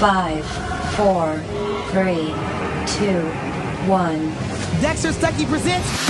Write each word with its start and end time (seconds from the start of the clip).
Five, 0.00 0.46
four, 0.96 1.36
three, 1.90 2.32
two, 2.86 3.20
one. 3.86 4.30
Dexter 4.80 5.10
Stuckey 5.10 5.46
presents 5.46 6.08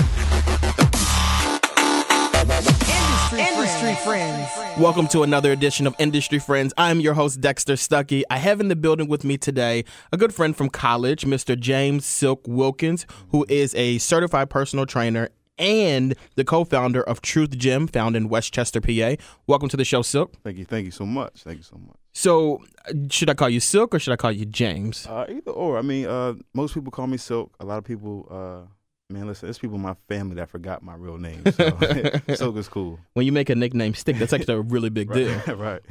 Industry, 2.41 3.41
Industry 3.41 3.95
Friends. 4.05 4.49
Welcome 4.79 5.08
to 5.08 5.25
another 5.25 5.50
edition 5.50 5.89
of 5.89 5.97
Industry 5.99 6.39
Friends. 6.39 6.73
I'm 6.79 7.00
your 7.00 7.15
host, 7.15 7.41
Dexter 7.41 7.73
Stuckey. 7.73 8.23
I 8.30 8.37
have 8.37 8.61
in 8.61 8.68
the 8.68 8.77
building 8.77 9.09
with 9.09 9.25
me 9.25 9.37
today 9.37 9.84
a 10.12 10.16
good 10.16 10.32
friend 10.32 10.57
from 10.57 10.68
college, 10.68 11.25
Mr. 11.25 11.59
James 11.59 12.07
Silk 12.07 12.46
Wilkins, 12.46 13.07
who 13.32 13.45
is 13.48 13.75
a 13.75 13.98
certified 13.98 14.50
personal 14.50 14.86
trainer 14.86 15.30
and 15.59 16.14
the 16.36 16.45
co-founder 16.45 17.02
of 17.02 17.22
Truth 17.22 17.59
Gym, 17.59 17.88
found 17.88 18.14
in 18.14 18.29
West 18.29 18.54
Chester, 18.54 18.80
PA. 18.80 19.16
Welcome 19.48 19.68
to 19.68 19.77
the 19.77 19.84
show, 19.84 20.02
Silk. 20.02 20.36
Thank 20.45 20.59
you. 20.59 20.64
Thank 20.64 20.84
you 20.84 20.93
so 20.93 21.04
much. 21.04 21.43
Thank 21.43 21.57
you 21.59 21.64
so 21.64 21.77
much. 21.77 22.00
So, 22.13 22.63
should 23.11 23.31
I 23.31 23.35
call 23.35 23.49
you 23.49 23.61
Silk 23.61 23.95
or 23.95 23.99
should 23.99 24.13
I 24.13 24.17
call 24.17 24.33
you 24.33 24.45
James? 24.45 25.07
Uh, 25.07 25.27
either 25.29 25.51
or. 25.53 25.79
I 25.79 25.82
mean, 25.82 26.07
uh, 26.07 26.35
most 26.55 26.75
people 26.75 26.91
call 26.91 27.07
me 27.07 27.17
Silk. 27.17 27.55
A 27.61 27.64
lot 27.64 27.79
of 27.79 27.85
people, 27.85 28.27
uh, 28.31 28.67
man, 29.13 29.27
listen, 29.27 29.46
there's 29.46 29.59
people 29.59 29.77
in 29.77 29.82
my 29.82 29.95
family 30.09 30.37
that 30.37 30.49
forgot 30.49 30.82
my 30.82 30.95
real 30.95 31.18
name. 31.18 31.43
So 31.53 31.71
Silk 32.34 32.56
is 32.56 32.68
cool. 32.68 32.98
When 33.12 33.27
you 33.27 33.32
make 33.32 33.48
a 33.51 33.54
nickname 33.54 33.95
stick, 33.95 34.16
that's 34.16 34.32
actually 34.32 34.54
a 34.54 34.60
really 34.60 34.91
big 34.91 35.12
deal. 35.12 35.41
right. 35.56 35.82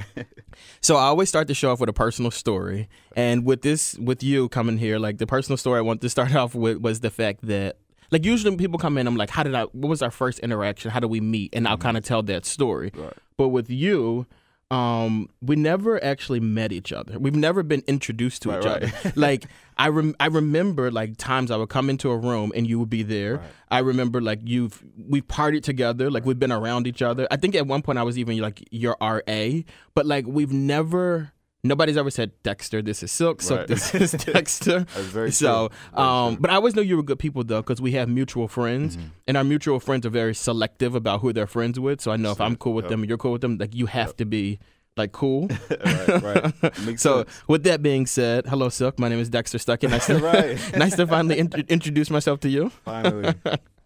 So 0.82 0.96
I 0.98 1.04
always 1.04 1.30
start 1.30 1.48
the 1.48 1.54
show 1.54 1.72
off 1.72 1.80
with 1.80 1.90
a 1.90 1.94
personal 1.94 2.32
story, 2.32 2.90
and 3.16 3.46
with 3.46 3.62
this, 3.62 3.98
with 3.98 4.22
you 4.22 4.50
coming 4.50 4.78
here, 4.78 5.00
like 5.00 5.20
the 5.20 5.28
personal 5.28 5.58
story 5.58 5.78
I 5.80 5.82
want 5.82 6.02
to 6.02 6.10
start 6.10 6.36
off 6.44 6.54
with 6.54 6.78
was 6.80 7.00
the 7.00 7.10
fact 7.10 7.46
that, 7.48 7.78
like, 8.12 8.26
usually 8.26 8.50
when 8.52 8.58
people 8.58 8.80
come 8.80 8.98
in, 8.98 9.08
I'm 9.08 9.16
like, 9.16 9.30
how 9.30 9.44
did 9.44 9.56
I? 9.56 9.64
What 9.66 9.90
was 9.90 10.02
our 10.02 10.12
first 10.12 10.40
interaction? 10.40 10.92
How 10.92 11.00
did 11.00 11.08
we 11.10 11.22
meet? 11.22 11.56
And 11.56 11.68
I'll 11.68 11.78
kind 11.78 11.96
of 11.96 12.04
tell 12.04 12.24
that 12.24 12.46
story. 12.46 12.92
Right. 12.94 13.14
But 13.38 13.50
with 13.50 13.70
you. 13.70 14.26
Um, 14.72 15.30
we 15.42 15.56
never 15.56 16.04
actually 16.04 16.40
met 16.40 16.72
each 16.72 16.94
other. 16.94 17.18
We've 17.18 17.36
never 17.36 17.64
been 17.64 17.82
introduced 17.88 18.44
to 18.44 18.50
Right, 18.50 18.60
each 18.60 18.66
right. 18.66 18.84
other. 18.84 19.14
like 19.16 19.46
I 19.78 19.88
rem- 19.90 20.16
I 20.20 20.28
remember 20.28 20.92
like 20.92 21.18
times 21.18 21.50
I 21.50 21.58
would 21.58 21.70
come 21.70 21.90
into 21.90 22.12
a 22.12 22.18
room 22.18 22.52
and 22.56 22.68
you 22.68 22.78
would 22.80 22.90
be 22.90 23.02
there. 23.02 23.38
Right. 23.38 23.48
I 23.72 23.80
remember 23.80 24.22
like 24.22 24.42
you've 24.44 24.84
we've 24.96 25.28
partied 25.28 25.64
together, 25.64 26.12
like 26.12 26.24
we've 26.24 26.38
been 26.38 26.52
around 26.52 26.86
each 26.86 27.02
other. 27.02 27.28
I 27.32 27.38
think 27.38 27.56
at 27.56 27.66
one 27.66 27.82
point 27.82 27.98
I 27.98 28.04
was 28.04 28.20
even 28.20 28.38
like 28.38 28.64
your 28.70 28.96
RA, 29.02 29.62
but 29.96 30.06
like 30.06 30.28
we've 30.28 30.54
never 30.54 31.32
nobody's 31.64 31.98
ever 31.98 32.10
said 32.12 32.32
Dexter, 32.44 32.82
this 32.82 33.04
is 33.04 33.12
Silk, 33.12 33.42
Silk, 33.42 33.60
Right. 33.60 33.68
this 33.68 33.94
is 34.04 34.12
Dexter. 34.12 34.80
That's 34.96 35.08
very 35.08 35.32
so, 35.32 35.70
true. 35.94 36.02
Um, 36.04 36.36
but 36.36 36.50
I 36.52 36.56
always 36.56 36.76
knew 36.76 36.82
you 36.82 36.98
were 36.98 37.04
good 37.04 37.20
people 37.20 37.44
though, 37.44 37.62
because 37.62 37.82
we 37.82 37.92
have 37.94 38.08
mutual 38.10 38.48
friends, 38.48 38.98
Mm-hmm. 38.98 39.08
and 39.28 39.38
our 39.38 39.44
mutual 39.44 39.80
friends 39.80 40.06
are 40.06 40.10
very 40.10 40.34
selective 40.36 40.96
about 40.96 41.22
who 41.22 41.34
they're 41.34 41.48
friends 41.48 41.80
with. 41.80 42.02
So 42.02 42.12
I 42.12 42.18
know 42.18 42.32
if 42.32 42.42
I'm 42.42 42.56
cool 42.56 42.74
with 42.74 42.86
Yep. 42.86 42.90
them, 42.92 43.00
and 43.02 43.10
you're 43.10 43.18
cool 43.18 43.32
with 43.34 43.42
them, 43.42 43.58
like 43.58 43.76
you 43.76 43.86
have 43.88 44.16
to 44.18 44.26
be 44.26 44.60
like 44.98 45.12
cool. 45.14 45.48
right. 45.86 46.22
Right. 46.24 47.00
So, 47.00 47.24
sense. 47.24 47.44
with 47.48 47.64
that 47.64 47.82
being 47.82 48.06
said, 48.06 48.46
hello, 48.48 48.68
Silk. 48.70 49.00
My 49.00 49.08
name 49.08 49.20
is 49.20 49.30
Dexter 49.30 49.58
Stuckey. 49.58 49.90
Nice 49.90 50.08
to, 50.08 50.18
Right. 50.18 50.78
nice 50.78 50.96
to 50.98 51.08
finally 51.08 51.40
int- 51.40 51.56
introduce 51.70 52.10
myself 52.10 52.40
to 52.42 52.50
you. 52.50 52.70
Finally. 52.84 53.34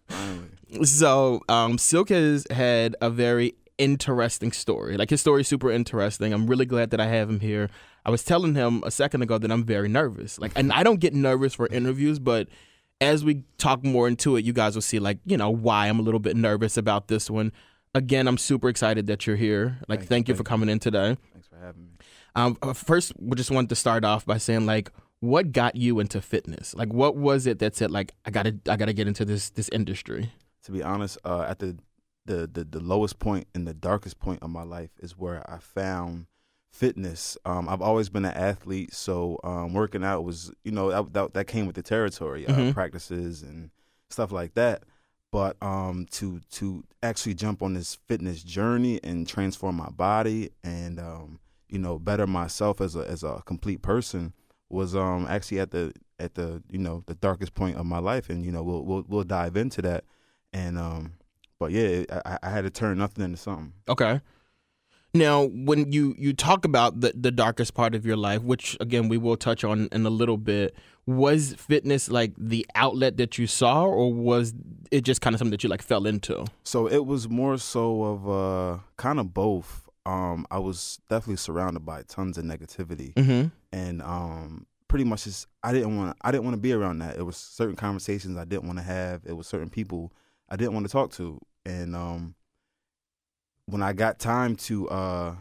Finally. 0.08 0.84
So, 0.84 1.40
um, 1.48 1.78
Silk 1.78 2.08
has 2.08 2.46
had 2.50 2.96
a 3.00 3.10
very 3.10 3.54
interesting 3.78 4.52
story. 4.52 4.96
Like 4.96 5.10
his 5.10 5.20
story 5.20 5.42
is 5.42 5.48
super 5.48 5.70
interesting. 5.70 6.32
I'm 6.32 6.46
really 6.46 6.66
glad 6.66 6.90
that 6.90 7.00
I 7.00 7.06
have 7.06 7.28
him 7.28 7.40
here. 7.40 7.70
I 8.06 8.10
was 8.10 8.22
telling 8.22 8.54
him 8.54 8.82
a 8.84 8.90
second 8.90 9.22
ago 9.22 9.38
that 9.38 9.50
I'm 9.50 9.64
very 9.64 9.88
nervous. 9.88 10.38
Like, 10.38 10.52
and 10.56 10.72
I 10.72 10.82
don't 10.82 11.00
get 11.00 11.14
nervous 11.14 11.54
for 11.54 11.66
interviews, 11.68 12.18
but 12.18 12.48
as 13.00 13.24
we 13.24 13.42
talk 13.58 13.84
more 13.84 14.06
into 14.06 14.36
it, 14.36 14.44
you 14.44 14.52
guys 14.52 14.74
will 14.74 14.82
see, 14.82 14.98
like, 14.98 15.18
you 15.24 15.36
know, 15.36 15.50
why 15.50 15.88
I'm 15.88 15.98
a 15.98 16.02
little 16.02 16.20
bit 16.20 16.36
nervous 16.36 16.76
about 16.76 17.08
this 17.08 17.30
one. 17.30 17.52
Again, 17.94 18.28
I'm 18.28 18.38
super 18.38 18.68
excited 18.68 19.06
that 19.06 19.26
you're 19.26 19.36
here. 19.36 19.78
Like, 19.88 20.00
thank, 20.00 20.08
Thank 20.08 20.28
you 20.28 20.34
for 20.34 20.44
coming 20.44 20.68
in 20.68 20.78
today. 20.78 21.16
Thanks 21.32 21.48
for 21.48 21.56
having 21.56 21.84
me. 21.84 21.90
Um, 22.36 22.58
uh, 22.62 22.72
first, 22.72 23.12
we 23.18 23.36
just 23.36 23.50
wanted 23.50 23.68
to 23.70 23.76
start 23.76 24.04
off 24.04 24.26
by 24.26 24.38
saying, 24.38 24.66
like, 24.66 24.90
what 25.20 25.52
got 25.52 25.76
you 25.76 26.00
into 26.00 26.20
fitness? 26.20 26.74
Like, 26.74 26.92
what 26.92 27.16
was 27.16 27.46
it 27.46 27.58
that 27.60 27.76
said, 27.76 27.90
like, 27.90 28.12
I 28.24 28.30
gotta, 28.30 28.56
I 28.68 28.76
gotta 28.76 28.92
get 28.92 29.06
into 29.06 29.24
this, 29.24 29.50
this 29.50 29.68
industry? 29.70 30.32
To 30.64 30.72
be 30.72 30.82
honest, 30.82 31.18
uh, 31.24 31.46
at 31.48 31.58
the, 31.60 31.76
the 32.26 32.48
the 32.52 32.64
the 32.64 32.80
lowest 32.80 33.18
point 33.18 33.46
and 33.54 33.66
the 33.66 33.74
darkest 33.74 34.18
point 34.18 34.42
of 34.42 34.50
my 34.50 34.62
life 34.62 34.90
is 35.00 35.16
where 35.18 35.48
I 35.50 35.58
found 35.58 36.26
fitness. 36.72 37.36
Um, 37.44 37.68
I've 37.68 37.82
always 37.82 38.08
been 38.08 38.24
an 38.24 38.34
athlete, 38.34 38.92
so 38.94 39.38
um, 39.44 39.72
working 39.74 40.02
out 40.04 40.24
was 40.24 40.52
you 40.64 40.72
know 40.72 40.90
that 40.90 41.12
that, 41.12 41.34
that 41.34 41.46
came 41.46 41.66
with 41.66 41.76
the 41.76 41.82
territory, 41.82 42.46
uh, 42.46 42.52
Mhm. 42.52 42.74
practices 42.74 43.42
and 43.42 43.70
stuff 44.10 44.32
like 44.32 44.54
that. 44.54 44.82
But 45.30 45.56
um, 45.62 46.06
to 46.12 46.40
to 46.52 46.84
actually 47.02 47.34
jump 47.34 47.62
on 47.62 47.74
this 47.74 47.96
fitness 48.06 48.42
journey 48.42 49.00
and 49.02 49.26
transform 49.26 49.76
my 49.76 49.90
body 49.90 50.50
and 50.62 50.98
um, 51.00 51.40
you 51.68 51.78
know 51.78 51.98
better 51.98 52.26
myself 52.26 52.80
as 52.80 52.94
a 52.96 53.00
as 53.08 53.22
a 53.22 53.42
complete 53.44 53.82
person 53.82 54.32
was 54.70 54.94
um, 54.96 55.26
actually 55.28 55.60
at 55.60 55.70
the 55.72 55.92
at 56.18 56.34
the 56.34 56.62
you 56.70 56.78
know 56.78 57.02
the 57.06 57.14
darkest 57.16 57.54
point 57.54 57.76
of 57.76 57.84
my 57.86 57.98
life, 57.98 58.30
and 58.30 58.44
you 58.44 58.50
know 58.52 58.62
we'll 58.62 58.84
we'll, 58.84 59.04
we'll 59.08 59.24
dive 59.24 59.56
into 59.56 59.82
that. 59.82 60.04
And 60.52 60.78
um, 60.78 61.14
but 61.64 61.72
yeah, 61.72 62.04
I, 62.24 62.38
I 62.42 62.50
had 62.50 62.62
to 62.64 62.70
turn 62.70 62.98
nothing 62.98 63.24
into 63.24 63.36
something. 63.38 63.72
Okay. 63.88 64.20
Now, 65.16 65.44
when 65.44 65.92
you 65.92 66.14
you 66.18 66.32
talk 66.32 66.64
about 66.64 67.00
the 67.00 67.12
the 67.14 67.30
darkest 67.30 67.74
part 67.74 67.94
of 67.94 68.04
your 68.04 68.16
life, 68.16 68.42
which 68.42 68.76
again 68.80 69.08
we 69.08 69.16
will 69.16 69.36
touch 69.36 69.62
on 69.62 69.88
in 69.92 70.04
a 70.04 70.10
little 70.10 70.36
bit, 70.36 70.74
was 71.06 71.54
fitness 71.54 72.10
like 72.10 72.32
the 72.36 72.66
outlet 72.74 73.16
that 73.18 73.38
you 73.38 73.46
saw, 73.46 73.84
or 73.84 74.12
was 74.12 74.52
it 74.90 75.02
just 75.02 75.20
kind 75.20 75.32
of 75.34 75.38
something 75.38 75.52
that 75.52 75.62
you 75.62 75.70
like 75.70 75.82
fell 75.82 76.06
into? 76.06 76.44
So 76.64 76.88
it 76.88 77.06
was 77.06 77.28
more 77.28 77.58
so 77.58 78.02
of 78.02 78.28
uh, 78.28 78.78
kind 78.96 79.20
of 79.20 79.32
both. 79.32 79.88
Um, 80.04 80.46
I 80.50 80.58
was 80.58 81.00
definitely 81.08 81.36
surrounded 81.36 81.86
by 81.86 82.02
tons 82.02 82.36
of 82.36 82.44
negativity, 82.44 83.14
Mm-hmm. 83.14 83.48
and 83.72 84.02
um, 84.02 84.66
pretty 84.88 85.04
much 85.04 85.24
just 85.24 85.46
I 85.62 85.72
didn't 85.72 85.96
want 85.96 86.16
I 86.22 86.32
didn't 86.32 86.42
want 86.44 86.54
to 86.56 86.60
be 86.60 86.72
around 86.72 86.98
that. 86.98 87.16
It 87.16 87.22
was 87.22 87.36
certain 87.36 87.76
conversations 87.76 88.36
I 88.36 88.44
didn't 88.44 88.66
want 88.66 88.78
to 88.80 88.84
have. 88.84 89.22
It 89.24 89.34
was 89.34 89.46
certain 89.46 89.70
people 89.70 90.12
I 90.50 90.56
didn't 90.56 90.74
want 90.74 90.86
to 90.86 90.92
talk 90.92 91.12
to, 91.12 91.38
and 91.66 91.94
um, 91.96 92.34
when 93.66 93.82
I 93.82 93.92
got 93.92 94.18
time 94.18 94.56
to 94.56 94.88
uh, 94.88 95.34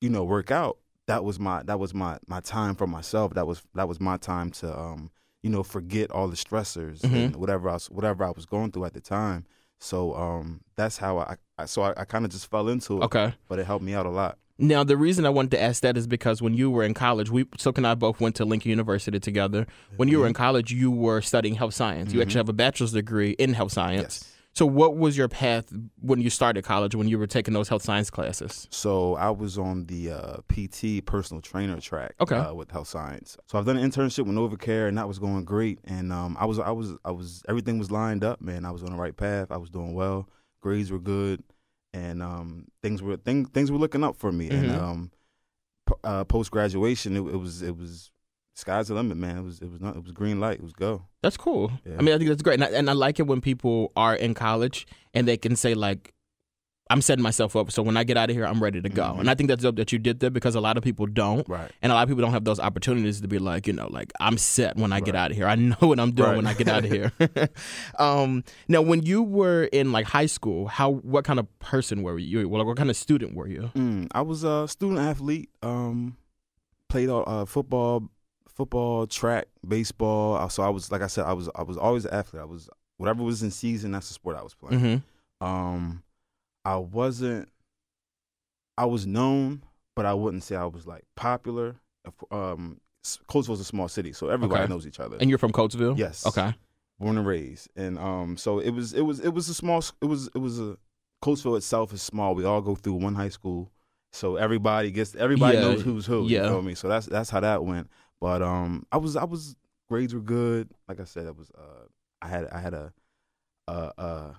you 0.00 0.10
know 0.10 0.24
work 0.24 0.50
out, 0.50 0.78
that 1.06 1.24
was 1.24 1.38
my 1.38 1.62
that 1.64 1.78
was 1.78 1.94
my 1.94 2.18
my 2.26 2.40
time 2.40 2.74
for 2.74 2.86
myself. 2.86 3.34
That 3.34 3.46
was 3.46 3.62
that 3.74 3.88
was 3.88 4.00
my 4.00 4.16
time 4.16 4.50
to 4.52 4.78
um, 4.78 5.10
you 5.42 5.50
know 5.50 5.62
forget 5.62 6.10
all 6.10 6.28
the 6.28 6.36
stressors 6.36 7.00
Mhm. 7.00 7.12
and 7.26 7.36
whatever 7.36 7.68
I 7.68 7.74
was 7.74 7.90
whatever 7.90 8.24
I 8.24 8.30
was 8.30 8.46
going 8.46 8.72
through 8.72 8.84
at 8.86 8.94
the 8.94 9.00
time. 9.00 9.46
So 9.80 10.14
um, 10.14 10.60
that's 10.76 10.98
how 10.98 11.18
I, 11.18 11.36
I 11.58 11.64
so 11.64 11.82
I, 11.82 11.94
I 11.96 12.04
kind 12.04 12.24
of 12.24 12.30
just 12.30 12.50
fell 12.50 12.68
into 12.68 12.98
it. 13.00 13.04
Okay. 13.04 13.32
but 13.48 13.58
it 13.58 13.66
helped 13.66 13.84
me 13.84 13.94
out 13.94 14.06
a 14.06 14.10
lot. 14.10 14.36
Now, 14.62 14.84
the 14.84 14.98
reason 14.98 15.24
I 15.24 15.30
wanted 15.30 15.52
to 15.52 15.62
ask 15.62 15.80
that 15.80 15.96
is 15.96 16.06
because 16.06 16.42
when 16.42 16.52
you 16.52 16.70
were 16.70 16.82
in 16.84 16.92
college, 16.92 17.30
we 17.30 17.46
Silk 17.56 17.78
and 17.78 17.86
I 17.86 17.94
both 17.94 18.20
went 18.20 18.36
to 18.36 18.44
Lincoln 18.44 18.68
University 18.68 19.18
together. 19.18 19.66
When 19.96 20.08
you 20.08 20.18
were 20.18 20.26
in 20.26 20.34
college, 20.34 20.70
you 20.70 20.90
were 20.90 21.22
studying 21.22 21.54
health 21.54 21.72
science. 21.72 22.12
You 22.12 22.20
actually 22.20 22.40
have 22.40 22.50
a 22.50 22.52
bachelor's 22.52 22.92
degree 22.92 23.30
in 23.30 23.54
health 23.54 23.72
science. 23.72 24.20
Yes. 24.22 24.29
So, 24.52 24.66
what 24.66 24.96
was 24.96 25.16
your 25.16 25.28
path 25.28 25.72
when 26.00 26.20
you 26.20 26.28
started 26.28 26.64
college? 26.64 26.94
When 26.94 27.06
you 27.08 27.18
were 27.18 27.26
taking 27.28 27.54
those 27.54 27.68
health 27.68 27.82
science 27.82 28.10
classes? 28.10 28.66
So 28.70 29.14
I 29.14 29.30
was 29.30 29.56
on 29.56 29.86
the 29.86 30.10
uh, 30.10 30.36
PT 30.48 31.04
personal 31.06 31.40
trainer 31.40 31.80
track 31.80 32.14
Okay. 32.20 32.36
uh, 32.36 32.52
with 32.54 32.70
health 32.70 32.88
science. 32.88 33.38
So 33.46 33.58
I've 33.58 33.64
done 33.64 33.76
an 33.76 33.88
internship 33.88 34.26
with 34.26 34.34
NovaCare, 34.34 34.88
and 34.88 34.98
that 34.98 35.06
was 35.06 35.18
going 35.20 35.44
great. 35.44 35.78
And 35.84 36.12
um, 36.12 36.36
I 36.38 36.46
was, 36.46 36.58
I 36.58 36.70
was, 36.72 36.96
I 37.04 37.12
was, 37.12 37.42
everything 37.48 37.78
was 37.78 37.90
lined 37.90 38.24
up, 38.24 38.40
man. 38.40 38.64
I 38.64 38.70
was 38.72 38.82
on 38.82 38.90
the 38.90 38.96
right 38.96 39.16
path. 39.16 39.52
I 39.52 39.56
was 39.56 39.70
doing 39.70 39.94
well. 39.94 40.28
Grades 40.60 40.90
were 40.90 40.98
good, 40.98 41.42
and 41.94 42.20
um, 42.22 42.66
things 42.82 43.02
were 43.02 43.16
things 43.16 43.48
things 43.50 43.70
were 43.70 43.78
looking 43.78 44.02
up 44.04 44.16
for 44.16 44.30
me. 44.32 44.48
And 44.50 44.70
Mhm. 44.72 44.76
um, 44.76 45.10
p- 45.86 45.94
uh, 46.04 46.24
post 46.24 46.50
graduation, 46.50 47.16
it, 47.16 47.20
it 47.20 47.36
was 47.38 47.62
it 47.62 47.76
was 47.76 48.10
sky's 48.60 48.88
the 48.88 48.94
limit, 48.94 49.16
man. 49.16 49.38
It 49.38 49.42
was 49.42 49.60
it 49.60 49.70
was 49.70 49.80
not 49.80 49.96
it 49.96 50.02
was 50.02 50.12
green 50.12 50.38
light. 50.40 50.58
It 50.58 50.62
was 50.62 50.72
go. 50.72 51.02
That's 51.22 51.36
cool. 51.36 51.72
Yeah. 51.84 51.96
I 51.98 52.02
mean, 52.02 52.14
I 52.14 52.18
think 52.18 52.28
that's 52.30 52.42
great, 52.42 52.54
and 52.60 52.64
I, 52.64 52.78
and 52.78 52.88
I 52.88 52.92
like 52.92 53.18
it 53.18 53.26
when 53.26 53.40
people 53.40 53.92
are 53.96 54.14
in 54.14 54.34
college 54.34 54.86
and 55.14 55.26
they 55.28 55.36
can 55.36 55.56
say 55.56 55.74
like, 55.74 56.14
"I'm 56.88 57.02
setting 57.02 57.22
myself 57.22 57.54
up, 57.56 57.70
so 57.70 57.82
when 57.82 57.96
I 57.96 58.04
get 58.04 58.16
out 58.16 58.30
of 58.30 58.36
here, 58.36 58.46
I'm 58.46 58.62
ready 58.62 58.80
to 58.80 58.88
go." 58.88 59.02
Mhm. 59.02 59.20
And 59.20 59.30
I 59.30 59.34
think 59.34 59.48
that's 59.48 59.62
dope 59.62 59.76
that 59.76 59.92
you 59.92 59.98
did 59.98 60.20
that 60.20 60.30
because 60.32 60.54
a 60.54 60.60
lot 60.60 60.76
of 60.78 60.82
people 60.84 61.06
don't, 61.06 61.46
Right. 61.48 61.70
and 61.82 61.92
a 61.92 61.94
lot 61.94 62.02
of 62.04 62.08
people 62.08 62.22
don't 62.22 62.32
have 62.32 62.44
those 62.44 62.58
opportunities 62.60 63.20
to 63.20 63.28
be 63.28 63.38
like, 63.38 63.66
you 63.66 63.72
know, 63.74 63.88
like 63.90 64.12
I'm 64.20 64.38
set 64.38 64.76
when 64.76 64.92
I 64.92 65.00
get 65.00 65.14
out 65.14 65.30
of 65.30 65.36
here. 65.36 65.46
I 65.46 65.56
know 65.56 65.76
what 65.80 66.00
I'm 66.00 66.12
doing 66.12 66.28
Right. 66.30 66.36
when 66.36 66.46
I 66.46 66.54
get 66.54 66.68
out 66.68 66.84
of 66.84 66.90
here. 66.90 67.12
um, 67.98 68.44
now, 68.68 68.80
when 68.82 69.02
you 69.02 69.22
were 69.22 69.64
in 69.64 69.92
like 69.92 70.06
high 70.06 70.26
school, 70.26 70.68
how 70.68 70.90
what 70.90 71.24
kind 71.24 71.38
of 71.38 71.46
person 71.58 72.02
were 72.02 72.18
you? 72.18 72.48
Well, 72.48 72.64
what 72.64 72.76
kind 72.76 72.90
of 72.90 72.96
student 72.96 73.34
were 73.34 73.48
you? 73.48 73.70
Mm, 73.74 74.08
I 74.12 74.22
was 74.22 74.42
a 74.44 74.66
student 74.68 74.98
athlete. 75.00 75.50
Um, 75.62 76.16
played 76.88 77.08
all, 77.08 77.22
uh, 77.26 77.44
football, 77.44 78.08
football, 78.60 79.06
track, 79.06 79.46
baseball. 79.66 80.48
So 80.50 80.62
I 80.62 80.68
was, 80.68 80.92
like 80.92 81.02
I 81.02 81.06
said, 81.06 81.24
I 81.24 81.32
was, 81.32 81.48
I 81.54 81.62
was 81.62 81.76
always 81.76 82.04
an 82.04 82.12
athlete. 82.14 82.42
I 82.42 82.44
was 82.46 82.68
whatever 82.98 83.22
was 83.22 83.42
in 83.42 83.50
season. 83.50 83.92
That's 83.92 84.08
the 84.08 84.14
sport 84.14 84.36
I 84.36 84.42
was 84.42 84.54
playing. 84.54 84.80
Mm-hmm. 84.80 85.46
Um, 85.46 86.02
I 86.64 86.76
wasn't. 86.76 87.48
I 88.76 88.84
was 88.86 89.06
known, 89.06 89.62
but 89.96 90.06
I 90.06 90.14
wouldn't 90.14 90.42
say 90.42 90.56
I 90.56 90.64
was 90.66 90.86
like 90.86 91.04
popular. 91.16 91.76
Um, 92.30 92.80
Coatesville's 93.28 93.60
a 93.60 93.64
small 93.64 93.88
city, 93.88 94.12
so 94.12 94.28
everybody 94.28 94.62
Okay. 94.64 94.70
knows 94.72 94.86
each 94.86 95.00
other. 95.00 95.16
And 95.20 95.28
you're 95.30 95.38
from 95.38 95.52
Coatesville? 95.52 95.96
Yes. 95.98 96.26
Okay. 96.26 96.54
born 96.98 97.16
and 97.16 97.26
raised, 97.26 97.68
and 97.76 97.98
um, 97.98 98.36
so 98.36 98.58
it 98.58 98.70
was 98.70 98.92
it 98.92 99.00
was 99.02 99.20
it 99.20 99.30
was 99.30 99.48
a 99.48 99.54
small 99.54 99.82
it 100.02 100.04
was 100.06 100.28
it 100.34 100.38
was 100.38 100.60
a 100.60 100.76
Coatesville 101.24 101.56
itself 101.56 101.92
is 101.94 102.02
small. 102.02 102.34
We 102.34 102.44
all 102.44 102.60
go 102.60 102.74
through 102.74 102.94
one 102.94 103.14
high 103.14 103.30
school, 103.30 103.70
so 104.12 104.36
everybody 104.36 104.90
gets 104.90 105.14
everybody 105.14 105.56
Yeah, 105.56 105.62
knows 105.62 105.82
who's 105.82 106.04
who. 106.06 106.26
yeah. 106.28 106.42
You 106.44 106.48
feel 106.50 106.62
me? 106.62 106.74
So 106.74 106.88
that's 106.88 107.06
that's 107.06 107.30
how 107.30 107.40
that 107.40 107.64
went. 107.64 107.88
But 108.20 108.42
um, 108.42 108.86
I 108.92 108.98
was 108.98 109.16
I 109.16 109.24
was 109.24 109.56
grades 109.88 110.14
were 110.14 110.20
good. 110.20 110.70
Like 110.88 111.00
I 111.00 111.04
said, 111.04 111.26
it 111.26 111.36
was 111.36 111.50
uh, 111.50 111.86
I 112.22 112.28
had 112.28 112.46
I 112.48 112.60
had 112.60 112.74
a 112.74 112.92
uh 113.68 113.90
uh 113.98 114.32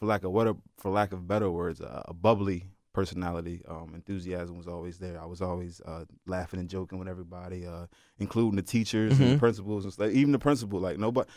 for 0.00 0.06
lack 0.06 0.24
of 0.24 0.32
what 0.32 0.46
a, 0.46 0.56
for 0.78 0.90
lack 0.90 1.12
of 1.12 1.26
better 1.28 1.50
words, 1.50 1.80
a, 1.80 2.04
a 2.08 2.14
bubbly 2.14 2.64
personality. 2.92 3.62
Um, 3.68 3.92
enthusiasm 3.94 4.56
was 4.56 4.66
always 4.68 4.98
there. 4.98 5.20
I 5.20 5.26
was 5.26 5.40
always 5.42 5.80
uh, 5.80 6.04
laughing 6.26 6.60
and 6.60 6.68
joking 6.68 6.98
with 6.98 7.08
everybody, 7.08 7.66
uh, 7.66 7.86
including 8.18 8.56
the 8.56 8.62
teachers 8.62 9.18
and 9.18 9.28
Mhm. 9.28 9.32
the 9.34 9.38
principals 9.38 9.84
and 9.84 9.92
stuff. 9.92 10.10
Even 10.10 10.32
the 10.32 10.38
principal, 10.38 10.80
like 10.80 10.98
nobody. 10.98 11.28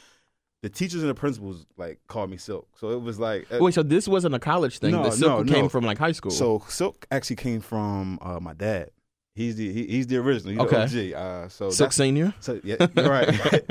The 0.63 0.69
teachers 0.69 1.01
and 1.01 1.09
the 1.09 1.15
principals 1.15 1.67
like 1.77 1.99
called 2.07 2.31
me 2.31 2.37
Silk, 2.37 2.67
so 2.79 2.89
it 2.89 3.01
was 3.01 3.19
like 3.19 3.45
uh, 3.53 3.59
Wait, 3.61 3.75
so 3.75 3.83
this 3.83 4.07
wasn't 4.07 4.33
a 4.33 4.39
college 4.39 4.79
thing. 4.79 4.91
No, 4.91 5.03
the 5.03 5.11
silk 5.11 5.45
no, 5.45 5.53
came 5.53 5.65
no. 5.65 5.69
from 5.69 5.85
like 5.85 5.99
high 5.99 6.13
school. 6.13 6.31
So 6.31 6.63
Silk 6.67 7.05
actually 7.11 7.35
came 7.35 7.61
from 7.61 8.17
uh, 8.23 8.39
my 8.39 8.53
dad. 8.55 8.89
He's 9.37 9.55
the 9.55 9.71
he, 9.71 9.85
he's 9.85 10.07
the 10.07 10.17
original. 10.17 10.51
He's 10.53 10.61
Okay. 10.73 10.85
the 10.87 11.15
OG. 11.15 11.21
Uh, 11.21 11.47
so 11.49 11.69
that's, 11.69 11.95
Senior. 11.95 12.33
so 12.39 12.59
yeah, 12.63 12.87
you're 12.95 13.09
right. 13.09 13.29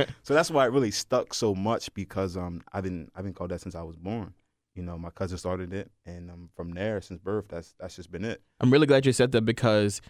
so 0.22 0.32
that's 0.32 0.50
why 0.50 0.64
it 0.66 0.70
really 0.72 0.90
stuck 0.92 1.34
so 1.34 1.54
much 1.54 1.92
because 1.92 2.36
um 2.36 2.62
I've 2.72 2.84
been 2.84 3.10
I've 3.16 3.24
been 3.24 3.34
called 3.34 3.50
that 3.50 3.60
since 3.60 3.74
I 3.74 3.82
was 3.82 3.96
born. 3.96 4.32
You 4.76 4.82
know, 4.82 4.96
my 4.98 5.10
cousin 5.10 5.38
started 5.38 5.72
it, 5.72 5.90
and 6.04 6.30
um, 6.30 6.50
from 6.54 6.70
there 6.72 7.00
since 7.00 7.18
birth, 7.18 7.46
that's 7.48 7.74
that's 7.80 7.96
just 7.96 8.10
been 8.12 8.24
it. 8.24 8.42
I'm 8.60 8.70
really 8.70 8.86
glad 8.86 9.06
you 9.06 9.12
said 9.12 9.32
that 9.32 9.42
because, 9.42 10.02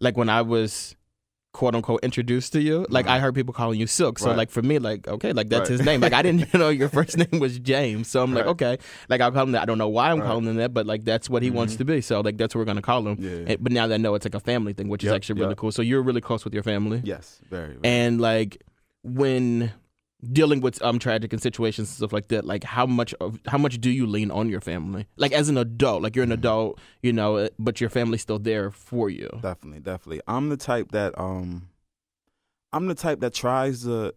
like, 0.00 0.16
when 0.16 0.28
I 0.28 0.42
was 0.42 0.94
quote 1.56 1.74
unquote 1.74 2.00
introduced 2.04 2.52
to 2.52 2.60
you, 2.60 2.84
like 2.90 3.06
Right. 3.06 3.16
I 3.16 3.18
heard 3.18 3.34
people 3.34 3.54
calling 3.54 3.80
you 3.80 3.86
Silk. 3.86 4.18
So 4.18 4.26
Right. 4.28 4.36
like 4.36 4.50
for 4.50 4.60
me, 4.60 4.78
like 4.78 5.08
okay, 5.08 5.32
like 5.32 5.48
that's 5.48 5.70
Right. 5.70 5.78
his 5.78 5.86
name. 5.86 6.00
Like 6.02 6.12
I 6.12 6.20
didn't 6.22 6.52
know 6.54 6.68
your 6.68 6.90
first 6.90 7.16
name 7.16 7.40
was 7.40 7.58
James. 7.58 8.08
So 8.08 8.22
I'm 8.22 8.34
like 8.34 8.44
okay, 8.46 8.76
like 9.08 9.20
I'll 9.22 9.32
call 9.32 9.44
him 9.44 9.52
that. 9.52 9.62
I 9.62 9.64
don't 9.64 9.78
know 9.78 9.88
why 9.88 10.10
I'm 10.10 10.20
Right. 10.20 10.26
calling 10.26 10.44
him 10.46 10.56
that, 10.56 10.74
but 10.74 10.84
like 10.86 11.04
that's 11.04 11.30
what 11.30 11.42
he 11.42 11.50
wants 11.50 11.74
Mhm. 11.74 11.78
to 11.78 11.84
be. 11.86 12.00
So 12.02 12.20
like 12.20 12.36
that's 12.36 12.54
what 12.54 12.60
we're 12.60 12.66
gonna 12.66 12.82
call 12.82 13.06
him. 13.08 13.16
Yeah. 13.18 13.52
And- 13.54 13.62
but 13.64 13.72
now 13.72 13.86
that 13.86 13.94
I 13.94 13.96
know 13.96 14.14
it's 14.14 14.26
like 14.26 14.34
a 14.34 14.40
family 14.40 14.74
thing, 14.74 14.88
which 14.88 15.02
is 15.02 15.08
Yep, 15.08 15.16
actually 15.16 15.40
really 15.40 15.52
yep. 15.52 15.58
cool. 15.58 15.72
So 15.72 15.80
you're 15.82 16.02
really 16.02 16.20
close 16.20 16.44
with 16.44 16.52
your 16.52 16.62
family. 16.62 17.00
yes, 17.04 17.40
very. 17.50 17.68
very. 17.68 17.80
And 17.84 18.20
like 18.20 18.62
when 19.02 19.72
dealing 20.32 20.60
with 20.60 20.80
um 20.82 20.98
tragic 20.98 21.32
and 21.32 21.42
situations 21.42 21.88
and 21.88 21.96
stuff 21.96 22.12
like 22.12 22.28
that, 22.28 22.44
like 22.44 22.64
how 22.64 22.86
much 22.86 23.12
of 23.20 23.38
how 23.46 23.58
much 23.58 23.80
do 23.80 23.90
you 23.90 24.06
lean 24.06 24.30
on 24.30 24.48
your 24.48 24.60
family? 24.60 25.06
Like 25.16 25.32
as 25.32 25.48
an 25.48 25.56
adult, 25.58 26.02
like 26.02 26.16
you're 26.16 26.24
an 26.24 26.32
adult, 26.32 26.78
you 27.02 27.12
know, 27.12 27.36
uh, 27.36 27.48
but 27.58 27.80
your 27.80 27.90
family's 27.90 28.22
still 28.22 28.38
there 28.38 28.70
for 28.70 29.10
you. 29.10 29.28
definitely, 29.42 29.80
definitely. 29.80 30.20
I'm 30.26 30.48
the 30.48 30.56
type 30.56 30.92
that 30.92 31.18
um, 31.18 31.68
I'm 32.72 32.86
the 32.86 32.94
type 32.94 33.20
that 33.20 33.34
tries 33.34 33.82
to 33.84 34.14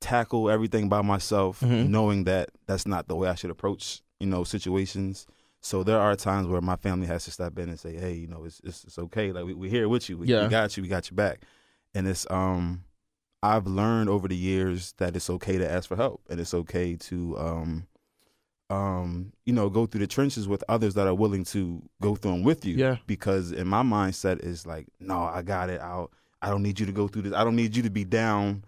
tackle 0.00 0.50
everything 0.50 0.88
by 0.88 1.00
myself, 1.02 1.60
Mhm. 1.60 1.88
knowing 1.88 2.24
that 2.24 2.50
that's 2.66 2.86
not 2.86 3.08
the 3.08 3.16
way 3.16 3.28
I 3.28 3.34
should 3.34 3.50
approach 3.50 4.02
you 4.20 4.26
know 4.26 4.44
situations. 4.44 5.26
So 5.60 5.82
there 5.82 5.98
are 5.98 6.14
times 6.14 6.46
where 6.46 6.60
my 6.60 6.76
family 6.76 7.06
has 7.06 7.24
to 7.24 7.30
step 7.30 7.58
in 7.58 7.68
and 7.70 7.80
say, 7.80 7.96
"Hey, 7.96 8.14
you 8.14 8.26
know, 8.26 8.44
it's 8.44 8.60
it's, 8.64 8.84
it's 8.84 8.98
okay. 8.98 9.32
Like 9.32 9.44
we, 9.46 9.54
we're 9.54 9.70
here 9.70 9.88
with 9.88 10.08
you. 10.10 10.18
We, 10.18 10.26
Yeah. 10.28 10.42
we 10.44 10.48
got 10.50 10.76
you. 10.76 10.82
We 10.82 10.88
got 10.88 11.10
your 11.10 11.16
back." 11.16 11.40
And 11.94 12.06
it's 12.06 12.26
um, 12.30 12.84
I've 13.44 13.66
learned 13.66 14.08
over 14.08 14.26
the 14.26 14.36
years 14.36 14.94
that 14.96 15.14
it's 15.14 15.28
okay 15.28 15.58
to 15.58 15.70
ask 15.70 15.88
for 15.88 15.96
help, 15.96 16.22
and 16.30 16.40
it's 16.40 16.54
okay 16.54 16.96
to 16.96 17.38
um, 17.38 17.86
um, 18.70 19.32
you 19.44 19.52
know, 19.52 19.68
go 19.68 19.86
through 19.86 20.00
the 20.00 20.06
trenches 20.06 20.48
with 20.48 20.64
others 20.68 20.94
that 20.94 21.06
are 21.06 21.14
willing 21.14 21.44
to 21.44 21.82
go 22.00 22.16
through 22.16 22.32
them 22.32 22.42
with 22.42 22.64
you 22.64 22.76
Yeah. 22.76 22.96
because 23.06 23.52
in 23.52 23.66
my 23.68 23.82
mindset 23.82 24.42
is 24.42 24.66
like, 24.66 24.86
no, 24.98 25.22
I 25.22 25.42
got 25.42 25.68
it. 25.70 25.80
I'll, 25.80 26.10
I 26.40 26.48
don't 26.48 26.62
need 26.62 26.80
you 26.80 26.86
to 26.86 26.92
go 26.92 27.06
through 27.06 27.22
this. 27.22 27.34
I 27.34 27.44
don't 27.44 27.56
need 27.56 27.76
you 27.76 27.82
to 27.82 27.90
be 27.90 28.04
down 28.04 28.64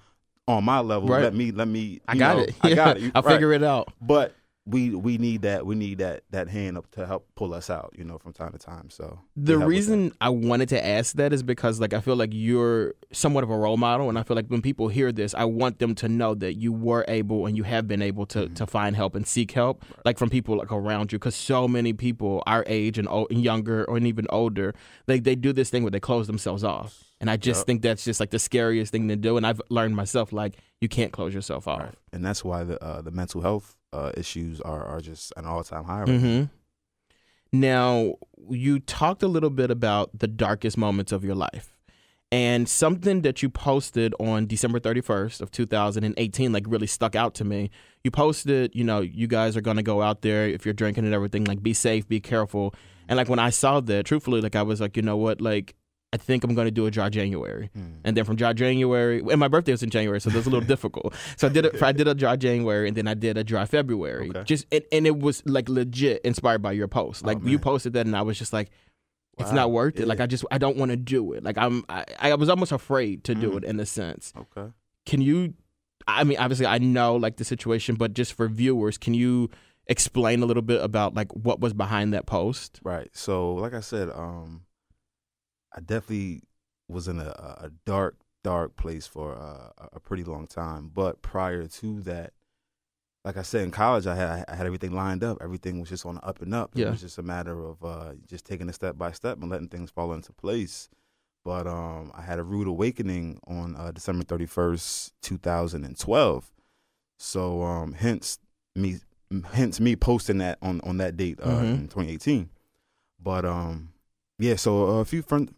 on 0.46 0.64
my 0.64 0.80
level. 0.80 1.08
Right. 1.08 1.22
Let 1.22 1.34
me, 1.34 1.50
let 1.50 1.68
me. 1.68 2.00
I 2.06 2.16
got 2.16 2.36
know, 2.36 2.42
it. 2.42 2.54
I 2.60 2.74
got 2.74 2.96
it. 3.00 3.12
I'll 3.14 3.22
right. 3.22 3.32
figure 3.32 3.52
it 3.52 3.62
out. 3.62 3.92
But 4.00 4.34
we 4.68 4.90
we 4.90 5.16
need 5.16 5.42
that. 5.42 5.64
We 5.64 5.76
need 5.76 5.98
that 5.98 6.24
that 6.30 6.48
hand 6.48 6.76
up 6.76 6.90
to 6.92 7.06
help 7.06 7.26
pull 7.36 7.54
us 7.54 7.70
out. 7.70 7.94
You 7.96 8.04
know, 8.04 8.18
from 8.18 8.32
time 8.32 8.50
to 8.52 8.58
time. 8.58 8.90
So 8.90 9.20
The 9.36 9.52
we 9.54 9.58
help 9.60 9.68
with 9.68 9.76
reason 9.76 10.12
I 10.20 10.28
wanted 10.30 10.68
to 10.70 10.84
ask 10.84 11.14
that 11.16 11.32
is 11.32 11.42
because 11.44 11.78
like 11.80 11.92
I 11.94 12.00
feel 12.00 12.16
like 12.16 12.30
you're 12.32 12.94
somewhat 13.12 13.44
of 13.44 13.50
a 13.50 13.56
role 13.56 13.76
model 13.76 14.08
and 14.08 14.18
I 14.18 14.24
feel 14.24 14.34
like 14.34 14.48
when 14.48 14.62
people 14.62 14.88
hear 14.88 15.12
this, 15.12 15.34
I 15.34 15.44
want 15.44 15.78
them 15.78 15.94
to 15.96 16.08
know 16.08 16.34
that 16.34 16.54
you 16.54 16.72
were 16.72 17.04
able 17.06 17.46
and 17.46 17.56
you 17.56 17.62
have 17.62 17.86
been 17.86 18.02
able 18.02 18.26
to 18.26 18.36
Mm-hmm. 18.46 18.54
to 18.54 18.66
find 18.66 18.96
help 18.96 19.14
and 19.14 19.26
seek 19.26 19.52
help 19.52 19.84
like 20.04 20.18
from 20.18 20.28
people 20.30 20.56
like 20.58 20.70
around 20.72 21.12
you 21.12 21.18
cuz 21.18 21.34
so 21.34 21.66
many 21.68 21.92
people 21.92 22.42
our 22.46 22.64
age 22.66 22.98
and, 22.98 23.08
o- 23.08 23.26
and 23.30 23.42
younger 23.42 23.84
or 23.84 23.98
even 23.98 24.26
older, 24.30 24.74
they 25.06 25.20
they 25.20 25.34
do 25.36 25.52
this 25.52 25.70
thing 25.70 25.82
where 25.84 25.90
they 25.92 26.00
close 26.00 26.26
themselves 26.26 26.64
off. 26.64 27.04
And 27.20 27.30
I 27.30 27.36
just 27.38 27.60
Yep. 27.60 27.66
think 27.66 27.82
that's 27.82 28.04
just 28.04 28.20
like 28.20 28.30
the 28.30 28.38
scariest 28.38 28.92
thing 28.92 29.08
to 29.08 29.16
do 29.16 29.36
and 29.36 29.46
I've 29.46 29.62
learned 29.70 29.94
myself 29.96 30.32
like 30.32 30.56
you 30.80 30.88
can't 30.88 31.12
close 31.12 31.32
yourself 31.32 31.66
off. 31.66 31.80
Right. 31.80 31.94
And 32.12 32.22
that's 32.24 32.44
why 32.44 32.64
the 32.64 32.82
uh, 32.84 33.00
the 33.00 33.10
mental 33.10 33.40
health 33.40 33.74
uh, 33.96 34.12
issues 34.16 34.60
are 34.60 34.84
are 34.84 35.00
just 35.00 35.32
an 35.36 35.46
all 35.46 35.64
time 35.64 35.84
high. 35.84 36.00
Right 36.00 36.08
now. 36.08 36.18
hmm 36.18 36.44
Now, 37.52 38.14
you 38.50 38.80
talked 38.80 39.22
a 39.22 39.28
little 39.28 39.50
bit 39.50 39.70
about 39.70 40.18
the 40.18 40.26
darkest 40.28 40.76
moments 40.76 41.12
of 41.12 41.24
your 41.24 41.34
life. 41.34 41.72
And 42.32 42.68
something 42.68 43.22
that 43.22 43.40
you 43.40 43.48
posted 43.48 44.12
on 44.18 44.46
December 44.46 44.80
31st 44.80 45.40
of 45.40 45.52
2018 45.52 46.52
like 46.52 46.64
really 46.66 46.88
stuck 46.88 47.14
out 47.14 47.34
to 47.36 47.44
me. 47.44 47.70
You 48.02 48.10
posted, 48.10 48.74
you 48.74 48.82
know, 48.82 49.00
you 49.00 49.28
guys 49.28 49.56
are 49.56 49.60
going 49.60 49.76
to 49.76 49.82
go 49.84 50.02
out 50.02 50.22
there 50.22 50.48
if 50.48 50.64
you're 50.66 50.74
drinking 50.74 51.04
and 51.04 51.14
everything 51.14 51.44
like 51.44 51.62
be 51.62 51.72
safe, 51.72 52.06
be 52.08 52.20
careful. 52.20 52.74
And 53.08 53.16
like 53.16 53.28
when 53.28 53.38
I 53.38 53.50
saw 53.50 53.78
that, 53.80 54.06
truthfully 54.06 54.40
like 54.40 54.56
I 54.56 54.62
was 54.62 54.80
like, 54.80 54.96
you 54.96 55.02
know 55.02 55.16
what? 55.16 55.40
Like 55.40 55.76
I 56.16 56.18
think 56.18 56.44
I'm 56.44 56.54
going 56.54 56.66
to 56.66 56.70
do 56.80 56.86
a 56.86 56.90
dry 56.90 57.08
January. 57.10 57.68
Hmm. 57.74 57.96
And 58.04 58.16
then 58.16 58.24
from 58.24 58.36
dry 58.36 58.52
January, 58.52 59.20
and 59.30 59.38
my 59.38 59.48
birthday 59.48 59.72
was 59.72 59.82
in 59.82 59.90
January, 59.90 60.20
so 60.20 60.30
that's 60.30 60.46
a 60.46 60.50
little 60.50 60.66
difficult. 60.74 61.14
So 61.36 61.46
I 61.48 61.50
did 61.50 61.64
it. 61.66 61.82
I 61.82 61.92
did 61.92 62.08
a 62.08 62.14
dry 62.14 62.36
January, 62.36 62.88
and 62.88 62.96
then 62.96 63.06
I 63.06 63.14
did 63.14 63.36
a 63.36 63.44
dry 63.44 63.64
February. 63.66 64.30
Okay. 64.30 64.44
Just 64.44 64.66
and, 64.72 64.82
and 64.92 65.06
it 65.06 65.18
was 65.18 65.42
like 65.46 65.68
legit 65.68 66.22
inspired 66.24 66.62
by 66.62 66.72
your 66.72 66.88
post. 66.88 67.24
Like 67.24 67.38
Oh, 67.44 67.46
you 67.48 67.58
posted 67.58 67.92
that, 67.94 68.06
and 68.06 68.16
I 68.16 68.22
was 68.22 68.38
just 68.38 68.52
like, 68.52 68.70
it's 69.38 69.50
Wow. 69.50 69.56
not 69.56 69.70
worth 69.72 70.00
it. 70.00 70.08
Like 70.08 70.20
I 70.20 70.26
just 70.26 70.44
I 70.50 70.58
don't 70.58 70.76
want 70.78 70.90
to 70.92 70.96
do 70.96 71.32
it. 71.34 71.44
Like 71.44 71.58
I'm 71.58 71.84
I, 71.90 72.04
I 72.18 72.34
was 72.36 72.48
almost 72.48 72.72
afraid 72.72 73.24
to 73.24 73.34
do 73.34 73.50
Mhm. 73.50 73.56
it 73.58 73.64
in 73.64 73.78
a 73.80 73.86
sense. 73.86 74.32
Okay. 74.36 74.72
Can 75.04 75.20
you? 75.20 75.54
I 76.08 76.24
mean, 76.24 76.38
obviously 76.38 76.66
I 76.66 76.78
know 76.78 77.16
like 77.16 77.36
the 77.36 77.44
situation, 77.44 77.96
but 77.96 78.14
just 78.14 78.32
for 78.32 78.48
viewers, 78.48 78.96
can 78.96 79.12
you 79.14 79.50
explain 79.88 80.42
a 80.42 80.46
little 80.46 80.62
bit 80.62 80.82
about 80.82 81.14
like 81.14 81.30
what 81.32 81.60
was 81.60 81.72
behind 81.74 82.12
that 82.14 82.26
post? 82.26 82.80
Right. 82.82 83.08
So, 83.12 83.54
like 83.54 83.74
I 83.74 83.80
said, 83.80 84.08
um, 84.10 84.62
I 85.76 85.80
definitely 85.80 86.42
was 86.88 87.08
in 87.08 87.18
a, 87.20 87.28
a 87.64 87.70
dark, 87.84 88.16
dark 88.42 88.76
place 88.76 89.06
for 89.06 89.34
uh, 89.34 89.70
a- 89.78 89.96
a 89.96 90.00
pretty 90.00 90.24
long 90.24 90.46
time. 90.46 90.90
But 90.94 91.20
prior 91.22 91.66
to 91.66 92.00
that, 92.02 92.32
like 93.24 93.36
I 93.36 93.42
said, 93.42 93.62
in 93.64 93.70
college, 93.72 94.06
I 94.06 94.14
had 94.14 94.44
I 94.48 94.54
had 94.54 94.66
everything 94.66 94.94
lined 94.94 95.24
up. 95.24 95.38
Everything 95.40 95.80
was 95.80 95.88
just 95.88 96.06
on 96.06 96.14
the 96.14 96.24
up 96.24 96.40
and 96.42 96.54
up. 96.54 96.76
It 96.76 96.90
was 96.92 97.00
just 97.00 97.18
a 97.18 97.22
matter 97.22 97.60
of 97.60 97.84
uh, 97.84 98.12
just 98.26 98.44
taking 98.46 98.68
it 98.68 98.74
step 98.74 98.96
by 98.96 99.10
step 99.12 99.38
and 99.40 99.50
letting 99.50 99.68
things 99.68 99.90
fall 99.90 100.12
into 100.12 100.32
place. 100.32 100.88
But 101.44 101.66
um, 101.66 102.12
I 102.14 102.22
had 102.22 102.38
a 102.38 102.44
rude 102.44 102.68
awakening 102.68 103.40
on 103.48 103.74
uh, 103.76 103.90
December 103.90 104.24
thirty 104.24 104.46
first, 104.46 105.12
two 105.22 105.38
thousand 105.38 105.84
and 105.84 105.98
twelve. 105.98 106.52
So, 107.18 107.62
um, 107.62 107.94
hence 107.94 108.38
me, 108.76 108.98
hence 109.52 109.80
me 109.80 109.96
posting 109.96 110.38
that 110.38 110.58
on 110.62 110.80
on 110.82 110.98
that 110.98 111.16
date 111.16 111.40
uh, 111.42 111.46
Mhm. 111.48 111.74
in 111.78 111.88
twenty 111.88 112.12
eighteen. 112.12 112.50
But 113.20 113.44
um, 113.44 113.92
yeah. 114.38 114.54
So 114.54 114.84
a 115.00 115.04
few 115.04 115.22
friend, 115.22 115.52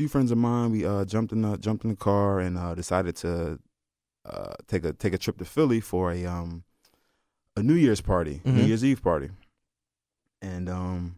few 0.00 0.08
friends 0.08 0.30
of 0.30 0.38
mine, 0.38 0.70
we 0.72 0.86
uh 0.86 1.04
jumped 1.04 1.30
in 1.30 1.42
the 1.42 1.58
jumped 1.58 1.84
in 1.84 1.90
the 1.90 1.96
car 1.96 2.40
and 2.40 2.56
uh, 2.56 2.74
decided 2.74 3.14
to 3.16 3.58
uh 4.24 4.54
take 4.66 4.82
a 4.82 4.94
take 4.94 5.12
a 5.12 5.18
trip 5.18 5.36
to 5.36 5.44
Philly 5.44 5.78
for 5.80 6.10
a 6.10 6.24
um 6.24 6.64
a 7.54 7.62
New 7.62 7.74
Year's 7.74 8.00
party, 8.00 8.40
New 8.46 8.62
Mhm. 8.62 8.66
Year's 8.68 8.84
Eve 8.84 9.02
party, 9.02 9.28
and 10.40 10.68
um. 10.68 11.16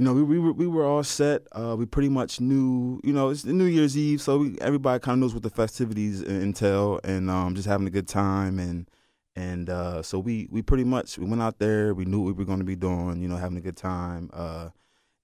You 0.00 0.04
know, 0.04 0.14
we, 0.14 0.22
we 0.22 0.38
were 0.38 0.52
we 0.52 0.68
were 0.68 0.84
all 0.86 1.02
set. 1.02 1.42
Uh, 1.50 1.74
we 1.76 1.84
pretty 1.84 2.08
much 2.08 2.40
knew, 2.40 3.00
you 3.02 3.12
know, 3.12 3.30
it's 3.30 3.44
New 3.44 3.64
Year's 3.64 3.98
Eve, 3.98 4.22
so 4.22 4.38
we, 4.38 4.56
everybody 4.60 5.00
kind 5.00 5.14
of 5.14 5.18
knows 5.22 5.34
what 5.34 5.42
the 5.42 5.50
festivities 5.50 6.22
entail, 6.22 7.00
and 7.02 7.28
um, 7.28 7.56
just 7.56 7.66
having 7.66 7.88
a 7.88 7.90
good 7.90 8.06
time, 8.06 8.60
and 8.60 8.88
and 9.34 9.68
uh, 9.68 10.00
so 10.04 10.20
we 10.20 10.46
we 10.52 10.62
pretty 10.62 10.84
much 10.84 11.18
we 11.18 11.26
went 11.26 11.42
out 11.42 11.58
there. 11.58 11.94
We 11.94 12.04
knew 12.04 12.20
what 12.20 12.26
we 12.36 12.44
were 12.44 12.44
going 12.44 12.60
to 12.60 12.64
be 12.64 12.76
doing, 12.76 13.20
you 13.20 13.26
know, 13.26 13.34
having 13.38 13.58
a 13.58 13.60
good 13.60 13.76
time, 13.76 14.30
uh, 14.32 14.68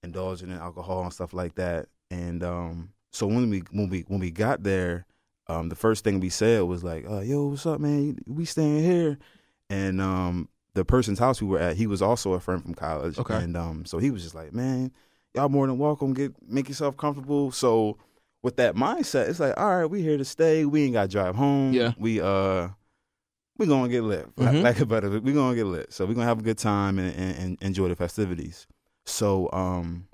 indulging 0.03 0.49
in 0.49 0.57
alcohol 0.57 1.03
and 1.03 1.13
stuff 1.13 1.31
like 1.33 1.55
that. 1.55 1.87
And 2.11 2.43
um, 2.43 2.89
so 3.11 3.27
when 3.27 3.49
we 3.49 3.59
when 3.71 3.89
we 3.89 4.01
when 4.07 4.19
we 4.19 4.31
got 4.31 4.63
there, 4.63 5.05
um, 5.47 5.69
the 5.69 5.75
first 5.75 6.03
thing 6.03 6.19
we 6.19 6.29
said 6.29 6.63
was 6.63 6.83
like, 6.83 7.05
uh, 7.09 7.19
"Yo, 7.21 7.47
what's 7.47 7.65
up, 7.65 7.79
man? 7.79 8.17
We 8.27 8.45
staying 8.45 8.83
here?" 8.83 9.17
And 9.69 9.99
um, 10.01 10.49
the 10.75 10.85
person's 10.85 11.19
house 11.19 11.41
we 11.41 11.47
were 11.47 11.59
at, 11.59 11.75
he 11.77 11.87
was 11.87 12.01
also 12.01 12.33
a 12.33 12.39
friend 12.39 12.61
from 12.61 12.75
college, 12.75 13.17
Okay. 13.17 13.35
and 13.35 13.57
um, 13.57 13.85
so 13.85 13.97
he 13.97 14.11
was 14.11 14.21
just 14.23 14.35
like, 14.35 14.53
"Man, 14.53 14.91
y'all 15.33 15.49
more 15.49 15.65
than 15.67 15.77
welcome. 15.77 16.13
Get 16.13 16.33
make 16.47 16.67
yourself 16.69 16.95
comfortable." 16.97 17.51
So 17.51 17.97
with 18.43 18.57
that 18.57 18.75
mindset, 18.75 19.27
it's 19.29 19.39
like, 19.39 19.57
all 19.59 19.75
right, 19.79 19.85
we 19.85 20.03
here 20.03 20.17
to 20.17 20.25
stay. 20.25 20.65
We 20.65 20.83
ain't 20.83 20.93
got 20.93 21.03
to 21.03 21.07
drive 21.07 21.35
home. 21.35 21.73
Yeah. 21.73 21.93
we 21.97 22.21
uh 22.21 22.67
we 23.57 23.65
gonna 23.65 23.89
get 23.89 24.03
lit. 24.03 24.35
Mhm. 24.35 24.61
Like 24.63 24.79
a 24.79 24.85
better, 24.85 25.09
we 25.19 25.33
gonna 25.33 25.55
get 25.55 25.65
lit. 25.65 25.91
So 25.93 26.05
we 26.05 26.13
gonna 26.13 26.27
have 26.27 26.39
a 26.39 26.43
good 26.43 26.57
time 26.59 26.99
and, 26.99 27.15
and, 27.15 27.37
and 27.39 27.57
enjoy 27.61 27.87
the 27.87 27.95
festivities. 27.95 28.67
So 29.05 29.49
um, 29.53 30.07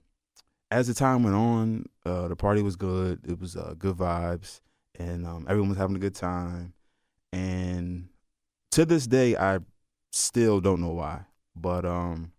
as 0.71 0.87
the 0.87 0.93
time 0.93 1.23
went 1.23 1.35
on, 1.35 1.85
uh, 2.05 2.29
the 2.29 2.35
party 2.35 2.61
was 2.61 2.77
good. 2.77 3.19
It 3.27 3.39
was 3.39 3.55
uh, 3.57 3.75
good 3.77 3.97
vibes, 3.97 4.61
and 4.97 5.27
um, 5.27 5.45
everyone 5.47 5.69
was 5.69 5.77
having 5.77 5.97
a 5.97 5.99
good 5.99 6.15
time. 6.15 6.73
And 7.33 8.07
to 8.71 8.85
this 8.85 9.05
day, 9.05 9.35
I 9.35 9.59
still 10.11 10.61
don't 10.61 10.81
know 10.81 10.93
why, 10.93 11.25
but 11.55 11.85
um, 11.85 12.31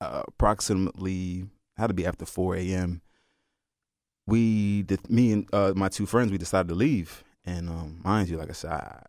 uh, 0.00 0.22
approximately 0.26 1.46
had 1.76 1.86
to 1.86 1.94
be 1.94 2.06
after 2.06 2.26
four 2.26 2.56
a.m. 2.56 3.00
we 4.26 4.84
me 5.08 5.32
and 5.32 5.48
uh, 5.52 5.72
my 5.76 5.88
two 5.88 6.06
friends 6.06 6.32
we 6.32 6.38
decided 6.38 6.68
to 6.68 6.74
leave, 6.74 7.22
and 7.44 7.68
um, 7.68 8.00
mind 8.04 8.28
you, 8.28 8.36
like 8.36 8.50
I 8.50 8.54
said, 8.54 8.72
I, 8.72 9.02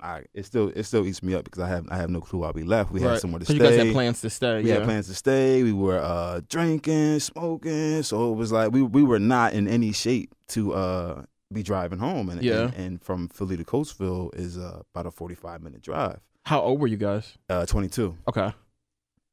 I 0.00 0.24
it 0.34 0.46
still 0.46 0.68
it 0.74 0.84
still 0.84 1.06
eats 1.06 1.22
me 1.22 1.34
up 1.34 1.44
because 1.44 1.62
I 1.62 1.68
have 1.68 1.86
I 1.90 1.96
have 1.96 2.10
no 2.10 2.20
clue 2.20 2.40
why 2.40 2.50
we 2.50 2.62
left. 2.62 2.90
We 2.92 3.00
had 3.00 3.10
Right. 3.12 3.20
somewhere 3.20 3.38
to 3.40 3.44
stay. 3.44 3.54
you 3.54 3.60
guys 3.60 3.76
had 3.76 3.92
plans 3.92 4.20
to 4.22 4.30
stay. 4.30 4.62
we 4.62 4.68
yeah. 4.68 4.74
had 4.76 4.84
plans 4.84 5.06
to 5.08 5.14
stay. 5.14 5.62
We 5.62 5.72
were 5.72 5.98
uh, 5.98 6.40
drinking, 6.48 7.20
smoking, 7.20 8.02
so 8.02 8.32
it 8.32 8.36
was 8.36 8.52
like 8.52 8.72
we 8.72 8.82
we 8.82 9.02
were 9.02 9.18
not 9.20 9.52
in 9.52 9.66
any 9.68 9.92
shape 9.92 10.34
to 10.48 10.74
uh, 10.74 11.22
be 11.52 11.62
driving 11.62 11.98
home. 11.98 12.28
And, 12.28 12.42
Yeah. 12.42 12.64
and 12.66 12.74
and 12.74 13.02
from 13.02 13.28
Philly 13.28 13.56
to 13.56 13.64
Coatesville 13.64 14.34
is 14.34 14.58
uh, 14.58 14.82
about 14.94 15.06
a 15.06 15.10
forty 15.10 15.34
five 15.34 15.62
minute 15.62 15.82
drive. 15.82 16.20
How 16.44 16.60
old 16.60 16.80
were 16.80 16.86
you 16.88 16.96
guys? 16.96 17.36
Uh, 17.48 17.66
twenty 17.66 17.88
two, 17.88 18.16
Okay. 18.28 18.52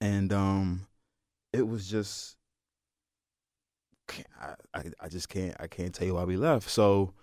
and 0.01 0.31
um, 0.33 0.87
it 1.51 1.67
was 1.67 1.87
just 1.89 2.35
I, 4.41 4.53
I 4.73 4.83
I 5.01 5.07
just 5.09 5.29
can't 5.29 5.55
I 5.59 5.67
can't 5.67 5.93
tell 5.93 6.07
you 6.07 6.15
why 6.15 6.23
we 6.23 6.37
left. 6.37 6.69
So 6.69 7.13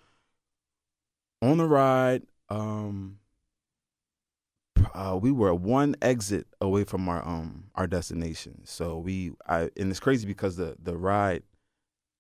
on 1.42 1.59
the 1.59 1.66
ride, 1.66 2.23
um, 2.49 3.18
uh, 4.94 5.18
we 5.20 5.30
were 5.30 5.54
one 5.54 5.94
exit 6.02 6.46
away 6.60 6.84
from 6.84 7.08
our 7.08 7.26
um 7.26 7.64
our 7.75 7.87
destination. 7.87 8.60
So 8.64 8.99
we 8.99 9.32
I 9.49 9.70
and 9.76 9.90
it's 9.90 10.00
crazy 10.00 10.26
because 10.26 10.56
the 10.56 10.76
the 10.82 10.96
ride 10.96 11.42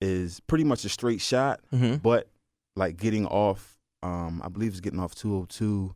is 0.00 0.40
pretty 0.40 0.64
much 0.64 0.84
a 0.84 0.88
straight 0.88 1.20
shot, 1.20 1.60
Mm-hmm. 1.72 1.96
but 1.96 2.28
like 2.76 2.96
getting 2.96 3.26
off, 3.26 3.78
um, 4.02 4.40
I 4.44 4.48
believe 4.48 4.70
it's 4.70 4.80
getting 4.80 5.00
off 5.00 5.14
202 5.14 5.94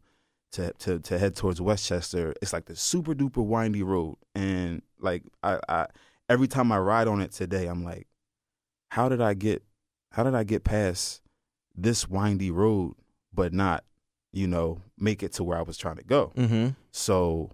to 0.52 0.72
to 0.80 0.98
to 1.00 1.18
head 1.18 1.34
towards 1.36 1.60
West 1.60 1.86
Chester. 1.86 2.34
It's 2.42 2.52
like 2.52 2.66
the 2.66 2.76
super 2.76 3.14
duper 3.14 3.44
windy 3.44 3.82
road, 3.82 4.16
and 4.34 4.82
like 5.00 5.22
I, 5.42 5.58
I 5.68 5.86
every 6.28 6.48
time 6.48 6.70
I 6.72 6.78
ride 6.78 7.08
on 7.08 7.20
it 7.20 7.32
today, 7.32 7.66
I'm 7.66 7.82
like, 7.84 8.06
how 8.90 9.08
did 9.08 9.20
I 9.20 9.34
get 9.34 9.62
how 10.12 10.22
did 10.22 10.34
I 10.34 10.44
get 10.44 10.64
past 10.64 11.22
this 11.76 12.08
windy 12.08 12.50
road, 12.50 12.94
but 13.32 13.52
not 13.52 13.84
you 14.34 14.46
know 14.46 14.80
make 14.98 15.22
it 15.22 15.32
to 15.34 15.44
where 15.44 15.58
I 15.58 15.62
was 15.62 15.76
trying 15.76 15.96
to 15.96 16.04
go? 16.04 16.32
Mm-hmm. 16.36 16.70
So, 16.92 17.52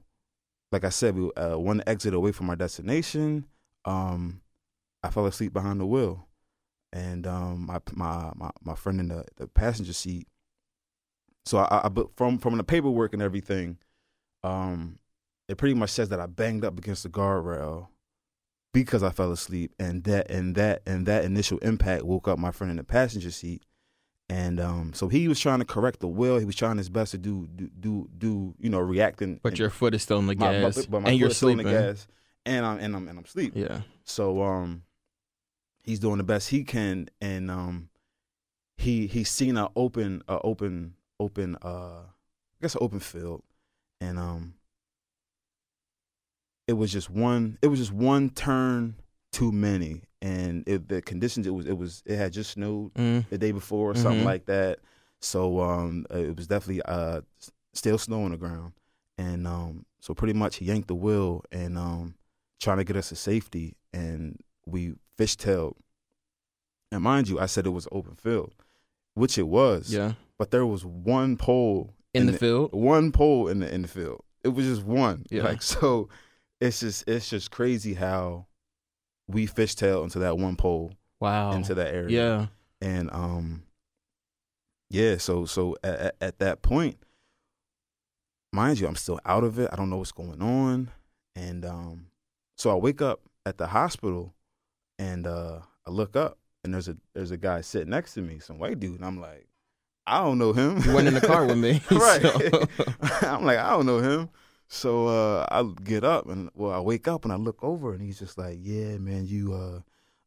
like 0.73 0.85
I 0.85 0.89
said, 0.89 1.17
we 1.17 1.31
uh, 1.37 1.59
one 1.59 1.83
exit 1.87 2.15
away 2.15 2.33
from 2.33 2.51
our 2.51 2.57
destination. 2.57 3.47
Um, 3.85 4.41
I 5.03 5.11
fell 5.11 5.27
asleep 5.27 5.53
behind 5.53 5.81
the 5.81 5.87
wheel, 5.87 6.27
and 6.93 7.27
um, 7.27 7.67
my 7.67 7.81
my 7.93 8.33
my, 8.35 8.51
my 8.63 8.75
friend 8.75 9.01
in 9.01 9.09
the, 9.09 9.25
the 9.37 9.47
passenger 9.47 9.93
seat. 9.93 10.29
So 11.47 11.59
I, 11.59 11.83
I 11.85 11.89
but 11.89 12.17
from 12.17 12.39
from 12.39 12.57
the 12.57 12.65
paperwork 12.65 13.13
and 13.13 13.23
everything, 13.23 13.79
um, 14.43 14.99
it 15.49 15.59
pretty 15.59 15.75
much 15.75 15.91
says 15.91 16.09
that 16.11 16.21
I 16.21 16.27
banged 16.27 16.65
up 16.65 16.79
against 16.79 17.03
the 17.03 17.09
guardrail 17.09 17.89
because 18.73 19.03
I 19.03 19.11
fell 19.11 19.33
asleep, 19.33 19.75
and 19.79 20.05
that 20.05 20.31
and 20.31 20.55
that 20.55 20.83
and 20.87 21.07
that 21.07 21.25
initial 21.25 21.59
impact 21.59 22.05
woke 22.05 22.29
up 22.29 22.39
my 22.39 22.51
friend 22.51 22.71
in 22.71 22.77
the 22.77 22.85
passenger 22.85 23.31
seat. 23.31 23.65
And 24.31 24.61
um, 24.61 24.93
so 24.95 25.09
he 25.09 25.27
was 25.27 25.41
trying 25.41 25.59
to 25.59 25.65
correct 25.65 25.99
the 25.99 26.07
wheel. 26.07 26.39
He 26.39 26.45
was 26.45 26.55
trying 26.55 26.77
his 26.77 26.89
best 26.89 27.11
to 27.11 27.19
do 27.19 27.49
do 27.49 27.69
do, 27.81 28.09
do 28.17 28.55
you 28.61 28.71
know 28.71 28.79
reacting. 28.79 29.41
But 29.43 29.59
your 29.59 29.71
foot 29.71 29.93
is 29.93 30.03
still 30.03 30.21
in 30.21 30.29
the 30.29 30.37
my, 30.37 30.53
gas, 30.53 30.87
but, 30.87 31.05
and 31.05 31.19
you're 31.19 31.31
is 31.31 31.37
still 31.37 31.49
in 31.49 31.57
sleeping. 31.57 31.73
the 31.73 31.81
gas, 31.81 32.07
and 32.47 32.65
I'm 32.65 32.79
and 32.79 32.95
I'm 32.95 33.09
and 33.09 33.19
I'm 33.19 33.25
asleep. 33.25 33.55
Yeah. 33.57 33.81
So 34.05 34.41
um, 34.41 34.85
he's 35.83 35.99
doing 35.99 36.19
the 36.19 36.23
best 36.23 36.49
he 36.51 36.63
can, 36.63 37.09
and 37.21 37.51
um, 37.51 37.89
he 38.77 39.09
he's 39.09 39.29
seen 39.29 39.57
an 39.57 39.67
open 39.75 40.23
a 40.29 40.41
open 40.43 40.95
open 41.19 41.57
uh, 41.61 42.03
I 42.05 42.63
guess 42.63 42.77
an 42.77 42.83
open 42.85 43.01
field, 43.01 43.43
and 44.01 44.17
um, 44.17 44.55
it 46.69 46.75
was 46.75 46.93
just 46.93 47.11
one 47.11 47.59
it 47.63 47.67
was 47.67 47.81
just 47.81 47.93
one 47.93 48.31
turn 48.31 48.95
too 49.33 49.53
many, 49.53 50.03
and 50.23 50.65
it, 50.67 50.89
the 50.89 51.01
conditions 51.03 51.47
it 51.47 51.51
was 51.55 51.67
it 51.67 51.77
was 51.79 52.03
it 52.07 52.17
had 52.17 52.33
just 52.33 52.51
snowed 52.53 52.93
Mm. 52.95 53.29
the 53.29 53.39
day 53.39 53.53
before 53.53 53.91
or 53.91 53.95
something 53.95 54.23
Mhm. 54.23 54.27
like 54.27 54.47
that. 54.47 54.79
So 55.21 55.61
um, 55.61 56.07
uh, 56.13 56.19
it 56.19 56.37
was 56.37 56.47
definitely 56.47 56.83
uh, 56.83 57.21
still 57.75 57.99
snow 57.99 58.23
on 58.25 58.31
the 58.33 58.37
ground, 58.37 58.73
and 59.19 59.47
um, 59.47 59.85
so 60.01 60.15
pretty 60.15 60.33
much 60.35 60.57
he 60.57 60.65
yanked 60.67 60.89
the 60.89 60.95
wheel 60.95 61.45
and 61.53 61.77
um, 61.79 62.15
trying 62.61 62.79
to 62.79 62.85
get 62.85 62.97
us 62.97 63.11
to 63.11 63.17
safety, 63.17 63.77
and 63.93 64.39
we 64.67 64.95
fishtailed. 65.19 65.75
And 66.93 67.03
mind 67.03 67.29
you, 67.29 67.39
I 67.39 67.47
said 67.47 67.67
it 67.67 67.71
was 67.71 67.87
open 67.93 68.17
field, 68.17 68.53
which 69.15 69.39
it 69.39 69.47
was. 69.47 69.93
Yeah. 69.93 70.15
But 70.39 70.51
there 70.51 70.67
was 70.67 70.85
one 70.85 71.37
pole 71.37 71.95
In 72.15 72.27
the 72.27 72.33
field. 72.33 72.73
one 72.73 73.13
pole 73.13 73.47
in 73.49 73.61
the 73.61 73.73
in 73.73 73.83
the 73.83 73.89
field. 73.89 74.25
It 74.43 74.49
was 74.49 74.65
just 74.67 74.83
one. 74.83 75.25
Yeah. 75.31 75.45
Like 75.45 75.63
so, 75.77 76.09
it's 76.61 76.81
just 76.81 77.07
it's 77.07 77.29
just 77.31 77.51
crazy 77.51 77.95
how 77.95 78.47
we 79.33 79.47
fishtail 79.47 80.03
into 80.05 80.19
that 80.21 80.37
one 80.39 80.57
pole 80.57 80.93
Wow. 81.21 81.53
into 81.53 81.75
that 81.75 81.93
area. 81.95 82.09
Yeah. 82.09 82.47
and 82.89 83.11
um 83.13 83.63
yeah 84.89 85.19
so 85.19 85.45
so 85.45 85.77
at, 85.85 85.99
at, 86.01 86.17
at 86.21 86.39
that 86.39 86.63
point 86.63 86.97
mind 88.53 88.81
you 88.81 88.87
i'm 88.87 88.97
still 88.97 89.21
out 89.25 89.45
of 89.45 89.59
it. 89.59 89.69
I 89.73 89.77
don't 89.77 89.91
know 89.91 89.99
what's 89.99 90.13
going 90.13 90.41
on. 90.43 90.91
And 91.37 91.65
um 91.65 92.07
so 92.57 92.71
i 92.71 92.75
wake 92.75 93.01
up 93.03 93.21
at 93.47 93.59
the 93.59 93.67
hospital 93.69 94.35
and 94.99 95.27
uh 95.27 95.61
i 95.87 95.91
look 95.91 96.17
up 96.17 96.39
and 96.65 96.75
there's 96.75 96.89
a 96.89 96.97
there's 97.15 97.31
a 97.31 97.37
guy 97.37 97.61
sitting 97.61 97.91
next 97.91 98.15
to 98.15 98.21
me 98.23 98.39
some 98.39 98.59
white 98.59 98.81
dude. 98.81 98.97
And 98.97 99.05
i'm 99.05 99.21
like 99.21 99.47
i 100.07 100.23
don't 100.23 100.39
know 100.39 100.53
him. 100.53 100.81
You 100.83 100.95
went 100.95 101.07
in 101.07 101.15
the 101.15 101.21
car 101.21 101.45
with 101.47 101.59
me. 101.59 101.81
right. 101.91 103.23
I'm 103.25 103.45
like 103.45 103.59
i 103.59 103.71
don't 103.71 103.87
know 103.87 103.99
him 103.99 104.29
so 104.73 105.09
uh 105.09 105.45
i 105.51 105.63
get 105.83 106.05
up 106.05 106.29
and 106.29 106.49
well 106.55 106.71
i 106.73 106.79
wake 106.79 107.09
up 107.09 107.25
and 107.25 107.33
i 107.33 107.37
look 107.37 107.59
over 107.63 107.93
and 107.93 108.01
he's 108.03 108.19
just 108.21 108.39
like 108.39 108.57
yeah 108.61 108.97
man 108.99 109.27
you 109.27 109.53
uh 109.53 109.81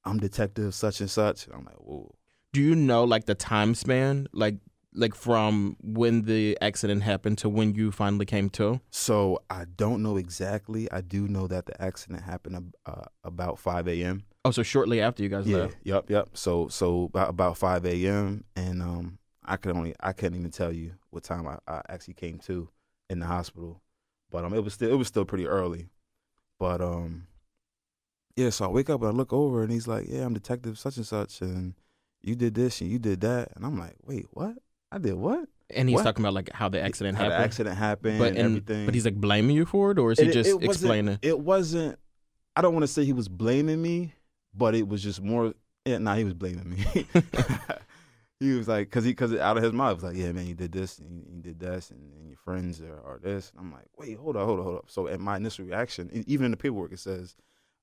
i'm 0.04 0.20
detective 0.20 0.76
such 0.76 1.00
and 1.00 1.10
such 1.10 1.46
and 1.48 1.56
i'm 1.56 1.64
like 1.64 1.78
whoa 1.78 2.14
Do 2.52 2.62
you 2.62 2.76
know 2.76 3.04
like 3.06 3.26
the 3.26 3.36
time 3.36 3.74
span, 3.74 4.28
like 4.34 4.58
like 4.94 5.16
from 5.16 5.76
when 5.82 6.24
the 6.24 6.56
accident 6.62 7.02
happened 7.04 7.38
to 7.40 7.50
when 7.50 7.74
you 7.74 7.92
finally 7.92 8.26
came 8.28 8.48
to? 8.52 8.80
So 8.92 9.40
I 9.50 9.66
don't 9.76 10.04
know 10.04 10.18
exactly. 10.18 10.86
I 10.92 11.02
do 11.02 11.28
know 11.28 11.48
that 11.48 11.66
the 11.66 11.82
accident 11.82 12.22
happened 12.22 12.76
uh, 12.86 13.06
about 13.24 13.58
5 13.58 13.88
a.m. 13.88 14.22
Oh, 14.46 14.52
so 14.52 14.62
shortly 14.62 15.02
after 15.02 15.24
you 15.24 15.30
guys 15.30 15.48
Yeah. 15.48 15.62
left. 15.62 15.78
Yep. 15.84 16.10
Yep. 16.12 16.26
So 16.34 16.68
so 16.68 17.06
about, 17.06 17.30
about 17.30 17.58
5 17.58 17.86
a.m. 17.88 18.44
and 18.56 18.84
um 18.84 19.18
I 19.44 19.58
could 19.58 19.76
only 19.76 19.96
I 20.00 20.12
couldn't 20.14 20.38
even 20.38 20.52
tell 20.52 20.72
you 20.72 20.94
what 21.10 21.24
time 21.24 21.48
I, 21.48 21.58
I 21.68 21.82
actually 21.90 22.14
came 22.14 22.38
to 22.50 22.70
in 23.10 23.18
the 23.20 23.26
hospital, 23.26 23.82
but 24.34 24.44
um 24.44 24.54
it 24.54 24.62
was 24.66 24.74
still 24.74 24.92
it 24.92 24.96
was 24.98 25.08
still 25.08 25.24
pretty 25.24 25.48
early, 25.48 25.88
but 26.60 26.82
um 26.82 27.28
yeah. 28.36 28.50
So 28.50 28.66
I 28.66 28.68
wake 28.68 28.90
up 28.90 29.02
and 29.02 29.10
I 29.12 29.14
look 29.14 29.32
over 29.32 29.62
and 29.64 29.72
he's 29.72 29.88
like, 29.88 30.08
yeah, 30.10 30.26
I'm 30.26 30.34
detective 30.34 30.78
such 30.78 30.98
and 30.98 31.06
such 31.06 31.40
and 31.42 31.76
you 32.22 32.36
did 32.36 32.54
this 32.56 32.82
and 32.82 32.90
you 32.90 33.00
did 33.00 33.22
that 33.22 33.50
and 33.56 33.66
I'm 33.66 33.78
like, 33.80 33.96
wait, 34.06 34.26
what? 34.32 34.56
I 34.92 34.98
did 34.98 35.14
what? 35.14 35.48
And 35.70 35.88
he's 35.90 35.96
What? 35.98 36.04
talking 36.04 36.24
about 36.26 36.34
like 36.34 36.52
how 36.52 36.68
the 36.70 36.82
accident 36.82 37.18
How 37.18 37.24
happened. 37.24 37.40
the 37.40 37.46
accident 37.46 37.78
happened, 37.78 38.20
but 38.20 38.28
and 38.30 38.38
and, 38.38 38.46
everything. 38.58 38.86
but 38.86 38.94
he's 38.94 39.06
like 39.06 39.16
blaming 39.16 39.56
you 39.56 39.66
for 39.66 39.92
it, 39.92 39.98
or 40.00 40.12
is 40.12 40.20
he 40.20 40.26
It- 40.28 40.34
just 40.34 40.50
it 40.50 40.54
wasn't- 40.56 40.72
explaining? 40.72 41.20
It 41.22 41.40
wasn't. 41.40 41.98
I 42.56 42.62
don't 42.62 42.74
want 42.74 42.84
to 42.84 42.88
say 42.88 43.04
he 43.06 43.14
was 43.14 43.28
blaming 43.28 43.82
me, 43.82 44.14
but 44.54 44.76
it 44.76 44.88
was 44.88 45.02
just 45.02 45.22
more. 45.22 45.54
Yeah, 45.86 45.98
nah, 45.98 46.16
he 46.16 46.24
was 46.24 46.34
blaming 46.36 46.70
me. 46.70 46.86
he 48.44 48.58
was 48.58 48.68
like, 48.68 48.90
cause 48.92 49.04
he, 49.04 49.14
cause 49.14 49.34
out 49.36 49.58
of 49.58 49.64
his 49.64 49.74
mouth, 49.74 49.96
was 49.96 50.04
like, 50.04 50.16
yeah, 50.16 50.32
man, 50.32 50.46
you 50.46 50.54
did 50.56 50.72
this, 50.72 51.00
and 51.00 51.26
you, 51.30 51.42
did 51.42 51.60
this, 51.60 51.92
and, 51.92 52.14
and 52.14 52.28
your 52.28 52.38
friends 52.38 52.82
are, 52.82 53.02
are 53.06 53.20
this. 53.22 53.52
And 53.52 53.60
I'm 53.60 53.72
like, 53.72 53.88
wait, 53.98 54.18
hold 54.18 54.36
up, 54.38 54.46
hold 54.46 54.60
up, 54.60 54.66
hold 54.66 54.78
up. 54.78 54.86
So, 54.88 55.08
at 55.08 55.20
my 55.20 55.38
initial 55.38 55.66
reaction, 55.66 56.10
even 56.28 56.46
in 56.46 56.52
the 56.52 56.58
paperwork, 56.58 56.92
it 56.92 57.00
says, 57.00 57.36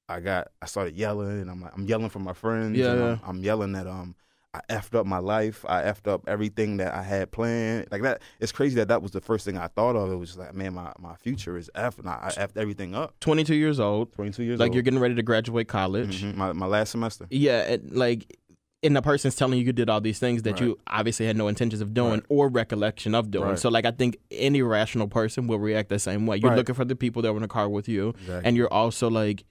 I 0.08 0.20
got, 0.20 0.48
I 0.60 0.66
started 0.66 0.96
yelling, 0.96 1.40
and 1.40 1.50
I'm 1.50 1.60
like, 1.60 1.72
I'm 1.76 1.86
yelling 1.86 2.08
for 2.08 2.18
my 2.18 2.32
friends. 2.32 2.76
Yeah. 2.76 2.92
I'm, 2.92 3.20
I'm 3.24 3.42
yelling 3.42 3.72
that 3.72 3.86
um. 3.86 4.14
I 4.52 4.62
effed 4.68 4.96
up 4.96 5.06
my 5.06 5.18
life. 5.18 5.64
I 5.68 5.82
effed 5.82 6.08
up 6.08 6.24
everything 6.26 6.78
that 6.78 6.92
I 6.92 7.04
had 7.04 7.30
planned. 7.30 7.86
Like 7.92 8.02
that, 8.02 8.20
it's 8.40 8.50
crazy 8.50 8.74
that 8.76 8.88
that 8.88 9.00
was 9.00 9.12
the 9.12 9.20
first 9.20 9.44
thing 9.44 9.56
I 9.56 9.68
thought 9.68 9.94
of. 9.94 10.10
It 10.10 10.16
was 10.16 10.36
like, 10.36 10.54
man, 10.54 10.74
my, 10.74 10.92
my 10.98 11.14
future 11.14 11.56
is 11.56 11.70
effed, 11.76 12.00
and 12.00 12.08
I, 12.08 12.32
I 12.36 12.40
effed 12.40 12.56
everything 12.56 12.92
up. 12.96 13.14
22 13.20 13.54
years 13.54 13.78
old, 13.78 14.12
22 14.12 14.42
years 14.42 14.58
like 14.58 14.70
old. 14.70 14.74
you're 14.74 14.82
getting 14.82 14.98
ready 14.98 15.14
to 15.14 15.22
graduate 15.22 15.68
college. 15.68 16.24
Mhm, 16.24 16.34
my 16.34 16.52
my 16.52 16.66
last 16.66 16.90
semester. 16.90 17.28
Yeah, 17.30 17.60
and, 17.60 17.92
like, 17.92 18.39
and 18.82 18.96
the 18.96 19.02
person's 19.02 19.34
telling 19.36 19.58
you 19.58 19.64
you 19.66 19.72
did 19.72 19.90
all 19.90 20.00
these 20.00 20.18
things 20.18 20.42
that 20.42 20.52
Right. 20.52 20.62
you 20.62 20.78
obviously 20.86 21.26
had 21.26 21.36
no 21.36 21.48
intentions 21.48 21.80
of 21.82 21.92
doing 21.92 22.12
Right. 22.20 22.24
or 22.30 22.48
recollection 22.48 23.14
of 23.14 23.30
doing. 23.30 23.50
Right. 23.50 23.58
So, 23.58 23.68
like, 23.68 23.84
I 23.84 23.90
think 23.90 24.16
any 24.30 24.62
rational 24.62 25.06
person 25.08 25.46
will 25.46 25.58
react 25.58 25.88
the 25.90 25.98
same 25.98 26.26
way. 26.26 26.38
You're 26.38 26.56
looking 26.56 26.74
for 26.74 26.84
the 26.86 26.96
people 26.96 27.20
that 27.22 27.32
were 27.32 27.36
in 27.38 27.42
the 27.42 27.48
car 27.48 27.68
with 27.68 27.88
you, 27.88 28.10
Exactly. 28.10 28.40
and 28.48 28.56
you're 28.56 28.72
also 28.72 29.10
like, 29.10 29.44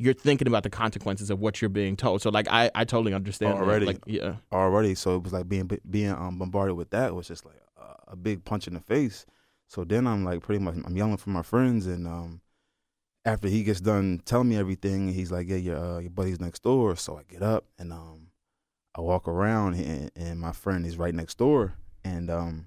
you're 0.00 0.14
thinking 0.14 0.46
about 0.48 0.62
the 0.62 0.70
consequences 0.70 1.28
of 1.30 1.40
what 1.40 1.60
you're 1.60 1.68
being 1.68 1.96
told. 1.96 2.22
So, 2.22 2.30
like, 2.30 2.46
I, 2.48 2.70
I 2.74 2.84
totally 2.84 3.14
understand. 3.14 3.54
that. 3.56 3.62
Already. 3.62 3.86
Like, 3.86 3.98
yeah. 4.06 4.36
already, 4.52 4.94
so 4.94 5.16
it 5.16 5.22
was 5.24 5.32
like 5.32 5.48
being 5.48 5.68
being 5.90 6.10
um, 6.12 6.38
bombarded 6.38 6.76
with 6.76 6.90
that 6.90 7.14
was 7.14 7.26
just 7.28 7.44
like 7.44 7.60
a, 7.76 8.12
a 8.12 8.16
big 8.16 8.44
punch 8.44 8.66
in 8.68 8.74
the 8.74 8.80
face. 8.80 9.26
So 9.68 9.84
then 9.84 10.06
I'm 10.06 10.24
like 10.24 10.40
pretty 10.40 10.62
much 10.64 10.76
I'm 10.84 10.96
yelling 10.96 11.16
for 11.16 11.30
my 11.30 11.42
friends, 11.42 11.86
and 11.86 12.06
um, 12.06 12.40
after 13.24 13.48
he 13.48 13.62
gets 13.64 13.80
done 13.80 14.22
telling 14.24 14.48
me 14.48 14.56
everything, 14.56 15.08
he's 15.12 15.30
like, 15.30 15.48
"Yeah, 15.48 15.56
your 15.56 15.76
uh, 15.76 15.98
your 15.98 16.10
buddy's 16.10 16.40
next 16.40 16.62
door." 16.62 16.96
So 16.96 17.18
I 17.18 17.22
get 17.24 17.42
up 17.42 17.64
and 17.78 17.92
um, 17.92 18.27
I 18.98 19.00
walk 19.00 19.28
around, 19.28 19.74
and, 19.74 20.10
and 20.16 20.40
my 20.40 20.50
friend 20.50 20.84
is 20.84 20.96
right 20.96 21.14
next 21.14 21.38
door, 21.38 21.74
and 22.02 22.28
um, 22.28 22.66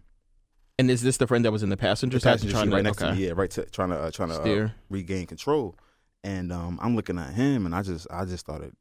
And 0.80 0.90
is 0.90 1.02
this 1.02 1.18
the 1.18 1.28
friend 1.28 1.44
that 1.44 1.52
was 1.52 1.62
in 1.62 1.68
the 1.70 1.76
passenger 1.76 2.20
the 2.20 2.24
passenger 2.24 2.56
seat 2.56 2.64
to 2.64 2.72
right 2.72 2.84
next 2.84 3.02
okay. 3.02 3.12
to 3.12 3.18
me, 3.18 3.26
yeah, 3.28 3.34
right 3.36 3.52
to 3.52 3.66
trying 3.66 3.90
to 3.90 4.00
uh, 4.00 4.12
trying 4.12 4.30
to 4.30 4.64
uh, 4.66 4.70
regain 4.90 5.28
control. 5.28 5.76
And 6.24 6.54
um, 6.54 6.80
I'm 6.82 6.96
looking 6.96 7.20
at 7.20 7.34
him, 7.34 7.66
and 7.66 7.76
I 7.76 7.82
just 7.82 8.08
I 8.10 8.24
just 8.24 8.40
started 8.40 8.74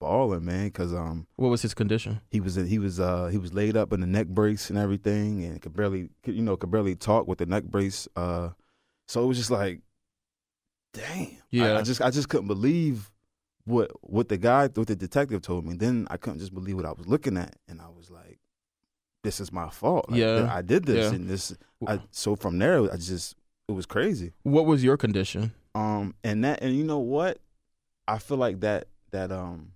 balling, 0.00 0.44
man, 0.44 0.66
because 0.66 0.92
um 0.92 1.28
What 1.36 1.48
was 1.48 1.62
his 1.62 1.74
condition? 1.74 2.20
he 2.30 2.40
was 2.40 2.56
he 2.56 2.78
was 2.80 2.98
uh 2.98 3.26
he 3.26 3.38
was 3.38 3.54
laid 3.54 3.76
up 3.76 3.92
in 3.92 4.00
the 4.00 4.06
neck 4.06 4.26
brace 4.26 4.68
and 4.68 4.78
everything, 4.78 5.44
and 5.44 5.62
could 5.62 5.74
barely 5.74 6.08
could, 6.24 6.34
you 6.34 6.42
know 6.42 6.56
could 6.56 6.72
barely 6.72 6.96
talk 6.96 7.28
with 7.28 7.38
the 7.38 7.46
neck 7.46 7.62
brace. 7.64 8.08
Uh, 8.16 8.50
so 9.06 9.22
it 9.22 9.26
was 9.26 9.38
just 9.38 9.52
like, 9.52 9.80
damn. 10.92 11.06
I- 11.06 11.38
Yeah. 11.50 11.78
I, 11.78 11.82
just 11.82 12.02
I 12.02 12.10
just 12.10 12.28
couldn't 12.28 12.48
believe 12.48 13.12
what 13.66 13.90
what 14.00 14.28
the 14.30 14.38
guy 14.38 14.68
what 14.68 14.86
the 14.86 14.96
detective 14.96 15.42
told 15.42 15.66
me. 15.66 15.74
Then 15.76 16.06
I 16.10 16.16
couldn't 16.16 16.38
just 16.38 16.54
believe 16.54 16.76
what 16.76 16.86
I 16.86 16.92
was 16.92 17.06
looking 17.06 17.36
at, 17.36 17.54
and 17.68 17.80
I 17.82 17.88
was 17.88 18.10
like, 18.10 18.38
this 19.22 19.38
is 19.40 19.52
my 19.52 19.68
fault. 19.68 20.08
Like, 20.10 20.18
Yeah. 20.20 20.48
I 20.50 20.62
did 20.62 20.84
this, 20.86 21.10
Yeah. 21.10 21.16
and 21.16 21.28
this. 21.28 21.54
I, 21.86 22.00
so 22.10 22.34
from 22.36 22.58
there, 22.58 22.90
I 22.90 22.96
just 22.96 23.34
it 23.68 23.72
was 23.72 23.84
crazy. 23.86 24.32
What 24.44 24.64
was 24.66 24.82
your 24.82 24.96
condition? 24.96 25.52
Um, 25.74 26.14
and 26.24 26.42
that, 26.44 26.62
and 26.62 26.74
you 26.74 26.84
know 26.84 27.00
what? 27.00 27.38
I 28.08 28.18
feel 28.18 28.36
like 28.38 28.60
that 28.60 28.86
that 29.10 29.30
um, 29.32 29.72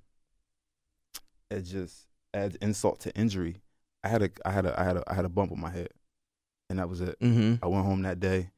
it 1.51 1.63
just 1.63 2.07
adds 2.33 2.57
insult 2.57 3.01
to 3.01 3.15
injury. 3.17 3.57
I 4.05 4.09
had 4.09 4.23
a 4.23 4.31
I 4.45 4.51
had 4.53 4.67
a 4.67 4.81
I 4.81 4.85
had 4.85 4.97
a 4.97 5.05
I 5.09 5.15
had 5.15 5.25
a 5.25 5.29
bump 5.29 5.53
on 5.53 5.61
my 5.61 5.71
head, 5.71 5.89
and 6.69 6.79
that 6.79 6.89
was 6.89 7.01
it. 7.01 7.19
Mm-hmm. 7.21 7.63
I 7.63 7.67
went 7.67 7.85
home 7.85 8.03
that 8.03 8.21
day, 8.21 8.51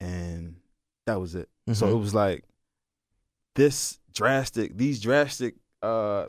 and 0.00 0.56
that 1.06 1.20
was 1.20 1.34
it. 1.34 1.48
So 1.72 1.86
Mhm. 1.86 1.92
it 1.92 1.96
was 1.98 2.12
like 2.14 2.44
this 3.54 3.98
drastic, 4.14 4.76
these 4.76 5.00
drastic 5.00 5.54
uh 5.82 6.26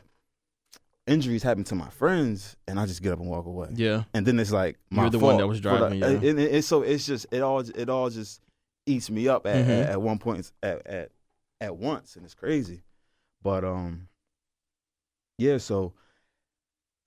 injuries 1.06 1.42
happen 1.42 1.64
to 1.64 1.74
my 1.74 1.88
friends, 1.88 2.56
and 2.66 2.78
I 2.80 2.86
just 2.86 3.02
get 3.02 3.12
up 3.12 3.20
and 3.20 3.28
walk 3.28 3.46
away. 3.46 3.68
Yeah. 3.74 4.04
And 4.12 4.26
then 4.26 4.38
it's 4.40 4.50
like 4.52 4.76
my 4.90 5.02
You're 5.02 5.10
the 5.10 5.18
one 5.20 5.36
that 5.38 5.46
was 5.46 5.60
driving, 5.60 6.00
yeah. 6.00 6.08
and, 6.08 6.24
and 6.24 6.38
it's 6.40 6.66
so 6.66 6.82
it's 6.82 7.06
just 7.06 7.26
it 7.30 7.42
all 7.42 7.60
it 7.60 7.88
all 7.88 8.10
just 8.10 8.40
eats 8.86 9.10
me 9.10 9.28
up 9.28 9.46
at, 9.46 9.64
Mhm. 9.66 9.68
at, 9.84 9.90
at 9.90 10.02
one 10.02 10.18
point 10.18 10.50
at, 10.62 10.86
at 10.86 11.10
at 11.60 11.76
once, 11.76 12.16
and 12.16 12.24
it's 12.24 12.34
crazy. 12.34 12.82
But 13.42 13.64
um, 13.64 14.08
yeah. 15.38 15.58
So 15.58 15.92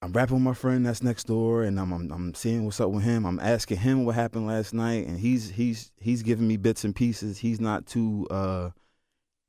I'm 0.02 0.14
rapping 0.14 0.36
with 0.36 0.44
my 0.44 0.54
friend 0.54 0.86
that's 0.86 1.04
next 1.04 1.26
door, 1.26 1.64
and 1.64 1.80
I'm, 1.80 1.92
I'm 1.92 2.12
I'm 2.12 2.34
seeing 2.34 2.66
what's 2.66 2.80
up 2.80 2.90
with 2.90 3.04
him. 3.04 3.26
I'm 3.26 3.40
asking 3.40 3.78
him 3.80 4.06
what 4.06 4.16
happened 4.16 4.48
last 4.48 4.74
night, 4.74 5.08
and 5.08 5.20
he's 5.20 5.50
he's 5.52 5.92
he's 5.98 6.24
giving 6.24 6.48
me 6.48 6.56
bits 6.58 6.84
and 6.86 6.96
pieces. 6.96 7.40
He's 7.40 7.60
not 7.60 7.86
too 7.86 8.26
uh, 8.32 8.70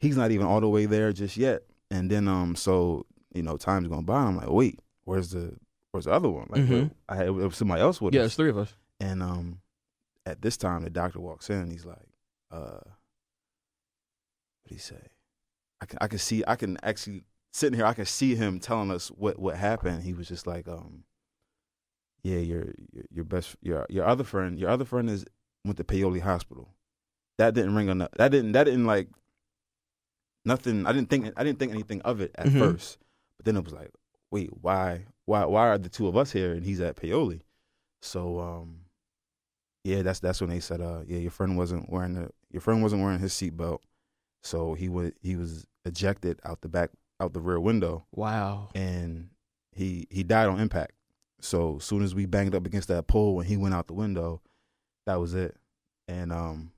he's 0.01 0.17
not 0.17 0.31
even 0.31 0.47
all 0.47 0.61
the 0.61 0.69
way 0.69 0.87
there 0.87 1.13
just 1.13 1.37
yet. 1.37 1.63
And 1.91 2.11
then 2.11 2.27
um, 2.29 2.57
so 2.57 3.07
you 3.35 3.43
know, 3.43 3.57
time's 3.57 3.89
going 3.89 4.05
by. 4.05 4.23
I'm 4.23 4.37
like, 4.37 4.51
wait, 4.51 4.81
where's 5.05 5.31
the 5.31 5.55
where's 5.93 6.05
the 6.07 6.13
other 6.13 6.29
one? 6.29 6.47
Like, 6.51 6.63
Mhm. 6.63 6.91
I 7.09 7.25
it 7.27 7.31
was 7.35 7.57
somebody 7.57 7.81
else 7.83 8.01
with 8.01 8.15
Yeah, 8.15 8.21
us. 8.23 8.27
it's 8.27 8.35
three 8.37 8.51
of 8.51 8.59
us. 8.59 8.75
And 8.99 9.23
um, 9.23 9.61
at 10.27 10.43
this 10.43 10.57
time, 10.57 10.83
the 10.83 10.91
doctor 10.91 11.21
walks 11.21 11.49
in. 11.51 11.57
and 11.59 11.73
He's 11.73 11.85
like, 11.87 12.09
uh, 12.51 12.81
"What 14.63 14.69
did 14.69 14.75
he 14.75 14.79
say?" 14.79 15.01
I 15.81 15.87
can 15.87 15.99
I 16.01 16.07
can 16.09 16.19
see 16.19 16.45
I 16.47 16.57
can 16.57 16.77
actually 16.83 17.25
sitting 17.53 17.77
here. 17.77 17.87
I 17.87 17.95
can 17.95 18.05
see 18.07 18.35
him 18.35 18.61
telling 18.61 18.91
us 18.91 19.09
what 19.09 19.39
what 19.39 19.57
happened. 19.57 20.03
He 20.03 20.13
was 20.13 20.29
just 20.29 20.47
like, 20.47 20.69
um, 20.69 21.05
"Yeah, 22.23 22.39
your 22.39 22.67
your, 22.93 23.05
your 23.11 23.25
best 23.25 23.57
your 23.63 23.87
your 23.89 24.05
other 24.05 24.25
friend 24.25 24.59
your 24.59 24.71
other 24.71 24.85
friend 24.85 25.09
is 25.09 25.25
went 25.65 25.79
to 25.79 25.85
Paoli 25.85 26.21
Hospital." 26.21 26.75
That 27.39 27.55
didn't 27.55 27.75
ring 27.75 27.89
enough. 27.89 28.11
That 28.17 28.31
didn't 28.31 28.53
that 28.53 28.65
didn't 28.65 28.87
like 28.87 29.09
nothing. 30.45 30.87
I 30.87 30.93
didn't 30.93 31.11
think 31.11 31.33
I 31.37 31.45
didn't 31.45 31.59
think 31.59 31.73
anything 31.73 32.01
of 32.03 32.21
it 32.21 32.33
at 32.37 32.47
Mhm. 32.47 32.59
first, 32.59 32.99
but 33.37 33.47
then 33.47 33.57
it 33.57 33.65
was 33.65 33.73
like, 33.73 33.91
wait, 34.31 34.51
why 34.61 35.07
why 35.27 35.45
why 35.45 35.69
are 35.69 35.79
the 35.79 35.89
two 35.89 36.09
of 36.09 36.17
us 36.17 36.33
here 36.33 36.53
and 36.53 36.65
he's 36.65 36.81
at 36.81 36.97
Paoli? 36.97 37.43
So 38.03 38.41
um, 38.41 38.81
yeah, 39.85 40.03
that's 40.03 40.21
that's 40.21 40.41
when 40.41 40.51
they 40.51 40.61
said, 40.61 40.81
uh, 40.81 41.01
yeah, 41.07 41.19
your 41.19 41.31
friend 41.31 41.57
wasn't 41.57 41.91
wearing 41.91 42.15
the 42.15 42.31
your 42.51 42.61
friend 42.61 42.83
wasn't 42.83 43.03
wearing 43.03 43.19
his 43.21 43.33
seatbelt, 43.33 43.81
so 44.43 44.75
he 44.75 44.89
was 44.89 45.13
he 45.23 45.37
was 45.37 45.67
ejected 45.85 46.41
out 46.45 46.61
the 46.63 46.69
back 46.69 46.91
out 47.21 47.33
the 47.33 47.41
rear 47.41 47.61
window, 47.61 48.07
Wow. 48.13 48.71
and 48.75 49.31
he 49.73 50.07
he 50.11 50.23
died 50.23 50.49
on 50.49 50.59
impact. 50.61 50.93
So 51.43 51.77
as 51.77 51.85
soon 51.85 52.03
as 52.03 52.15
we 52.15 52.27
banged 52.27 52.55
up 52.55 52.67
against 52.67 52.89
that 52.89 53.07
pole 53.07 53.35
when 53.37 53.47
he 53.47 53.57
went 53.57 53.75
out 53.75 53.87
the 53.87 53.95
window, 53.95 54.43
that 55.07 55.17
was 55.17 55.35
it. 55.35 55.57
And 56.09 56.33
um, 56.33 56.73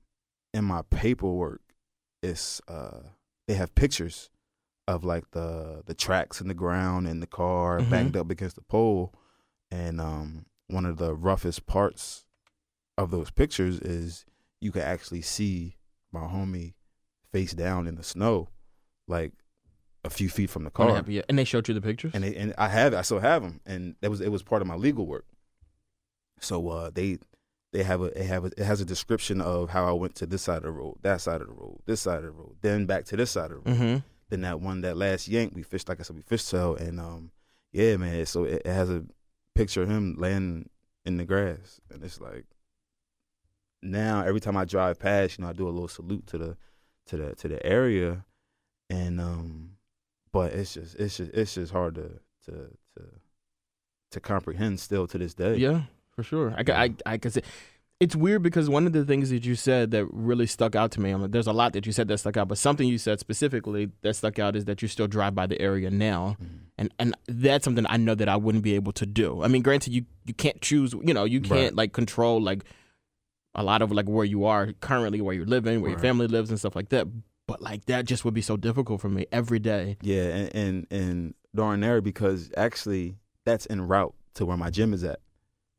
in 0.53 0.63
my 0.63 0.83
paperwork, 0.89 1.61
it's 2.21 2.61
uh, 2.69 2.99
they 3.47 3.53
have 3.55 3.73
pictures 3.75 4.29
of 4.87 5.03
like 5.03 5.31
the 5.31 5.83
the 5.85 5.93
tracks 5.93 6.41
in 6.41 6.47
the 6.47 6.53
ground 6.53 7.07
and 7.07 7.21
the 7.21 7.27
car 7.27 7.79
Mhm. 7.79 7.89
banged 7.89 8.17
up 8.17 8.29
against 8.29 8.55
the 8.55 8.61
pole, 8.61 9.13
and 9.71 9.99
um, 10.01 10.45
one 10.67 10.85
of 10.85 10.97
the 10.97 11.13
roughest 11.13 11.65
parts 11.65 12.25
of 12.97 13.11
those 13.11 13.31
pictures 13.31 13.79
is 13.79 14.25
you 14.61 14.71
can 14.71 14.81
actually 14.81 15.21
see 15.21 15.77
my 16.11 16.21
homie 16.21 16.73
face 17.31 17.53
down 17.53 17.87
in 17.87 17.95
the 17.95 18.03
snow, 18.03 18.49
like 19.07 19.31
a 20.03 20.09
few 20.09 20.29
feet 20.29 20.49
from 20.49 20.63
the 20.65 20.69
car 20.69 21.03
yeah. 21.07 21.21
And 21.29 21.39
they 21.39 21.43
showed 21.45 21.67
you 21.67 21.73
the 21.73 21.81
pictures? 21.81 22.11
and 22.13 22.23
they, 22.23 22.35
and 22.35 22.53
I 22.57 22.67
have. 22.67 22.93
I 22.93 23.01
still 23.03 23.19
have 23.19 23.41
them, 23.41 23.61
and 23.65 23.95
that 24.01 24.09
was 24.11 24.19
it 24.21 24.31
was 24.31 24.43
part 24.43 24.61
of 24.61 24.67
my 24.67 24.75
legal 24.75 25.05
work. 25.07 25.25
So 26.39 26.67
uh, 26.69 26.89
they 26.93 27.19
they 27.73 27.83
have 27.83 28.01
a 28.01 28.09
they 28.11 28.23
have 28.23 28.45
a, 28.45 28.47
it 28.57 28.59
has 28.59 28.79
a 28.81 28.85
description 28.85 29.41
of 29.41 29.69
how 29.71 29.85
I 29.87 29.91
went 29.91 30.15
to 30.15 30.25
this 30.25 30.43
side 30.43 30.57
of 30.57 30.63
the 30.63 30.71
road, 30.71 30.97
that 31.01 31.19
side 31.21 31.41
of 31.41 31.47
the 31.47 31.53
road, 31.53 31.79
this 31.85 32.01
side 32.01 32.19
of 32.19 32.23
the 32.23 32.31
road, 32.31 32.55
then 32.61 32.85
back 32.85 33.05
to 33.05 33.17
this 33.17 33.31
side 33.31 33.51
of 33.51 33.63
the 33.63 33.71
road. 33.71 33.79
mm-hmm. 33.79 33.97
Then 34.29 34.41
that 34.41 34.61
one 34.61 34.81
that 34.81 34.95
last 34.97 35.27
yank 35.27 35.53
we 35.55 35.63
fished 35.63 35.89
like 35.89 35.99
I 35.99 36.03
said 36.03 36.15
we 36.15 36.21
fished 36.23 36.49
tail 36.49 36.75
and 36.75 36.99
um 36.99 37.31
yeah 37.71 37.97
man 37.97 38.25
so 38.25 38.45
it, 38.45 38.61
it 38.65 38.71
has 38.71 38.89
a 38.89 39.03
picture 39.53 39.83
of 39.83 39.89
him 39.89 40.15
laying 40.17 40.69
in 41.05 41.17
the 41.17 41.25
grass 41.25 41.79
and 41.91 42.03
it's 42.03 42.19
like 42.21 42.45
now 43.81 44.21
every 44.23 44.39
time 44.39 44.57
I 44.57 44.65
drive 44.65 44.97
past 44.99 45.37
you 45.37 45.43
know 45.43 45.49
I 45.49 45.53
do 45.53 45.67
a 45.67 45.69
little 45.69 45.87
salute 45.87 46.25
to 46.27 46.37
the 46.37 46.57
to 47.07 47.17
the 47.17 47.35
to 47.35 47.47
the 47.47 47.63
area 47.65 48.25
and 48.89 49.19
um 49.19 49.71
but 50.31 50.53
it's 50.53 50.73
just 50.73 50.95
it's 50.95 51.17
just 51.17 51.31
it's 51.33 51.53
just 51.55 51.71
hard 51.71 51.95
to 51.95 52.19
to 52.45 52.51
to 52.95 53.03
to 54.11 54.19
comprehend 54.19 54.79
still 54.79 55.05
to 55.07 55.17
this 55.17 55.33
day 55.33 55.55
Yeah, 55.57 55.81
for 56.15 56.23
sure. 56.23 56.53
I, 56.57 56.63
I, 56.85 56.93
I 57.05 57.17
can 57.17 57.31
say 57.31 57.41
it's 57.99 58.15
weird 58.15 58.43
because 58.43 58.69
one 58.69 58.85
of 58.85 58.91
the 58.93 59.05
things 59.05 59.29
that 59.29 59.45
you 59.45 59.55
said 59.55 59.91
that 59.91 60.05
really 60.11 60.45
stuck 60.47 60.75
out 60.75 60.91
to 60.91 60.99
me. 60.99 61.13
I 61.13 61.17
mean, 61.17 61.31
there's 61.31 61.47
a 61.47 61.53
lot 61.53 61.73
that 61.73 61.85
you 61.85 61.91
said 61.93 62.07
that 62.09 62.17
stuck 62.17 62.35
out, 62.37 62.47
but 62.49 62.57
something 62.57 62.87
you 62.87 62.97
said 62.97 63.19
specifically 63.19 63.89
that 64.01 64.15
stuck 64.15 64.39
out 64.39 64.55
is 64.55 64.65
that 64.65 64.81
you 64.81 64.87
still 64.87 65.07
drive 65.07 65.35
by 65.35 65.47
the 65.47 65.59
area 65.61 65.89
now, 65.89 66.35
Mhm. 66.41 66.47
and 66.77 66.93
and 66.99 67.15
that's 67.27 67.63
something 67.63 67.85
I 67.87 67.97
know 67.97 68.15
that 68.15 68.27
I 68.27 68.35
wouldn't 68.35 68.63
be 68.63 68.75
able 68.75 68.91
to 68.93 69.05
do. 69.05 69.41
I 69.43 69.47
mean, 69.47 69.61
granted, 69.61 69.93
you 69.93 70.05
you 70.25 70.33
can't 70.33 70.59
choose. 70.61 70.93
You 70.93 71.13
know, 71.13 71.23
you 71.23 71.39
can't 71.39 71.71
Right. 71.71 71.75
like 71.75 71.93
control 71.93 72.41
like 72.41 72.63
a 73.55 73.63
lot 73.63 73.81
of 73.81 73.91
like 73.91 74.09
where 74.09 74.25
you 74.25 74.45
are 74.45 74.73
currently, 74.81 75.21
where 75.21 75.33
you're 75.35 75.45
living, 75.45 75.81
where 75.81 75.91
your 75.91 75.99
family 75.99 76.27
lives, 76.27 76.49
and 76.49 76.59
stuff 76.59 76.75
like 76.75 76.89
that. 76.89 77.07
But 77.47 77.61
like 77.61 77.85
that 77.85 78.05
just 78.05 78.25
would 78.25 78.33
be 78.33 78.41
so 78.41 78.57
difficult 78.57 78.99
for 79.01 79.09
me 79.09 79.25
every 79.31 79.59
day. 79.59 79.97
Yeah, 80.01 80.23
and 80.23 80.55
and, 80.55 80.87
and 80.91 81.33
darn 81.55 81.81
there 81.81 82.01
because 82.01 82.51
actually 82.57 83.15
that's 83.45 83.67
en 83.69 83.81
route 83.81 84.13
to 84.35 84.45
where 84.45 84.57
my 84.57 84.69
gym 84.71 84.93
is 84.93 85.03
at. 85.03 85.19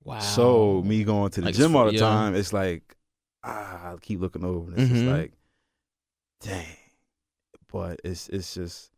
Wow. 0.04 0.18
So 0.20 0.82
me 0.84 1.02
going 1.04 1.30
to 1.32 1.40
the 1.40 1.46
Like, 1.46 1.54
gym 1.54 1.74
all 1.76 1.86
the 1.86 1.92
yeah. 1.92 2.00
time, 2.00 2.34
it's 2.34 2.52
like 2.52 2.96
ah, 3.42 3.92
I 3.92 3.96
keep 4.00 4.20
looking 4.20 4.44
over 4.44 4.70
and 4.70 4.78
it's 4.78 4.88
just 4.88 5.04
Mhm. 5.04 5.12
like, 5.12 5.32
dang. 6.40 6.66
But 7.72 8.00
it's 8.04 8.28
it's 8.28 8.54
just 8.54 8.90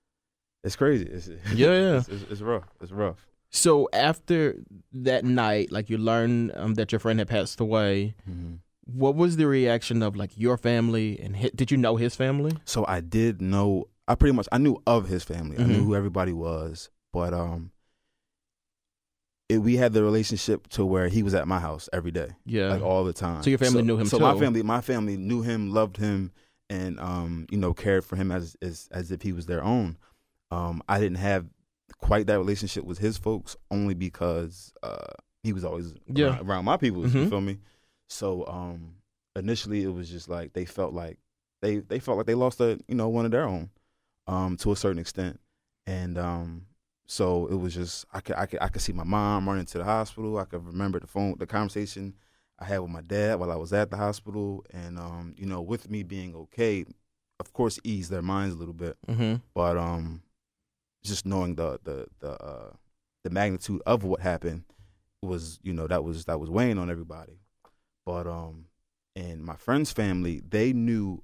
it's 0.64 0.76
crazy. 0.76 1.06
It's, 1.06 1.28
Yeah, 1.54 1.66
yeah. 1.78 1.98
It's, 1.98 2.08
it's, 2.08 2.22
it's 2.32 2.40
rough. 2.40 2.64
It's 2.80 2.92
rough. 2.92 3.26
So 3.50 3.88
after 3.92 4.56
that 4.92 5.24
night, 5.24 5.70
like 5.72 5.88
you 5.88 5.98
learned 5.98 6.52
um, 6.56 6.74
that 6.74 6.92
your 6.92 6.98
friend 6.98 7.18
had 7.18 7.28
passed 7.28 7.60
away. 7.60 8.14
What 8.84 9.16
was 9.16 9.36
the 9.36 9.46
reaction 9.48 10.02
of 10.02 10.14
like 10.14 10.38
your 10.38 10.56
family 10.56 11.18
and 11.20 11.36
hi 11.36 11.50
did 11.54 11.70
you 11.72 11.76
know 11.76 11.96
his 11.96 12.14
family? 12.14 12.52
So 12.64 12.84
I 12.86 13.00
did 13.00 13.40
know. 13.42 13.88
I 14.08 14.14
pretty 14.14 14.34
much 14.36 14.46
I 14.52 14.58
knew 14.58 14.80
of 14.86 15.08
his 15.08 15.24
family. 15.24 15.58
I 15.58 15.64
knew 15.64 15.82
Mhm. 15.82 15.86
who 15.86 15.94
everybody 15.96 16.32
was, 16.32 16.90
but 17.12 17.34
um, 17.34 17.72
it, 19.48 19.58
we 19.58 19.76
had 19.76 19.92
the 19.92 20.02
relationship 20.02 20.66
to 20.68 20.84
where 20.84 21.08
he 21.08 21.22
was 21.22 21.34
at 21.34 21.46
my 21.46 21.60
house 21.60 21.88
every 21.92 22.10
day. 22.10 22.30
Yeah. 22.44 22.70
like 22.70 22.82
all 22.82 23.04
the 23.04 23.12
time. 23.12 23.42
So 23.42 23.50
your 23.50 23.58
family 23.58 23.82
knew 23.82 23.96
him 23.96 24.06
So 24.06 24.18
my 24.18 24.34
family, 24.38 24.62
my 24.62 24.80
family 24.80 25.16
knew 25.16 25.42
him, 25.42 25.70
loved 25.72 25.96
him, 25.98 26.32
and 26.68 26.98
um, 26.98 27.46
you 27.50 27.58
know, 27.58 27.72
cared 27.72 28.04
for 28.04 28.16
him 28.16 28.32
as 28.32 28.56
as 28.60 28.88
as 28.90 29.10
if 29.12 29.22
he 29.22 29.32
was 29.32 29.46
their 29.46 29.62
own. 29.62 29.96
Um, 30.50 30.82
I 30.88 30.98
didn't 30.98 31.18
have 31.18 31.46
quite 31.98 32.26
that 32.26 32.38
relationship 32.38 32.84
with 32.84 32.98
his 32.98 33.16
folks 33.16 33.56
only 33.70 33.94
because 33.94 34.72
uh, 34.82 35.12
he 35.42 35.52
was 35.52 35.64
always 35.64 35.94
Yeah. 36.12 36.26
around, 36.26 36.48
around 36.48 36.64
my 36.64 36.76
people. 36.76 37.02
You 37.06 37.08
Mhm. 37.26 37.28
feel 37.30 37.40
me? 37.40 37.58
So 38.08 38.44
um, 38.46 38.96
initially, 39.36 39.82
it 39.84 39.92
was 39.92 40.08
just 40.10 40.28
like 40.28 40.52
they 40.54 40.64
felt 40.64 40.92
like 40.92 41.18
they 41.62 41.78
they 41.78 42.00
felt 42.00 42.16
like 42.16 42.26
they 42.26 42.34
lost 42.34 42.60
a 42.60 42.78
you 42.88 42.94
know 42.96 43.08
one 43.08 43.24
of 43.24 43.30
their 43.30 43.44
own 43.46 43.70
um, 44.26 44.56
to 44.58 44.72
a 44.72 44.76
certain 44.76 44.98
extent, 44.98 45.38
and 45.86 46.18
um, 46.18 46.66
so 47.06 47.46
it 47.46 47.54
was 47.54 47.74
just 47.74 48.04
I 48.12 48.20
could 48.20 48.36
I 48.36 48.46
could 48.46 48.60
I 48.60 48.68
could 48.68 48.82
see 48.82 48.92
my 48.92 49.04
mom 49.04 49.48
running 49.48 49.66
to 49.66 49.78
the 49.78 49.84
hospital. 49.84 50.38
I 50.38 50.44
could 50.44 50.64
remember 50.66 51.00
the 51.00 51.06
phone 51.06 51.36
the 51.38 51.46
conversation 51.46 52.14
I 52.58 52.64
had 52.64 52.78
with 52.78 52.90
my 52.90 53.02
dad 53.02 53.38
while 53.38 53.52
I 53.52 53.56
was 53.56 53.72
at 53.72 53.90
the 53.90 53.96
hospital, 53.96 54.64
and 54.72 54.98
um, 54.98 55.34
you 55.36 55.46
know, 55.46 55.60
with 55.60 55.90
me 55.90 56.02
being 56.02 56.34
okay, 56.34 56.84
of 57.38 57.52
course, 57.52 57.78
eased 57.84 58.10
their 58.10 58.22
minds 58.22 58.54
a 58.54 58.58
little 58.58 58.74
bit. 58.74 58.96
Mm-hmm. 59.06 59.36
But 59.54 59.76
um, 59.76 60.22
just 61.04 61.26
knowing 61.26 61.54
the 61.54 61.78
the 61.84 62.06
the 62.20 62.30
uh, 62.32 62.70
the 63.24 63.30
magnitude 63.30 63.82
of 63.86 64.04
what 64.04 64.20
happened 64.20 64.64
was, 65.22 65.58
you 65.62 65.72
know, 65.72 65.86
that 65.86 66.02
was 66.02 66.24
that 66.24 66.40
was 66.40 66.50
weighing 66.50 66.78
on 66.78 66.90
everybody. 66.90 67.40
But 68.06 68.26
um, 68.26 68.66
and 69.14 69.44
my 69.44 69.56
friend's 69.56 69.92
family, 69.92 70.40
they 70.48 70.72
knew 70.72 71.22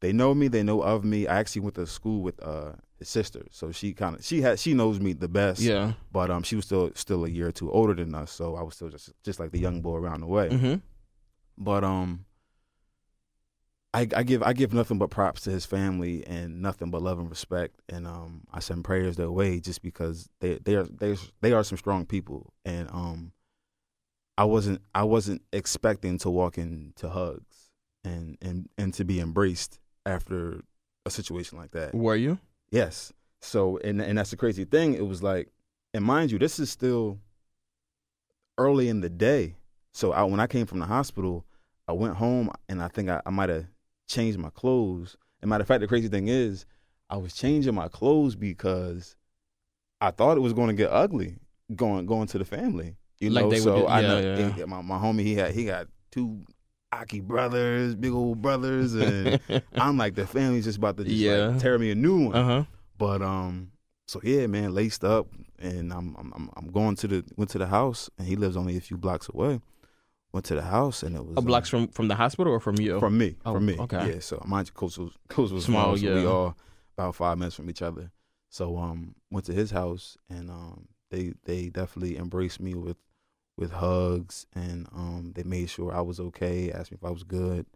they 0.00 0.12
know 0.12 0.34
me, 0.34 0.48
they 0.48 0.62
know 0.62 0.82
of 0.82 1.02
me. 1.02 1.26
I 1.26 1.38
actually 1.38 1.62
went 1.62 1.76
to 1.76 1.86
school 1.86 2.22
with 2.22 2.42
uh 2.42 2.72
sister, 3.06 3.46
so 3.50 3.72
she 3.72 3.92
kind 3.92 4.16
of 4.16 4.24
she 4.24 4.40
had 4.40 4.58
she 4.58 4.74
knows 4.74 5.00
me 5.00 5.12
the 5.12 5.28
best. 5.28 5.60
Yeah. 5.60 5.92
But 6.12 6.30
um, 6.30 6.42
she 6.42 6.56
was 6.56 6.64
still 6.64 6.90
still 6.94 7.24
a 7.24 7.28
year 7.28 7.48
or 7.48 7.52
two 7.52 7.70
older 7.70 7.94
than 7.94 8.14
us, 8.14 8.30
so 8.30 8.56
I 8.56 8.62
was 8.62 8.74
still 8.74 8.88
just 8.88 9.12
just 9.22 9.40
like 9.40 9.50
the 9.50 9.58
young 9.58 9.80
boy 9.80 9.96
around 9.96 10.20
the 10.20 10.26
way. 10.26 10.48
Mm-hmm. 10.48 10.74
But 11.58 11.84
um, 11.84 12.24
I, 13.94 14.08
I 14.16 14.22
give 14.22 14.42
I 14.42 14.52
give 14.54 14.72
nothing 14.72 14.98
but 14.98 15.10
props 15.10 15.42
to 15.42 15.50
his 15.50 15.66
family 15.66 16.26
and 16.26 16.62
nothing 16.62 16.90
but 16.90 17.02
love 17.02 17.18
and 17.18 17.28
respect, 17.28 17.80
and 17.88 18.06
um, 18.06 18.42
I 18.52 18.60
send 18.60 18.84
prayers 18.84 19.16
their 19.16 19.30
way 19.30 19.60
just 19.60 19.82
because 19.82 20.28
they 20.40 20.54
they 20.58 20.76
are 20.76 20.84
they 20.84 21.16
they 21.42 21.52
are 21.52 21.62
some 21.62 21.78
strong 21.78 22.06
people, 22.06 22.54
and 22.64 22.88
um, 22.90 23.32
I 24.38 24.44
wasn't 24.44 24.80
I 24.94 25.04
wasn't 25.04 25.42
expecting 25.52 26.16
to 26.18 26.30
walk 26.30 26.56
into 26.56 27.10
hugs 27.10 27.70
and 28.02 28.38
and 28.40 28.68
and 28.78 28.94
to 28.94 29.04
be 29.04 29.20
embraced 29.20 29.78
after 30.06 30.62
a 31.04 31.10
situation 31.10 31.58
like 31.58 31.72
that. 31.72 31.94
Were 31.94 32.16
you? 32.16 32.38
Yes. 32.72 33.12
So 33.40 33.78
and 33.84 34.00
and 34.02 34.18
that's 34.18 34.30
the 34.30 34.36
crazy 34.36 34.64
thing. 34.64 34.94
It 34.94 35.06
was 35.06 35.22
like, 35.22 35.48
and 35.94 36.04
mind 36.04 36.32
you, 36.32 36.38
this 36.38 36.58
is 36.58 36.70
still 36.70 37.18
early 38.58 38.88
in 38.88 39.00
the 39.00 39.08
day. 39.10 39.54
So 39.92 40.12
I, 40.12 40.22
when 40.24 40.40
I 40.40 40.46
came 40.46 40.66
from 40.66 40.78
the 40.80 40.86
hospital, 40.86 41.44
I 41.86 41.92
went 41.92 42.16
home 42.16 42.50
and 42.68 42.82
I 42.82 42.88
think 42.88 43.08
I, 43.10 43.20
I 43.26 43.30
might 43.30 43.50
have 43.50 43.66
changed 44.08 44.38
my 44.38 44.50
clothes. 44.50 45.16
And 45.40 45.48
matter 45.50 45.62
of 45.62 45.68
fact, 45.68 45.80
the 45.82 45.86
crazy 45.88 46.08
thing 46.08 46.28
is, 46.28 46.64
I 47.10 47.16
was 47.18 47.34
changing 47.34 47.74
my 47.74 47.88
clothes 47.88 48.34
because 48.36 49.16
I 50.00 50.10
thought 50.10 50.36
it 50.38 50.40
was 50.40 50.54
going 50.54 50.68
to 50.68 50.74
get 50.74 50.90
ugly 50.90 51.36
going 51.76 52.06
going 52.06 52.26
to 52.28 52.38
the 52.38 52.44
family. 52.44 52.96
You 53.20 53.30
Like 53.30 53.44
know, 53.44 53.54
so 53.54 53.82
do- 53.82 53.86
I 53.86 54.00
yeah, 54.00 54.08
know 54.08 54.54
yeah. 54.56 54.64
my 54.64 54.80
my 54.80 54.98
homie 54.98 55.20
he 55.20 55.34
had 55.34 55.52
he 55.52 55.64
got 55.66 55.88
two 56.10 56.42
Aki 56.92 57.20
brothers, 57.20 57.94
big 57.94 58.12
old 58.12 58.42
brothers, 58.42 58.94
and 58.94 59.40
I'm 59.74 59.96
like 59.96 60.14
the 60.14 60.26
family's 60.26 60.64
just 60.64 60.78
about 60.78 60.96
to 60.98 61.04
just 61.04 61.16
Yeah. 61.16 61.46
like 61.48 61.58
tear 61.58 61.78
me 61.78 61.90
a 61.90 61.94
new 61.94 62.26
one. 62.26 62.34
Uh 62.36 62.44
huh. 62.44 62.64
But 62.98 63.22
um, 63.22 63.72
so 64.06 64.20
yeah, 64.22 64.46
man, 64.46 64.74
laced 64.74 65.02
up, 65.04 65.26
and 65.58 65.92
I'm 65.92 66.14
I'm 66.18 66.50
I'm- 66.56 66.70
going 66.70 66.96
to 66.96 67.08
the 67.08 67.24
went 67.36 67.50
to 67.50 67.58
the 67.58 67.66
house, 67.66 68.10
and 68.18 68.26
he 68.28 68.36
lives 68.36 68.56
only 68.56 68.76
a 68.76 68.80
few 68.80 68.96
blocks 68.98 69.28
away. 69.32 69.60
Went 70.32 70.46
to 70.46 70.54
the 70.54 70.62
house, 70.62 71.02
and 71.02 71.16
it 71.16 71.24
was 71.24 71.36
A 71.36 71.38
um, 71.40 71.44
blocks 71.46 71.68
from 71.68 71.88
from 71.88 72.08
the 72.08 72.14
hospital 72.14 72.52
or 72.52 72.60
from 72.60 72.78
you? 72.78 72.98
from 73.00 73.16
me, 73.18 73.36
Oh, 73.44 73.54
from 73.54 73.66
me. 73.66 73.76
okay. 73.78 74.14
Yeah, 74.14 74.20
so 74.20 74.42
mind 74.46 74.68
you, 74.68 74.72
Coach 74.72 74.98
was 74.98 75.12
Coach 75.28 75.50
was 75.50 75.64
Small, 75.64 75.96
small, 75.96 75.96
so 75.96 76.14
we 76.14 76.22
yeah. 76.22 76.28
all 76.28 76.56
about 76.96 77.14
five 77.14 77.38
minutes 77.38 77.56
from 77.56 77.68
each 77.70 77.82
other. 77.82 78.10
So 78.50 78.76
um, 78.76 79.14
went 79.30 79.46
to 79.46 79.52
his 79.54 79.70
house, 79.70 80.16
and 80.28 80.50
um, 80.50 80.88
they 81.10 81.32
they 81.44 81.68
definitely 81.70 82.16
embraced 82.18 82.60
me 82.60 82.74
with 82.74 82.96
with 83.56 83.72
hugs, 83.72 84.46
and 84.54 84.86
um, 84.92 85.32
they 85.34 85.42
made 85.42 85.68
sure 85.70 85.94
I 85.94 86.00
was 86.00 86.18
okay, 86.20 86.72
asked 86.72 86.90
me 86.90 86.98
if 87.00 87.04
I 87.06 87.10
was 87.10 87.22
good, 87.24 87.66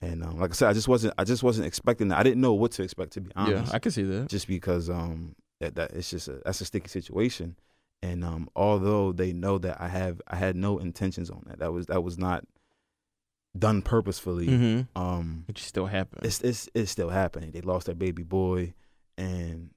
and 0.00 0.22
um, 0.22 0.38
like 0.38 0.50
I 0.50 0.54
said, 0.54 0.68
I 0.68 0.72
just 0.72 0.88
wasn't 0.88 1.14
I 1.18 1.24
just 1.24 1.42
wasn't 1.42 1.66
expecting 1.66 2.08
that. 2.08 2.18
I 2.18 2.22
didn't 2.22 2.40
know 2.40 2.52
what 2.54 2.72
to 2.72 2.82
expect 2.82 3.12
to 3.14 3.20
be 3.20 3.30
honest. 3.36 3.70
yeah, 3.72 3.76
I 3.76 3.78
can 3.78 3.92
see 3.92 4.02
that. 4.04 4.28
just 4.28 4.46
because 4.46 4.90
um 4.90 5.34
that, 5.60 5.74
that 5.76 5.92
it's 5.92 6.10
just 6.10 6.28
a 6.28 6.40
that's 6.44 6.60
a 6.60 6.64
sticky 6.64 6.88
situation 6.88 7.56
and 8.02 8.24
um 8.24 8.48
although 8.56 9.12
they 9.12 9.32
know 9.32 9.58
that 9.58 9.80
I 9.80 9.86
have 9.88 10.20
I 10.26 10.34
had 10.36 10.56
no 10.56 10.78
intentions 10.78 11.30
on 11.30 11.44
that 11.46 11.60
that 11.60 11.72
was 11.72 11.86
that 11.86 12.02
was 12.02 12.18
not 12.18 12.44
done 13.56 13.80
purposefully 13.82 14.48
Mm-hmm. 14.48 15.00
um 15.00 15.44
Which 15.46 15.62
still 15.62 15.86
happened. 15.86 16.24
it's 16.26 16.40
it's 16.40 16.68
it's 16.74 16.90
still 16.90 17.10
happening 17.10 17.52
they 17.52 17.60
lost 17.60 17.86
their 17.86 17.94
baby 17.94 18.22
boy 18.24 18.74
and 19.16 19.70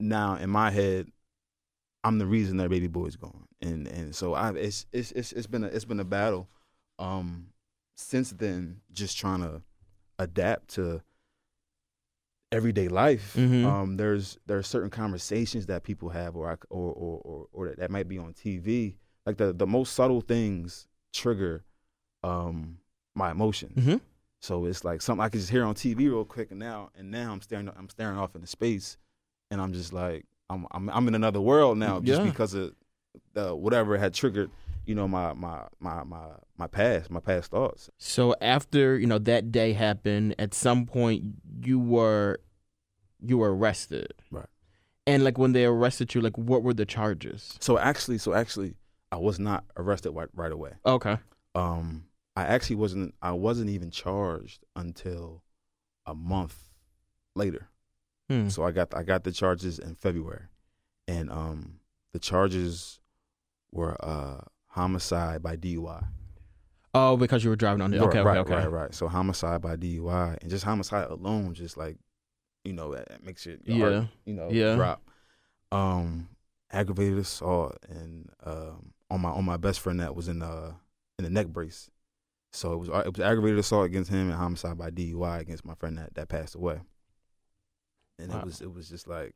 now 0.00 0.34
in 0.36 0.50
my 0.50 0.70
head 0.70 1.08
I'm 2.04 2.18
the 2.18 2.26
reason 2.26 2.56
that 2.58 2.70
baby 2.70 2.86
boy's 2.86 3.16
gone 3.16 3.46
and 3.60 3.86
and 3.88 4.14
so 4.14 4.34
I 4.34 4.50
it's 4.52 4.86
it's 4.92 5.12
it's 5.12 5.32
it's 5.32 5.46
been 5.46 5.64
a 5.64 5.66
it's 5.68 5.84
been 5.84 6.00
a 6.00 6.04
battle 6.04 6.48
um 6.98 7.48
since 7.96 8.30
then 8.30 8.80
just 8.92 9.18
trying 9.18 9.40
to 9.40 9.62
adapt 10.18 10.68
to 10.74 11.02
everyday 12.50 12.88
life 12.88 13.34
Mhm. 13.36 13.64
um 13.66 13.96
there's 13.96 14.38
there 14.46 14.56
are 14.56 14.62
certain 14.62 14.88
conversations 14.90 15.66
that 15.66 15.82
people 15.82 16.08
have 16.08 16.34
or 16.34 16.50
I, 16.50 16.56
or 16.70 16.92
or 16.92 17.20
or, 17.24 17.46
or 17.52 17.74
that, 17.76 17.90
might 17.90 18.08
be 18.08 18.16
on 18.18 18.32
TV 18.32 18.94
like 19.26 19.36
the 19.36 19.52
the 19.52 19.66
most 19.66 19.92
subtle 19.92 20.22
things 20.22 20.86
trigger 21.12 21.64
um 22.22 22.78
my 23.14 23.30
emotions 23.32 23.76
mm-hmm. 23.76 23.96
so 24.40 24.64
it's 24.64 24.82
like 24.84 25.02
something 25.02 25.22
I 25.22 25.28
can 25.28 25.40
just 25.40 25.50
hear 25.50 25.64
on 25.64 25.74
TV 25.74 25.98
real 25.98 26.24
quick, 26.24 26.50
and 26.50 26.58
now 26.60 26.90
and 26.96 27.10
now 27.10 27.32
I'm 27.32 27.42
staring 27.42 27.68
I'm 27.76 27.88
staring 27.90 28.16
off 28.16 28.34
into 28.34 28.46
space, 28.46 28.96
and 29.50 29.60
I'm 29.60 29.72
just 29.72 29.92
like 29.92 30.24
I'm 30.50 30.66
I'm 30.70 30.88
I'm 30.90 31.08
in 31.08 31.14
another 31.14 31.40
world 31.40 31.78
now 31.78 32.00
just 32.00 32.22
Yeah. 32.22 32.30
because 32.30 32.54
of 32.54 32.74
the 33.34 33.54
whatever 33.54 33.98
had 33.98 34.14
triggered 34.14 34.50
you 34.86 34.94
know 34.94 35.06
my 35.08 35.32
my 35.34 35.64
my 35.80 36.02
my 36.04 36.26
my 36.56 36.66
past 36.66 37.10
my 37.10 37.20
past 37.20 37.50
thoughts. 37.50 37.90
So 37.98 38.34
after 38.40 38.98
you 38.98 39.06
know 39.06 39.18
that 39.18 39.52
day 39.52 39.72
happened, 39.74 40.34
at 40.38 40.54
some 40.54 40.86
point 40.86 41.24
you 41.62 41.78
were 41.78 42.38
you 43.20 43.38
were 43.38 43.54
arrested, 43.54 44.14
Right. 44.30 44.46
And 45.06 45.24
like 45.24 45.38
when 45.38 45.52
they 45.52 45.64
arrested 45.64 46.14
you, 46.14 46.20
like 46.20 46.38
what 46.38 46.62
were 46.62 46.74
the 46.74 46.86
charges? 46.86 47.56
So 47.60 47.76
actually, 47.78 48.18
so 48.18 48.32
actually, 48.32 48.74
I 49.10 49.16
was 49.16 49.38
not 49.38 49.64
arrested 49.76 50.12
right, 50.12 50.28
right 50.34 50.52
away. 50.52 50.72
Okay, 50.86 51.16
Um, 51.54 52.04
I 52.36 52.44
actually 52.44 52.76
wasn't 52.76 53.14
I 53.20 53.32
wasn't 53.32 53.70
even 53.70 53.90
charged 53.90 54.64
until 54.76 55.42
a 56.06 56.14
month 56.14 56.56
later. 57.34 57.68
Hmm. 58.28 58.48
So 58.48 58.62
I 58.64 58.70
got 58.72 58.94
I 58.94 59.02
got 59.02 59.24
the 59.24 59.32
charges 59.32 59.78
in 59.78 59.94
February, 59.94 60.44
and 61.06 61.30
um 61.30 61.80
the 62.12 62.18
charges 62.18 63.00
were 63.72 63.96
uh 64.04 64.40
homicide 64.68 65.42
by 65.42 65.56
DUI. 65.56 66.04
oh 66.94 67.16
because 67.16 67.42
you 67.44 67.50
were 67.50 67.56
driving 67.56 67.80
on 67.82 67.90
the 67.90 68.00
okay, 68.04 68.20
right, 68.20 68.38
okay, 68.38 68.52
okay. 68.54 68.64
right, 68.66 68.70
right. 68.82 68.94
So 68.94 69.08
homicide 69.08 69.60
by 69.62 69.76
DUI, 69.76 70.38
and 70.40 70.50
just 70.50 70.64
homicide 70.64 71.10
alone, 71.10 71.54
just 71.54 71.76
like 71.76 71.96
you 72.64 72.72
know, 72.72 72.92
it 72.92 73.08
it 73.10 73.24
makes 73.24 73.46
it 73.46 73.60
your 73.64 73.76
Yeah. 73.90 73.98
heart, 74.00 74.08
you 74.26 74.34
know, 74.34 74.48
Yeah. 74.50 74.74
drop. 74.76 75.02
Um, 75.70 76.28
aggravated 76.70 77.18
assault, 77.18 77.76
and 77.88 78.30
um 78.44 78.92
on 79.10 79.20
my 79.20 79.30
on 79.30 79.44
my 79.44 79.56
best 79.56 79.80
friend 79.80 80.00
that 80.00 80.14
was 80.14 80.28
in 80.28 80.42
uh 80.42 80.72
in 81.18 81.24
the 81.24 81.30
neck 81.30 81.46
brace. 81.48 81.90
So 82.52 82.72
it 82.72 82.76
was 82.78 82.88
it 82.88 83.16
was 83.16 83.20
aggravated 83.20 83.58
assault 83.58 83.86
against 83.86 84.10
him 84.10 84.28
and 84.30 84.34
homicide 84.38 84.78
by 84.78 84.90
DUI 84.90 85.40
against 85.40 85.64
my 85.64 85.74
friend 85.74 85.98
that 85.98 86.14
that 86.14 86.28
passed 86.28 86.54
away. 86.54 86.80
And 88.18 88.32
Wow. 88.32 88.40
it 88.40 88.44
was 88.44 88.60
it 88.60 88.72
was 88.72 88.88
just 88.88 89.06
like 89.08 89.34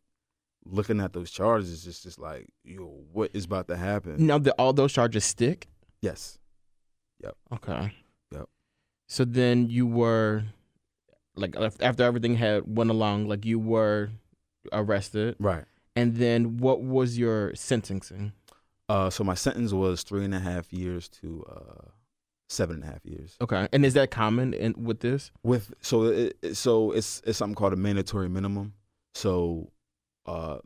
looking 0.64 1.00
at 1.00 1.12
those 1.12 1.30
charges, 1.30 1.84
just 1.84 2.02
just 2.02 2.18
like 2.18 2.48
yo, 2.64 2.86
what 3.12 3.30
is 3.34 3.44
about 3.44 3.68
to 3.68 3.76
happen? 3.76 4.26
Now 4.26 4.38
that 4.38 4.54
all 4.58 4.72
those 4.72 4.92
charges 4.92 5.24
stick. 5.24 5.68
Yes, 6.00 6.38
Yep. 7.22 7.36
Okay. 7.52 7.94
Yep. 8.32 8.48
So 9.06 9.24
then 9.24 9.68
you 9.70 9.86
were 9.86 10.44
like 11.36 11.54
after 11.80 12.02
everything 12.02 12.34
had 12.36 12.64
went 12.66 12.90
along, 12.90 13.28
like 13.28 13.44
you 13.44 13.58
were 13.58 14.10
arrested, 14.72 15.36
right. 15.38 15.64
and 15.96 16.16
then 16.16 16.56
what 16.58 16.82
was 16.82 17.18
your 17.18 17.54
sentencing? 17.54 18.32
Uh, 18.88 19.08
so 19.10 19.24
my 19.24 19.34
sentence 19.34 19.72
was 19.72 20.02
three 20.02 20.24
and 20.24 20.34
a 20.34 20.40
half 20.40 20.72
years 20.72 21.08
to 21.08 21.44
uh, 21.48 21.88
seven 22.52 22.76
and 22.76 22.84
a 22.84 22.86
half 22.86 23.04
years. 23.04 23.36
Okay, 23.40 23.66
and 23.72 23.84
is 23.84 23.94
that 23.94 24.10
common 24.10 24.54
in 24.54 24.74
with 24.76 25.00
this? 25.00 25.30
With 25.42 25.72
so 25.80 26.04
it, 26.04 26.56
so 26.56 26.92
it's 26.92 27.22
it's 27.26 27.38
something 27.38 27.54
called 27.54 27.72
a 27.72 27.76
mandatory 27.76 28.28
minimum. 28.28 28.74
So, 29.14 29.70
uh, 30.26 30.58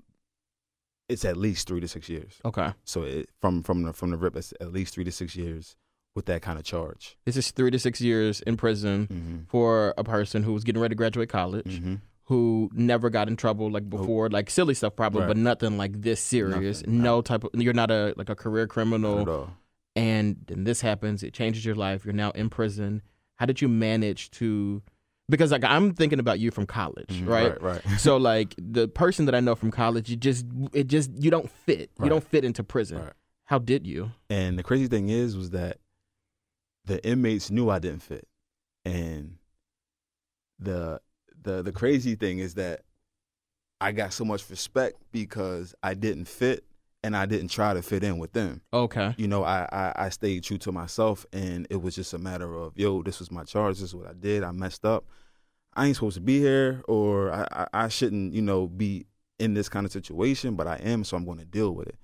it's 1.08 1.24
at 1.24 1.36
least 1.36 1.68
three 1.68 1.80
to 1.80 1.88
six 1.88 2.08
years. 2.08 2.38
Okay, 2.44 2.72
So 2.84 3.02
it, 3.02 3.30
from 3.40 3.62
from 3.62 3.82
the 3.84 3.92
from 3.92 4.10
the 4.10 4.16
rip, 4.16 4.36
it's 4.36 4.52
at 4.60 4.72
least 4.72 4.94
three 4.94 5.04
to 5.04 5.12
six 5.12 5.36
years 5.36 5.76
with 6.14 6.26
that 6.26 6.42
kind 6.42 6.58
of 6.58 6.64
charge. 6.64 7.16
this 7.26 7.36
is 7.36 7.50
three 7.50 7.70
to 7.70 7.78
six 7.78 8.00
years 8.00 8.40
in 8.42 8.56
prison 8.56 9.06
Mm-hmm. 9.06 9.36
for 9.48 9.92
a 9.98 10.04
person 10.04 10.42
who 10.42 10.52
was 10.54 10.64
getting 10.64 10.80
ready 10.80 10.92
to 10.94 10.96
graduate 10.96 11.28
college, 11.28 11.66
Mm-hmm. 11.80 11.94
who 12.24 12.70
never 12.72 13.10
got 13.10 13.28
in 13.28 13.36
trouble 13.36 13.70
like 13.70 13.88
before, 13.90 14.28
like 14.30 14.48
silly 14.50 14.74
stuff 14.74 14.96
probably, 14.96 15.20
Right. 15.20 15.28
but 15.28 15.36
nothing 15.36 15.76
like 15.76 16.00
this 16.02 16.18
serious. 16.20 16.80
Nothing, 16.82 17.02
no 17.02 17.20
type 17.22 17.44
of 17.44 17.50
you're 17.54 17.74
not 17.74 17.90
a 17.90 18.14
like 18.16 18.28
a 18.30 18.34
career 18.34 18.66
criminal. 18.66 19.50
Not 19.96 20.02
at 20.02 20.06
all. 20.06 20.18
and 20.18 20.36
then 20.46 20.64
this 20.64 20.80
happens 20.80 21.22
it 21.22 21.32
changes 21.34 21.64
your 21.64 21.74
life 21.74 22.04
you're 22.04 22.14
now 22.14 22.30
in 22.32 22.48
prison 22.50 23.02
how 23.36 23.46
did 23.46 23.60
you 23.60 23.68
manage 23.68 24.30
to 24.32 24.82
because 25.28 25.50
like 25.52 25.64
i'm 25.64 25.92
thinking 25.94 26.18
about 26.20 26.38
you 26.38 26.50
from 26.50 26.66
college 26.66 27.08
Mhm. 27.22 27.26
right, 27.28 27.62
Right. 27.62 27.82
Right. 27.86 27.98
so 28.00 28.16
like 28.16 28.54
the 28.58 28.88
person 28.88 29.26
that 29.26 29.34
i 29.34 29.40
know 29.40 29.54
from 29.54 29.70
college 29.70 30.08
you 30.10 30.16
just 30.16 30.46
it 30.72 30.86
just 30.86 31.10
you 31.18 31.30
don't 31.30 31.50
fit 31.50 31.90
you 32.02 32.08
don't 32.08 32.24
fit 32.24 32.44
into 32.44 32.62
prison 32.64 32.98
Right. 32.98 33.12
how 33.46 33.58
did 33.58 33.86
you 33.86 34.10
And 34.30 34.58
the 34.58 34.62
crazy 34.62 34.86
thing 34.88 35.08
is, 35.08 35.36
was 35.36 35.50
that 35.50 35.78
the 36.84 37.04
inmates 37.04 37.50
knew 37.50 37.68
I 37.68 37.78
didn't 37.80 38.02
fit, 38.02 38.28
and 38.84 39.38
the 40.58 41.00
the 41.42 41.62
the 41.62 41.72
crazy 41.72 42.14
thing 42.14 42.38
is 42.38 42.54
that 42.54 42.82
I 43.80 43.92
got 43.92 44.12
so 44.12 44.24
much 44.24 44.48
respect 44.48 44.96
because 45.12 45.74
I 45.82 45.94
didn't 45.94 46.26
fit, 46.28 46.64
and 47.06 47.16
I 47.16 47.24
didn't 47.24 47.48
try 47.48 47.72
to 47.72 47.82
fit 47.82 48.02
in 48.02 48.18
with 48.18 48.32
them. 48.32 48.62
okay 48.72 49.14
You 49.16 49.28
know, 49.28 49.44
I 49.44 49.68
I, 49.70 49.92
I 50.06 50.08
stayed 50.08 50.42
true 50.42 50.58
to 50.58 50.72
myself, 50.72 51.24
and 51.32 51.66
it 51.70 51.80
was 51.80 51.94
just 51.94 52.12
a 52.12 52.18
matter 52.18 52.52
of 52.54 52.76
yo, 52.76 53.02
this 53.02 53.20
was 53.20 53.30
my 53.30 53.44
charge, 53.44 53.76
this 53.76 53.90
is 53.90 53.94
what 53.94 54.08
I 54.08 54.12
did, 54.12 54.42
I 54.42 54.50
messed 54.50 54.84
up. 54.84 55.04
I 55.74 55.86
ain't 55.86 55.96
supposed 55.96 56.16
to 56.16 56.22
be 56.22 56.40
here, 56.40 56.82
or 56.88 57.30
I, 57.30 57.46
I, 57.52 57.84
I 57.84 57.88
shouldn't, 57.88 58.32
you 58.32 58.40
know, 58.40 58.66
be 58.66 59.06
in 59.38 59.52
this 59.54 59.68
kind 59.68 59.84
of 59.84 59.92
situation, 59.92 60.56
but 60.56 60.66
I 60.66 60.76
am, 60.76 61.04
so 61.04 61.16
I'm 61.16 61.26
going 61.26 61.38
to 61.38 61.44
deal 61.44 61.72
with 61.72 61.88
it. 61.88 61.96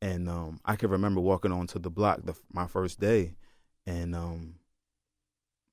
And 0.00 0.30
um, 0.30 0.60
I 0.64 0.76
can 0.76 0.88
remember 0.88 1.20
walking 1.20 1.52
onto 1.52 1.78
the 1.78 1.90
block 1.90 2.20
the, 2.24 2.34
my 2.52 2.66
first 2.66 2.98
day, 3.00 3.34
and 3.86 4.14
um, 4.14 4.54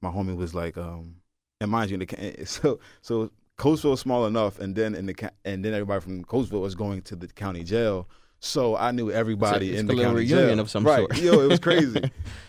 my 0.02 0.10
homie 0.10 0.36
was 0.36 0.54
like, 0.54 0.78
um, 0.78 1.22
and 1.62 1.72
mind 1.72 1.92
you, 1.92 1.98
the, 1.98 2.36
so 2.46 2.80
so 3.02 3.32
Coatesville 3.58 3.94
is 3.94 4.02
small 4.02 4.26
enough, 4.26 4.60
and 4.60 4.76
then 4.76 4.94
in 4.94 5.06
the 5.06 5.32
and 5.46 5.64
then 5.64 5.74
everybody 5.74 6.02
from 6.02 6.26
Coatesville 6.26 6.62
was 6.62 6.76
going 6.76 7.02
to 7.04 7.16
the 7.16 7.28
county 7.28 7.64
jail. 7.64 8.10
So 8.46 8.76
I 8.76 8.92
knew 8.92 9.12
everybody 9.12 9.72
it's 9.72 9.80
in 9.82 9.90
a 9.90 9.94
the 9.96 10.02
county 10.04 10.18
reunion 10.20 10.50
jail. 10.50 10.60
of 10.60 10.70
some 10.70 10.84
right. 10.86 11.00
sort. 11.00 11.18
Yo, 11.18 11.40
it 11.42 11.50
was 11.50 11.60
crazy. 11.68 12.02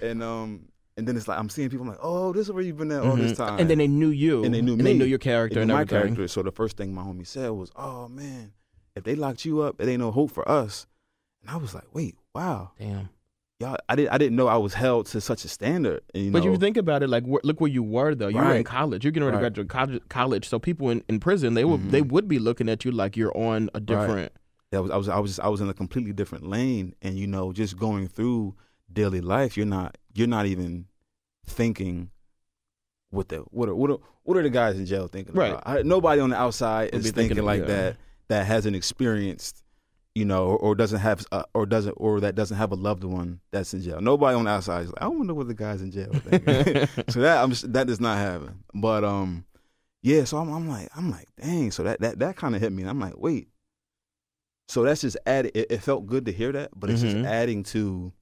and 0.02 0.22
um 0.22 0.68
and 0.98 1.06
then 1.08 1.16
it's 1.16 1.26
like 1.28 1.38
I'm 1.38 1.48
seeing 1.48 1.68
people 1.70 1.84
I'm 1.84 1.90
like, 1.90 1.98
oh, 2.02 2.32
this 2.32 2.46
is 2.46 2.52
where 2.52 2.62
you've 2.62 2.76
been 2.78 2.92
at 2.92 3.02
all 3.02 3.16
this 3.16 3.32
Mhm. 3.32 3.36
time. 3.36 3.58
And 3.60 3.68
then 3.70 3.78
they 3.78 3.88
knew 3.88 4.08
you. 4.10 4.44
and 4.44 4.52
they 4.54 4.60
knew 4.62 4.72
and 4.74 4.82
me. 4.82 4.92
they 4.92 4.98
knew 4.98 5.04
your 5.04 5.18
character 5.18 5.56
They 5.56 5.60
and 5.62 5.68
knew 5.68 5.74
my 5.74 5.80
everything. 5.82 6.14
character. 6.14 6.28
So 6.28 6.42
the 6.42 6.52
first 6.52 6.76
thing 6.76 6.94
my 6.94 7.02
homie 7.02 7.26
said 7.26 7.50
was, 7.50 7.70
"Oh 7.76 8.08
man, 8.08 8.52
if 8.94 9.04
they 9.04 9.14
locked 9.14 9.44
you 9.44 9.60
up, 9.62 9.80
it 9.80 9.88
ain't 9.88 10.00
no 10.00 10.10
hope 10.10 10.30
for 10.30 10.46
us." 10.48 10.86
And 11.42 11.50
I 11.50 11.56
was 11.56 11.74
like, 11.74 11.84
"Wait, 11.94 12.16
wow, 12.34 12.72
Damn. 12.78 13.08
y'all! 13.60 13.76
I 13.88 13.94
didn't 13.96 14.10
I 14.12 14.18
didn't 14.18 14.36
know 14.36 14.48
I 14.48 14.56
was 14.58 14.74
held 14.74 15.06
to 15.06 15.20
such 15.20 15.44
a 15.44 15.48
standard." 15.48 16.02
And, 16.14 16.24
you 16.26 16.30
But 16.30 16.44
know, 16.44 16.52
you 16.52 16.58
think 16.58 16.76
about 16.76 17.02
it, 17.02 17.08
like 17.08 17.24
wh- 17.24 17.42
look 17.44 17.60
where 17.60 17.70
you 17.70 17.82
were 17.82 18.14
though. 18.14 18.28
You 18.28 18.36
were 18.38 18.54
in 18.54 18.64
college. 18.64 19.02
You're 19.04 19.12
getting 19.12 19.26
ready 19.28 19.36
to 19.38 19.40
graduate 19.40 19.68
college, 19.68 20.02
college. 20.10 20.48
So 20.48 20.58
people 20.58 20.90
in, 20.90 21.02
in 21.08 21.20
prison, 21.20 21.54
they 21.54 21.64
would 21.64 21.90
they 21.90 22.02
Mhm. 22.02 22.10
would 22.12 22.28
be 22.28 22.38
looking 22.38 22.68
at 22.68 22.84
you 22.84 22.90
like 22.92 23.16
you're 23.16 23.36
on 23.36 23.70
a 23.74 23.80
different. 23.80 24.32
I 24.72 24.80
was 24.80 24.90
I 24.90 24.96
was 24.96 25.08
I 25.08 25.18
was 25.18 25.38
I 25.40 25.48
was 25.48 25.60
in 25.60 25.68
a 25.68 25.74
completely 25.74 26.12
different 26.12 26.46
lane, 26.46 26.94
and 27.02 27.18
you 27.18 27.26
know, 27.26 27.52
just 27.52 27.78
going 27.78 28.08
through 28.08 28.54
daily 28.92 29.20
life, 29.20 29.56
you're 29.56 29.66
not 29.66 29.96
you're 30.14 30.26
not 30.26 30.46
even 30.46 30.86
thinking 31.46 32.10
what 33.10 33.28
the 33.28 33.38
what 33.50 33.68
are 33.68 33.74
what 33.74 33.90
are, 33.90 33.98
what 34.24 34.36
are 34.36 34.42
the 34.42 34.50
guys 34.50 34.76
in 34.76 34.86
jail 34.86 35.06
thinking 35.06 35.34
Right. 35.34 35.52
about? 35.52 35.62
I, 35.66 35.82
nobody 35.82 36.20
on 36.20 36.30
the 36.30 36.36
outside 36.36 36.92
Would 36.92 37.04
is 37.04 37.12
thinking, 37.12 37.36
thinking, 37.36 37.44
like 37.44 37.60
yeah. 37.60 37.66
that 37.66 37.96
that 38.28 38.46
hasn't 38.46 38.74
experienced, 38.74 39.62
you 40.16 40.24
know, 40.24 40.46
or, 40.46 40.58
or 40.58 40.74
doesn't 40.74 40.98
have 40.98 41.24
uh, 41.30 41.44
or 41.54 41.64
doesn't 41.64 41.94
or 41.96 42.20
that 42.20 42.34
doesn't 42.34 42.56
have 42.56 42.72
a 42.72 42.76
loved 42.76 43.04
one 43.04 43.40
that's 43.52 43.72
in 43.72 43.82
jail. 43.82 44.00
Nobody 44.00 44.36
on 44.36 44.44
the 44.44 44.50
outside 44.50 44.82
is 44.82 44.88
like, 44.88 45.02
I 45.02 45.06
wonder 45.06 45.32
what 45.32 45.46
the 45.46 45.54
guys 45.54 45.80
in 45.80 45.92
jail 45.92 46.10
think. 46.12 46.42
so 47.08 47.20
that 47.20 47.42
I'm 47.42 47.50
just, 47.50 47.72
that 47.72 47.86
does 47.86 48.00
not 48.00 48.18
happen. 48.18 48.64
But 48.74 49.04
um, 49.04 49.44
yeah. 50.02 50.24
So 50.24 50.38
I'm, 50.38 50.52
I'm 50.52 50.68
like 50.68 50.88
I'm 50.96 51.10
like 51.10 51.28
dang. 51.40 51.70
So 51.70 51.84
that 51.84 52.00
that 52.00 52.18
that 52.18 52.36
kind 52.36 52.56
of 52.56 52.60
hit 52.60 52.72
me. 52.72 52.82
And 52.82 52.90
I'm 52.90 53.00
like 53.00 53.16
wait. 53.16 53.48
So 54.68 54.82
that's 54.82 55.00
just 55.02 55.16
added. 55.26 55.52
It, 55.54 55.70
it 55.70 55.82
felt 55.82 56.06
good 56.06 56.26
to 56.26 56.32
hear 56.32 56.52
that, 56.52 56.70
but 56.74 56.90
it's 56.90 57.00
Mhm. 57.02 57.10
just 57.12 57.16
adding 57.26 57.62
to 57.64 58.12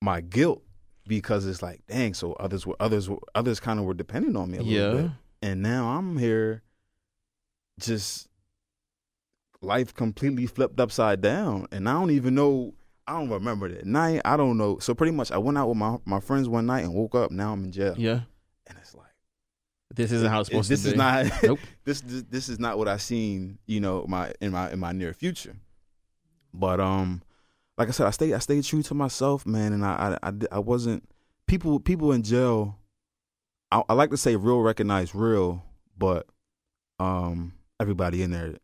my 0.00 0.20
guilt 0.20 0.62
because 1.06 1.46
it's 1.46 1.62
like 1.62 1.82
dang. 1.86 2.14
So 2.14 2.32
others 2.34 2.66
were 2.66 2.76
others 2.80 3.08
were 3.08 3.18
others 3.34 3.60
kind 3.60 3.78
of 3.78 3.84
were 3.84 3.94
depending 3.94 4.36
on 4.36 4.50
me 4.50 4.58
a 4.58 4.62
little 4.62 4.96
bit, 4.96 5.04
Yeah. 5.04 5.10
and 5.50 5.62
now 5.62 5.96
I'm 5.96 6.16
here. 6.18 6.62
Just 7.80 8.28
life 9.60 9.94
completely 9.94 10.46
flipped 10.46 10.78
upside 10.80 11.20
down, 11.20 11.66
and 11.72 11.88
I 11.88 11.92
don't 11.94 12.10
even 12.10 12.34
know. 12.34 12.74
I 13.06 13.18
don't 13.18 13.30
remember 13.30 13.68
that 13.68 13.84
night. 13.84 14.22
I 14.24 14.36
don't 14.36 14.56
know. 14.56 14.78
So 14.78 14.94
pretty 14.94 15.12
much, 15.12 15.30
I 15.32 15.38
went 15.38 15.58
out 15.58 15.68
with 15.68 15.78
my 15.78 15.98
my 16.04 16.20
friends 16.20 16.48
one 16.48 16.66
night 16.66 16.84
and 16.84 16.94
woke 16.94 17.14
up. 17.14 17.30
Now 17.30 17.52
I'm 17.52 17.64
in 17.64 17.72
jail, 17.72 17.94
Yeah. 17.98 18.20
And 19.98 19.98
it's 19.98 20.10
like 20.10 20.10
This 20.10 20.12
isn't 20.12 20.30
how 20.30 20.40
it's 20.40 20.48
supposed 20.48 20.70
this 20.70 20.82
to 20.82 20.90
be. 20.92 20.96
This 20.96 21.26
is 21.26 21.32
not. 21.32 21.42
Nope. 21.48 21.58
this, 21.84 22.00
this 22.00 22.22
this 22.30 22.48
is 22.48 22.58
not 22.58 22.78
what 22.78 22.88
I 22.88 22.96
seen. 22.96 23.58
You 23.66 23.80
know, 23.80 24.04
my 24.08 24.32
in 24.40 24.52
my 24.52 24.70
in 24.70 24.78
my 24.78 24.92
near 24.92 25.12
future. 25.12 25.56
But 26.54 26.80
um, 26.80 27.22
like 27.78 27.88
I 27.88 27.92
said, 27.92 28.06
I 28.06 28.10
stayed 28.10 28.34
I 28.34 28.38
stayed 28.38 28.64
true 28.64 28.82
to 28.82 28.94
myself, 28.94 29.46
man, 29.46 29.72
and 29.72 29.84
I 29.84 30.18
I 30.22 30.28
I, 30.28 30.32
I 30.52 30.58
wasn't 30.58 31.08
people 31.46 31.80
people 31.80 32.12
in 32.12 32.22
jail. 32.22 32.78
I, 33.70 33.82
I 33.88 33.94
like 33.94 34.10
to 34.10 34.16
say 34.16 34.36
real 34.36 34.60
recognize 34.60 35.14
real, 35.14 35.64
but 35.96 36.26
um, 36.98 37.54
everybody 37.80 38.22
in 38.22 38.30
there 38.30 38.56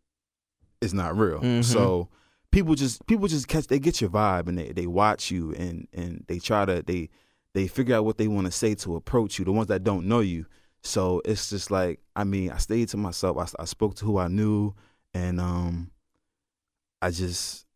is 0.81 0.93
not 0.95 1.17
real. 1.17 1.41
Mhm. 1.41 1.65
So 1.65 2.09
people 2.51 2.75
just 2.75 3.07
people 3.07 3.27
just 3.27 3.49
catch 3.49 3.67
they 3.67 3.79
get 3.79 4.01
your 4.01 4.11
vibe 4.11 4.49
and 4.49 4.59
they 4.59 4.73
they 4.73 4.87
watch 4.87 5.31
you 5.31 5.53
and 5.55 5.89
and 5.93 6.25
they 6.29 6.39
try 6.39 6.65
to 6.65 6.83
they 6.83 7.09
they 7.55 7.67
figure 7.67 7.97
out 7.97 8.05
what 8.05 8.19
they 8.19 8.29
want 8.29 8.47
to 8.47 8.53
say 8.53 8.75
to 8.77 8.97
approach 8.97 9.39
you. 9.39 9.45
The 9.45 9.53
ones 9.53 9.69
that 9.69 9.83
don't 9.83 10.07
know 10.07 10.21
you. 10.21 10.47
So 10.83 11.21
it's 11.25 11.51
just 11.51 11.71
like 11.71 12.01
I 12.15 12.25
mean, 12.25 12.51
I 12.51 12.59
stayed 12.59 12.89
to 12.91 12.97
myself. 12.97 13.37
I, 13.37 13.63
I 13.63 13.65
spoke 13.65 13.95
to 13.97 14.05
who 14.05 14.19
I 14.19 14.29
knew, 14.29 14.75
and 15.15 15.41
um, 15.41 15.91
I 17.03 17.11
just 17.11 17.67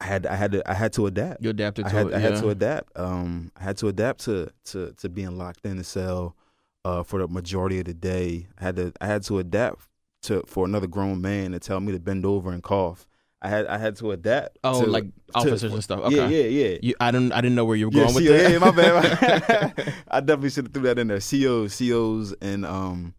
I 0.00 0.04
had 0.06 0.26
I 0.26 0.34
had 0.34 0.52
to 0.52 0.70
I 0.70 0.74
had 0.74 0.92
to 0.94 1.06
adapt. 1.06 1.42
You 1.42 1.50
adapted 1.50 1.86
I 1.86 1.90
had 1.90 2.06
it. 2.08 2.14
I 2.14 2.18
had 2.18 2.36
to 2.36 2.48
adapt. 2.48 2.98
Um, 2.98 3.52
I 3.56 3.62
had 3.62 3.76
to 3.78 3.88
adapt 3.88 4.20
to 4.24 4.50
to 4.66 4.92
to 4.92 5.08
being 5.08 5.36
locked 5.36 5.64
in 5.66 5.78
a 5.78 5.84
cell 5.84 6.36
uh, 6.84 7.02
for 7.02 7.18
the 7.18 7.28
majority 7.28 7.78
of 7.80 7.84
the 7.86 7.94
day. 7.94 8.46
I 8.58 8.64
had 8.64 8.76
to 8.76 8.92
I 9.00 9.06
had 9.06 9.22
to 9.24 9.38
adapt 9.38 9.86
to 10.22 10.42
for 10.46 10.64
another 10.64 10.86
grown 10.86 11.20
man 11.20 11.52
to 11.52 11.58
tell 11.58 11.80
me 11.80 11.92
to 11.92 12.00
bend 12.00 12.24
over 12.24 12.50
and 12.50 12.62
cough. 12.62 13.06
I 13.42 13.48
had 13.48 13.66
I 13.66 13.78
had 13.78 13.96
to 13.96 14.10
adapt. 14.12 14.58
Oh, 14.64 14.84
to- 14.84 14.90
like 14.90 15.04
to- 15.04 15.12
officers 15.34 15.72
and 15.72 15.82
stuff. 15.82 16.00
Okay. 16.00 16.16
Yeah, 16.16 16.26
yeah, 16.28 16.68
yeah. 16.68 16.78
You, 16.82 16.94
I 17.00 17.10
didn't. 17.10 17.32
I 17.32 17.40
didn't 17.40 17.54
know 17.56 17.64
where 17.64 17.76
you 17.76 17.88
were 17.88 17.96
Yeah, 17.96 18.04
going 18.04 18.14
with 18.16 18.26
CO, 18.26 18.32
that. 18.36 18.50
yeah, 18.52 18.58
my 18.58 18.70
bad. 18.70 19.94
I 20.10 20.20
definitely 20.20 20.50
should 20.50 20.66
have 20.66 20.74
threw 20.74 20.82
that 20.82 20.98
in 20.98 21.08
there. 21.08 21.20
COs, 21.20 21.78
COs, 21.78 22.34
and 22.42 22.66
um, 22.66 23.14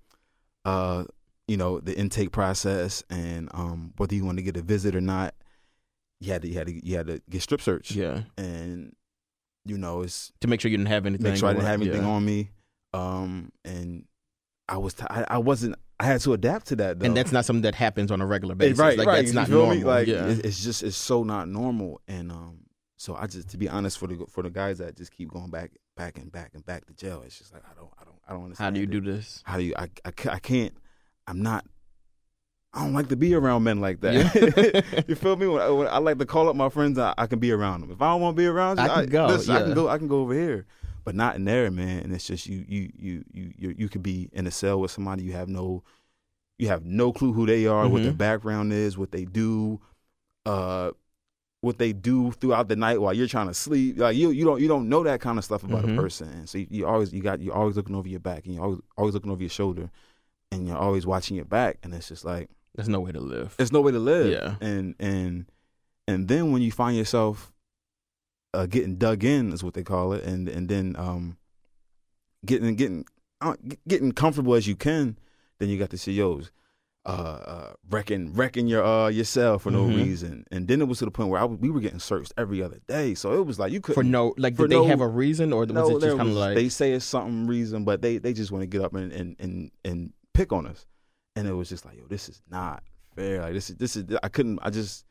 uh, 0.66 1.06
you 1.48 1.58
know, 1.58 1.80
the 1.80 1.98
intake 1.98 2.32
process 2.32 3.04
and 3.10 3.50
um, 3.54 3.94
whether 3.98 4.14
you 4.16 4.24
want 4.24 4.38
to 4.38 4.44
get 4.44 4.56
a 4.58 4.62
visit 4.62 4.96
or 4.96 5.02
not. 5.02 5.34
You 6.20 6.32
had 6.34 6.44
to, 6.44 6.48
you 6.50 6.54
had 6.58 6.68
to, 6.68 6.86
you 6.88 6.98
had 6.98 7.08
to 7.08 7.22
get 7.32 7.42
strip 7.42 7.62
search, 7.62 7.92
yeah. 7.92 8.22
and 8.38 8.96
you 9.66 9.76
know, 9.76 10.04
it's 10.04 10.32
To 10.42 10.48
make 10.48 10.62
sure 10.62 10.70
you 10.70 10.78
didn't 10.78 10.90
have 10.90 11.08
anything. 11.08 11.24
make 11.32 11.38
sure 11.40 11.50
I 11.50 11.54
didn't 11.54 11.66
have 11.66 11.82
anything 11.82 12.04
yeah. 12.04 12.08
on 12.10 12.24
me. 12.24 12.52
Um, 12.94 13.52
and 13.66 14.06
I 14.68 14.78
was, 14.78 14.94
t- 14.94 15.06
I, 15.10 15.26
I 15.28 15.38
wasn't, 15.38 15.76
I 16.00 16.06
had 16.06 16.22
to 16.22 16.34
adapt 16.34 16.68
to 16.68 16.76
that. 16.78 17.00
Though. 17.00 17.06
And 17.06 17.16
that's 17.16 17.32
not 17.32 17.46
something 17.46 17.64
that 17.64 17.76
happens 17.76 18.12
on 18.12 18.22
a 18.22 18.26
regular 18.26 18.56
basis. 18.56 18.80
right, 18.80 18.98
like 18.98 19.08
right. 19.08 19.18
that's 19.18 19.30
you 19.30 19.36
not 19.36 19.50
normal. 19.50 19.76
me? 19.76 19.84
Like 19.84 20.08
yeah. 20.08 20.26
it's, 20.26 20.64
just, 20.64 20.84
it's 20.84 20.98
so 20.98 21.24
not 21.24 21.48
normal. 21.48 22.02
And 22.08 22.32
um, 22.32 22.60
so 22.98 23.16
I 23.16 23.28
just, 23.28 23.50
to 23.50 23.58
be 23.58 23.68
honest, 23.68 23.98
for 23.98 24.08
the 24.08 24.26
for 24.30 24.44
the 24.44 24.50
guys 24.50 24.78
that 24.78 24.96
just 24.96 25.12
keep 25.12 25.32
going 25.32 25.50
back, 25.50 25.72
back 25.98 26.18
and 26.18 26.32
back 26.32 26.52
and 26.54 26.66
back 26.66 26.86
to 26.86 26.94
jail, 26.94 27.24
it's 27.26 27.38
just 27.38 27.54
like 27.54 27.64
I 27.66 27.74
don't, 27.76 27.90
I 28.00 28.04
don't, 28.04 28.16
I 28.28 28.34
don't 28.34 28.44
understand. 28.46 28.66
How 28.66 28.72
do 28.72 28.80
you 28.80 28.88
it. 28.88 28.92
do 28.92 29.02
this? 29.02 29.44
How 29.46 29.58
do 29.58 29.64
you? 29.64 29.74
I, 29.78 29.90
I, 30.06 30.12
I 30.30 30.40
can't. 30.40 30.74
I'm 31.28 31.42
not. 31.42 31.66
I 32.74 32.84
don't 32.84 32.94
like 32.94 33.10
to 33.10 33.16
be 33.16 33.34
around 33.34 33.64
men 33.64 33.82
like 33.82 34.00
that. 34.02 34.14
Yeah. 34.14 35.04
you 35.08 35.16
feel 35.16 35.36
me? 35.36 35.48
When 35.48 35.62
I, 35.62 35.70
when 35.70 35.88
I 35.88 35.98
like 35.98 36.20
to 36.20 36.26
call 36.26 36.48
up 36.48 36.56
my 36.56 36.70
friends, 36.70 36.98
I, 36.98 37.14
I 37.18 37.28
can 37.28 37.40
be 37.40 37.52
around 37.52 37.82
them. 37.82 37.92
If 37.92 38.02
I 38.02 38.14
don't 38.14 38.22
want 38.22 38.38
to 38.38 38.42
be 38.42 38.48
around 38.48 38.78
you, 38.78 38.84
I 38.86 39.02
can 39.02 39.10
go, 39.10 39.28
listen, 39.28 39.56
I 39.56 39.62
can 39.62 39.74
go. 39.74 39.90
I 39.90 39.98
can 39.98 40.08
go 40.08 40.22
over 40.22 40.34
here, 40.34 40.66
but 41.04 41.16
not 41.16 41.36
in 41.36 41.46
there, 41.46 41.70
man. 41.72 42.04
And 42.04 42.14
it's 42.14 42.26
just 42.28 42.48
you, 42.48 42.66
you, 42.68 42.92
you, 42.98 43.24
you, 43.34 43.54
you, 43.58 43.76
you 43.78 43.90
could 43.90 44.04
be 44.04 44.30
in 44.34 44.46
a 44.48 44.52
cell 44.52 44.80
with 44.80 44.92
somebody 44.92 45.24
you 45.24 45.34
have 45.34 45.50
no, 45.50 45.84
you 46.60 46.68
have 46.68 46.86
no 46.86 47.12
clue 47.12 47.34
who 47.34 47.46
they 47.46 47.66
are, 47.68 47.88
what 47.90 48.04
their 48.04 48.12
Mhm. 48.14 48.18
background 48.18 48.72
is, 48.74 48.98
what 48.98 49.12
they 49.12 49.26
do, 49.26 49.80
uh, 50.46 50.92
what 51.62 51.78
they 51.78 51.94
do 51.94 52.32
throughout 52.32 52.68
the 52.68 52.76
night 52.76 53.00
while 53.00 53.14
you're 53.14 53.28
trying 53.28 53.48
to 53.48 53.54
sleep. 53.54 54.00
Like 54.00 54.16
you, 54.16 54.32
you 54.32 54.46
don't, 54.46 54.60
you 54.62 54.68
don't 54.68 54.90
know 54.90 55.04
that 55.04 55.22
kind 55.22 55.38
of 55.38 55.46
stuff 55.46 55.64
about 55.64 55.84
Mhm. 55.86 55.94
a 55.94 55.96
person, 55.96 56.30
and 56.30 56.50
so 56.50 56.58
you, 56.58 56.68
you 56.70 56.88
always, 56.88 57.14
you 57.14 57.22
got, 57.22 57.40
you're 57.42 57.54
always 57.54 57.76
looking 57.76 57.96
over 57.96 58.08
your 58.08 58.20
back, 58.20 58.46
and 58.46 58.56
you're 58.56 58.64
always, 58.64 58.80
always 58.98 59.14
looking 59.14 59.32
over 59.32 59.42
your 59.42 59.50
shoulder, 59.50 59.92
and 60.52 60.68
you're 60.68 60.78
always 60.78 61.06
watching 61.06 61.36
your 61.36 61.46
back, 61.46 61.78
and 61.84 61.94
it's 61.94 62.08
just 62.10 62.26
like 62.26 62.50
There's 62.76 62.90
no 62.90 63.00
way 63.00 63.12
to 63.12 63.20
live. 63.20 63.54
there's 63.58 63.72
no 63.72 63.82
way 63.82 63.92
to 63.92 64.00
live. 64.00 64.32
Yeah. 64.32 64.56
And 64.60 64.96
and 65.00 65.46
and 66.08 66.28
then 66.28 66.52
when 66.52 66.62
you 66.64 66.72
find 66.72 66.98
yourself 66.98 67.54
uh, 68.54 68.66
getting 68.66 68.96
dug 68.96 69.24
in 69.24 69.54
is 69.54 69.64
what 69.64 69.74
they 69.74 69.84
call 69.84 70.14
it, 70.14 70.24
and 70.24 70.48
and 70.50 70.70
then 70.70 70.96
um, 70.98 71.38
getting 72.46 72.76
getting 72.76 73.06
uh, 73.42 73.56
getting 73.88 74.12
comfortable 74.12 74.54
as 74.54 74.68
you 74.68 74.76
can. 74.76 75.18
Then 75.60 75.70
you 75.70 75.78
got 75.78 75.92
the 75.92 75.98
COs 75.98 76.52
uh, 77.06 77.10
uh, 77.10 77.74
wrecking 77.90 78.34
wrecking 78.34 78.68
your 78.68 78.84
uh, 78.84 79.08
yourself 79.08 79.64
for 79.64 79.72
no 79.72 79.86
mm-hmm. 79.86 79.98
reason, 79.98 80.46
and 80.52 80.68
then 80.68 80.82
it 80.82 80.88
was 80.88 81.00
to 81.00 81.06
the 81.06 81.12
point 81.12 81.30
where 81.30 81.42
I, 81.42 81.46
we 81.46 81.70
were 81.70 81.80
getting 81.80 82.00
searched 82.00 82.34
every 82.38 82.62
other 82.62 82.80
day. 82.88 83.16
So 83.16 83.34
it 83.34 83.46
was 83.46 83.58
like 83.58 83.72
you 83.72 83.82
could 83.82 83.96
for 83.96 84.04
no 84.04 84.34
like 84.38 84.56
for 84.56 84.68
did 84.68 84.76
no, 84.76 84.84
they 84.84 84.90
have 84.90 85.02
a 85.02 85.08
reason 85.08 85.54
or 85.54 85.62
was 85.62 85.70
no, 85.70 85.98
it 85.98 86.02
just 86.02 86.18
kind 86.18 86.30
of 86.30 86.36
like 86.36 86.56
they 86.56 86.70
say 86.70 86.94
it's 86.94 87.06
something 87.06 87.48
reason, 87.48 87.86
but 87.86 88.02
they 88.02 88.18
they 88.18 88.34
just 88.34 88.52
want 88.52 88.62
to 88.62 88.68
get 88.68 88.82
up 88.82 88.94
and 88.94 89.12
and 89.12 89.36
and 89.40 89.72
and 89.84 90.14
pick 90.34 90.52
on 90.52 90.68
us, 90.68 90.86
and 91.36 91.48
it 91.48 91.54
was 91.54 91.70
just 91.70 91.86
like 91.86 91.98
yo, 91.98 92.06
this 92.08 92.30
is 92.30 92.42
not 92.50 92.84
fair. 93.16 93.42
Like 93.42 93.54
this 93.54 93.70
is 93.70 93.78
this 93.78 93.96
is 93.96 94.06
I 94.22 94.30
couldn't 94.30 94.60
I 94.62 94.70
just 94.70 95.06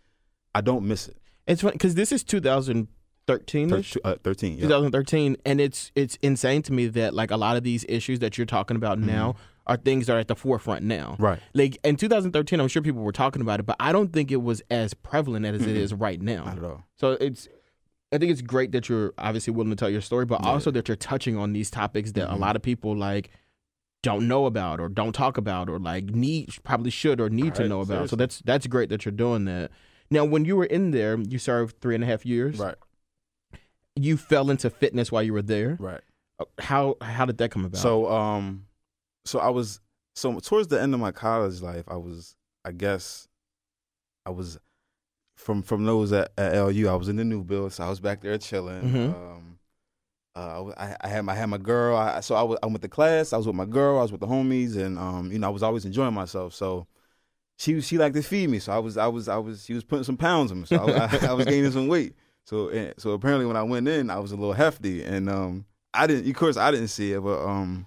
I 0.54 0.60
don't 0.60 0.86
miss 0.86 1.08
it. 1.08 1.16
It's 1.46 1.62
because 1.62 1.96
this 1.96 2.12
is 2.12 2.22
2000- 2.22 2.86
13 3.30 3.72
uh, 4.04 4.14
13 4.24 4.54
yeah. 4.54 4.62
2013 4.62 5.36
and 5.46 5.60
it's 5.60 5.92
it's 5.94 6.16
insane 6.22 6.62
to 6.62 6.72
me 6.72 6.88
that 6.88 7.14
like 7.14 7.30
a 7.30 7.36
lot 7.36 7.56
of 7.56 7.62
these 7.62 7.84
issues 7.88 8.18
that 8.18 8.36
you're 8.36 8.46
talking 8.46 8.76
about 8.76 8.98
mm-hmm. 8.98 9.08
now 9.08 9.36
are 9.66 9.76
things 9.76 10.06
that 10.06 10.16
are 10.16 10.18
at 10.18 10.28
the 10.28 10.34
forefront 10.34 10.84
now 10.84 11.16
right 11.18 11.38
like 11.54 11.78
in 11.84 11.96
2013 11.96 12.60
i'm 12.60 12.68
sure 12.68 12.82
people 12.82 13.02
were 13.02 13.12
talking 13.12 13.40
about 13.40 13.60
it 13.60 13.66
but 13.66 13.76
i 13.78 13.92
don't 13.92 14.12
think 14.12 14.32
it 14.32 14.42
was 14.42 14.62
as 14.70 14.94
prevalent 14.94 15.46
as 15.46 15.60
mm-hmm. 15.60 15.70
it 15.70 15.76
is 15.76 15.94
right 15.94 16.20
now 16.20 16.44
Not 16.44 16.58
at 16.58 16.64
all. 16.64 16.84
so 16.96 17.12
it's 17.12 17.46
i 18.12 18.18
think 18.18 18.32
it's 18.32 18.42
great 18.42 18.72
that 18.72 18.88
you're 18.88 19.12
obviously 19.16 19.52
willing 19.52 19.70
to 19.70 19.76
tell 19.76 19.90
your 19.90 20.00
story 20.00 20.24
but 20.24 20.40
yeah. 20.42 20.50
also 20.50 20.70
that 20.72 20.88
you're 20.88 20.96
touching 20.96 21.36
on 21.36 21.52
these 21.52 21.70
topics 21.70 22.12
that 22.12 22.26
mm-hmm. 22.26 22.34
a 22.34 22.38
lot 22.38 22.56
of 22.56 22.62
people 22.62 22.96
like 22.96 23.30
don't 24.02 24.26
know 24.26 24.46
about 24.46 24.80
or 24.80 24.88
don't 24.88 25.12
talk 25.12 25.36
about 25.36 25.68
or 25.68 25.78
like 25.78 26.04
need 26.06 26.50
probably 26.64 26.90
should 26.90 27.20
or 27.20 27.28
need 27.28 27.44
right, 27.44 27.54
to 27.54 27.68
know 27.68 27.80
about 27.80 27.94
seriously. 27.94 28.08
so 28.08 28.16
that's 28.16 28.40
that's 28.40 28.66
great 28.66 28.88
that 28.88 29.04
you're 29.04 29.12
doing 29.12 29.44
that 29.44 29.70
now 30.10 30.24
when 30.24 30.44
you 30.44 30.56
were 30.56 30.64
in 30.64 30.90
there 30.90 31.18
you 31.20 31.38
served 31.38 31.78
three 31.80 31.94
and 31.94 32.02
a 32.02 32.06
half 32.06 32.24
years 32.24 32.58
right 32.58 32.76
you 33.96 34.16
fell 34.16 34.50
into 34.50 34.70
fitness 34.70 35.10
while 35.12 35.22
you 35.22 35.32
were 35.32 35.42
there 35.42 35.76
Right. 35.80 36.00
how 36.58 36.96
how 37.00 37.24
did 37.26 37.38
that 37.38 37.50
come 37.50 37.64
about? 37.64 37.80
So 37.80 38.10
um, 38.10 38.66
so 39.24 39.38
I 39.38 39.48
was 39.50 39.80
so 40.14 40.38
towards 40.40 40.68
the 40.68 40.80
end 40.80 40.94
of 40.94 41.00
my 41.00 41.12
college 41.12 41.60
life, 41.60 41.84
I 41.88 41.96
was 41.96 42.36
I 42.64 42.72
guess 42.72 43.28
I 44.26 44.30
was 44.30 44.58
from 45.36 45.62
from 45.62 45.84
those 45.84 46.12
at, 46.12 46.32
at 46.38 46.54
LU. 46.54 46.88
I 46.88 46.94
was 46.94 47.08
in 47.08 47.16
the 47.16 47.24
new 47.24 47.42
build, 47.42 47.72
so 47.72 47.84
I 47.84 47.88
was 47.90 48.00
back 48.00 48.20
there 48.22 48.36
chilling. 48.38 48.82
Mhm. 48.82 49.14
Um, 49.14 49.58
uh, 50.36 50.72
I, 50.76 50.96
I 51.00 51.08
had 51.08 51.22
my 51.22 51.32
I 51.32 51.36
had 51.36 51.46
my 51.46 51.58
girl. 51.58 51.96
I, 51.96 52.20
so 52.20 52.34
I, 52.36 52.42
was, 52.42 52.58
I 52.62 52.66
went 52.66 52.82
to 52.82 52.88
class. 52.88 53.32
I 53.32 53.36
was 53.36 53.46
with 53.46 53.56
my 53.56 53.64
girl. 53.64 53.98
I 53.98 54.02
was 54.02 54.12
with 54.12 54.20
the 54.20 54.26
homies, 54.28 54.76
and 54.76 54.98
um, 54.98 55.32
you 55.32 55.38
know, 55.38 55.48
I 55.48 55.50
was 55.50 55.62
always 55.62 55.84
enjoying 55.84 56.14
myself. 56.14 56.54
So 56.54 56.86
she 57.58 57.80
she 57.80 57.98
liked 57.98 58.14
to 58.14 58.22
feed 58.22 58.48
me. 58.48 58.58
So 58.60 58.72
I 58.72 58.78
was 58.78 58.96
I 58.96 59.08
was 59.08 59.28
I 59.28 59.36
was 59.38 59.64
she 59.64 59.74
was 59.74 59.84
putting 59.84 60.04
some 60.04 60.16
pounds 60.16 60.52
on 60.52 60.60
me. 60.60 60.66
So 60.66 60.76
I, 60.76 61.06
I, 61.06 61.26
I 61.28 61.32
was 61.32 61.46
gaining 61.46 61.72
some 61.72 61.88
weight. 61.88 62.14
So 62.50 62.92
so 62.98 63.12
apparently 63.12 63.46
when 63.46 63.56
I 63.56 63.62
went 63.62 63.86
in, 63.86 64.10
I 64.10 64.18
was 64.18 64.32
a 64.32 64.36
little 64.36 64.54
hefty, 64.54 65.04
and 65.04 65.30
um, 65.30 65.66
I 65.94 66.08
didn't. 66.08 66.28
Of 66.28 66.34
course, 66.34 66.56
I 66.56 66.72
didn't 66.72 66.88
see 66.88 67.12
it, 67.12 67.22
but 67.22 67.40
um, 67.46 67.86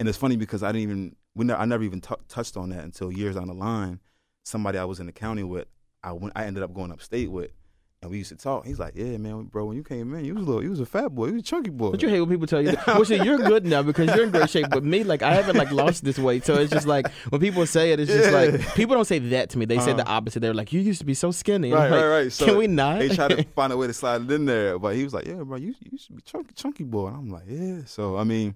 and 0.00 0.08
it's 0.08 0.16
funny 0.16 0.36
because 0.36 0.62
I 0.62 0.68
didn't 0.68 0.84
even 0.84 1.16
we 1.34 1.44
ne- 1.44 1.52
I 1.52 1.66
never 1.66 1.84
even 1.84 2.00
t- 2.00 2.14
touched 2.26 2.56
on 2.56 2.70
that 2.70 2.84
until 2.84 3.12
years 3.12 3.34
down 3.34 3.48
the 3.48 3.52
line. 3.52 4.00
Somebody 4.46 4.78
I 4.78 4.86
was 4.86 4.98
in 4.98 5.04
the 5.04 5.12
county 5.12 5.42
with, 5.42 5.66
I 6.02 6.12
went 6.12 6.32
I 6.34 6.46
ended 6.46 6.62
up 6.62 6.72
going 6.72 6.90
upstate 6.90 7.30
with. 7.30 7.50
And 8.00 8.12
we 8.12 8.18
used 8.18 8.28
to 8.30 8.36
talk. 8.36 8.64
He's 8.64 8.78
like, 8.78 8.92
"Yeah, 8.94 9.16
man, 9.16 9.46
bro. 9.46 9.64
When 9.64 9.76
you 9.76 9.82
came 9.82 10.14
in, 10.14 10.24
you 10.24 10.34
was 10.36 10.44
a 10.44 10.46
little, 10.46 10.62
you 10.62 10.70
was 10.70 10.78
a 10.78 10.86
fat 10.86 11.08
boy. 11.12 11.26
You 11.26 11.32
was 11.32 11.42
a 11.42 11.44
chunky 11.44 11.70
boy." 11.70 11.90
But 11.90 12.00
you 12.00 12.08
hate 12.08 12.20
when 12.20 12.30
people 12.30 12.46
tell 12.46 12.62
you 12.62 12.70
that. 12.70 12.86
Well, 12.86 13.04
see, 13.04 13.16
you're 13.20 13.38
good 13.38 13.66
now 13.66 13.82
because 13.82 14.14
you're 14.14 14.22
in 14.24 14.30
great 14.30 14.48
shape. 14.48 14.66
But 14.70 14.84
me, 14.84 15.02
like, 15.02 15.22
I 15.22 15.34
haven't 15.34 15.56
like 15.56 15.72
lost 15.72 16.04
this 16.04 16.16
weight, 16.16 16.44
so 16.46 16.54
it's 16.54 16.70
just 16.72 16.86
like 16.86 17.10
when 17.30 17.40
people 17.40 17.66
say 17.66 17.90
it, 17.90 17.98
it's 17.98 18.08
just 18.12 18.30
Yeah. 18.30 18.36
like 18.36 18.74
people 18.76 18.94
don't 18.94 19.04
say 19.04 19.18
that 19.18 19.50
to 19.50 19.58
me. 19.58 19.64
They 19.64 19.80
say 19.80 19.94
the 19.94 20.06
opposite. 20.06 20.38
They're 20.38 20.54
like, 20.54 20.72
"You 20.72 20.80
used 20.80 21.00
to 21.00 21.06
be 21.06 21.14
so 21.14 21.32
skinny." 21.32 21.72
Right, 21.72 21.90
like, 21.90 22.00
right, 22.00 22.08
right. 22.08 22.32
So 22.32 22.44
Can 22.46 22.56
we 22.58 22.68
not? 22.68 23.00
They 23.00 23.08
try 23.08 23.26
to 23.26 23.42
find 23.56 23.72
a 23.72 23.76
way 23.76 23.88
to 23.88 23.92
slide 23.92 24.22
it 24.22 24.30
in 24.30 24.46
there, 24.46 24.78
but 24.78 24.94
he 24.94 25.02
was 25.02 25.12
like, 25.12 25.26
"Yeah, 25.26 25.42
bro, 25.42 25.56
you 25.56 25.74
you 25.90 25.98
should 25.98 26.14
be 26.14 26.22
chunky, 26.22 26.54
chunky 26.54 26.84
boy." 26.84 27.08
And 27.08 27.16
I'm 27.16 27.30
like, 27.30 27.44
"Yeah." 27.48 27.80
So 27.86 28.16
I 28.16 28.22
mean, 28.22 28.54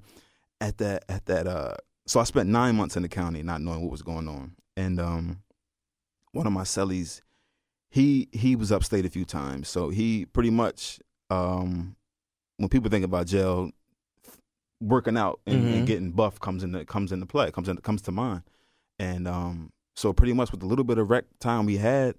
at 0.61 0.78
that 0.78 1.05
at 1.09 1.26
that 1.26 1.48
uh, 1.48 1.74
so 2.07 2.20
I 2.20 2.24
spent 2.24 2.48
nine 2.48 2.76
months 2.76 2.94
in 2.96 3.02
the 3.02 3.09
county 3.09 3.42
not 3.42 3.61
knowing 3.61 3.83
what 3.83 3.90
was 3.90 4.02
going 4.02 4.28
on, 4.28 4.55
and 4.76 5.00
um, 5.00 5.42
one 6.31 6.46
of 6.46 6.52
my 6.52 6.62
cellies, 6.62 7.22
he 7.92 8.28
he 8.33 8.57
was 8.57 8.72
upstate 8.72 9.05
a 9.05 9.11
few 9.11 9.24
times, 9.26 9.68
so 9.68 9.90
he 9.90 10.24
pretty 10.26 10.50
much 10.50 10.98
um, 11.31 11.94
when 12.57 12.68
people 12.68 12.90
think 12.90 13.05
about 13.05 13.26
jail, 13.26 13.70
working 14.81 15.16
out 15.16 15.40
and, 15.46 15.64
Mhm. 15.64 15.72
and 15.76 15.87
getting 15.87 16.11
buff 16.12 16.40
comes 16.40 16.64
into 16.64 16.85
comes 16.85 17.12
into 17.12 17.26
play, 17.26 17.50
comes 17.50 17.68
in 17.68 17.76
comes 17.78 18.02
to 18.02 18.12
mind, 18.12 18.42
and 18.98 19.28
um, 19.28 19.72
so 19.94 20.12
pretty 20.12 20.33
much 20.33 20.50
with 20.50 20.61
the 20.61 20.66
little 20.66 20.85
bit 20.85 20.98
of 20.98 21.11
rec 21.11 21.24
time 21.38 21.66
we 21.66 21.76
had 21.76 22.16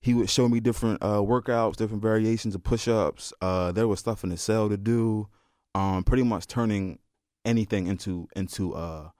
he 0.00 0.14
would 0.14 0.28
show 0.28 0.48
me 0.48 0.58
different 0.58 1.00
uh, 1.02 1.18
workouts, 1.18 1.76
different 1.76 2.02
variations 2.02 2.56
of 2.56 2.64
push-ups. 2.64 3.32
Uh, 3.40 3.70
there 3.70 3.86
was 3.86 4.00
stuff 4.00 4.24
in 4.24 4.30
the 4.30 4.36
cell 4.36 4.68
to 4.68 4.76
do. 4.76 5.28
Um, 5.76 6.02
pretty 6.02 6.24
much 6.24 6.46
turning 6.48 6.98
anything 7.44 7.86
into 7.86 8.28
into 8.36 8.74
uh, 8.74 9.10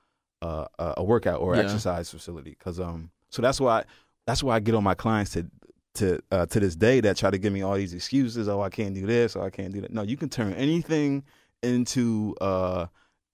a 0.42 1.04
workout 1.04 1.40
or 1.40 1.54
Yeah. 1.54 1.62
exercise 1.62 2.10
facility. 2.10 2.56
Cause 2.58 2.80
um, 2.80 3.10
so 3.30 3.42
that's 3.42 3.60
why 3.60 3.84
that's 4.26 4.42
why 4.42 4.56
I 4.56 4.60
get 4.60 4.74
on 4.74 4.82
my 4.84 4.94
clients 4.94 5.32
to 5.32 5.48
to 5.94 6.20
uh, 6.30 6.46
to 6.46 6.60
this 6.60 6.74
day 6.76 7.00
that 7.00 7.16
try 7.16 7.30
to 7.30 7.38
give 7.38 7.52
me 7.52 7.62
all 7.62 7.74
these 7.74 7.92
excuses. 7.94 8.48
Oh, 8.48 8.60
I 8.62 8.70
can't 8.70 8.94
do 8.94 9.06
this. 9.06 9.36
Oh, 9.36 9.42
I 9.42 9.50
can't 9.50 9.72
do 9.72 9.80
that. 9.82 9.92
No, 9.92 10.02
you 10.02 10.16
can 10.16 10.28
turn 10.28 10.52
anything 10.54 11.24
into 11.62 12.34
uh 12.40 12.86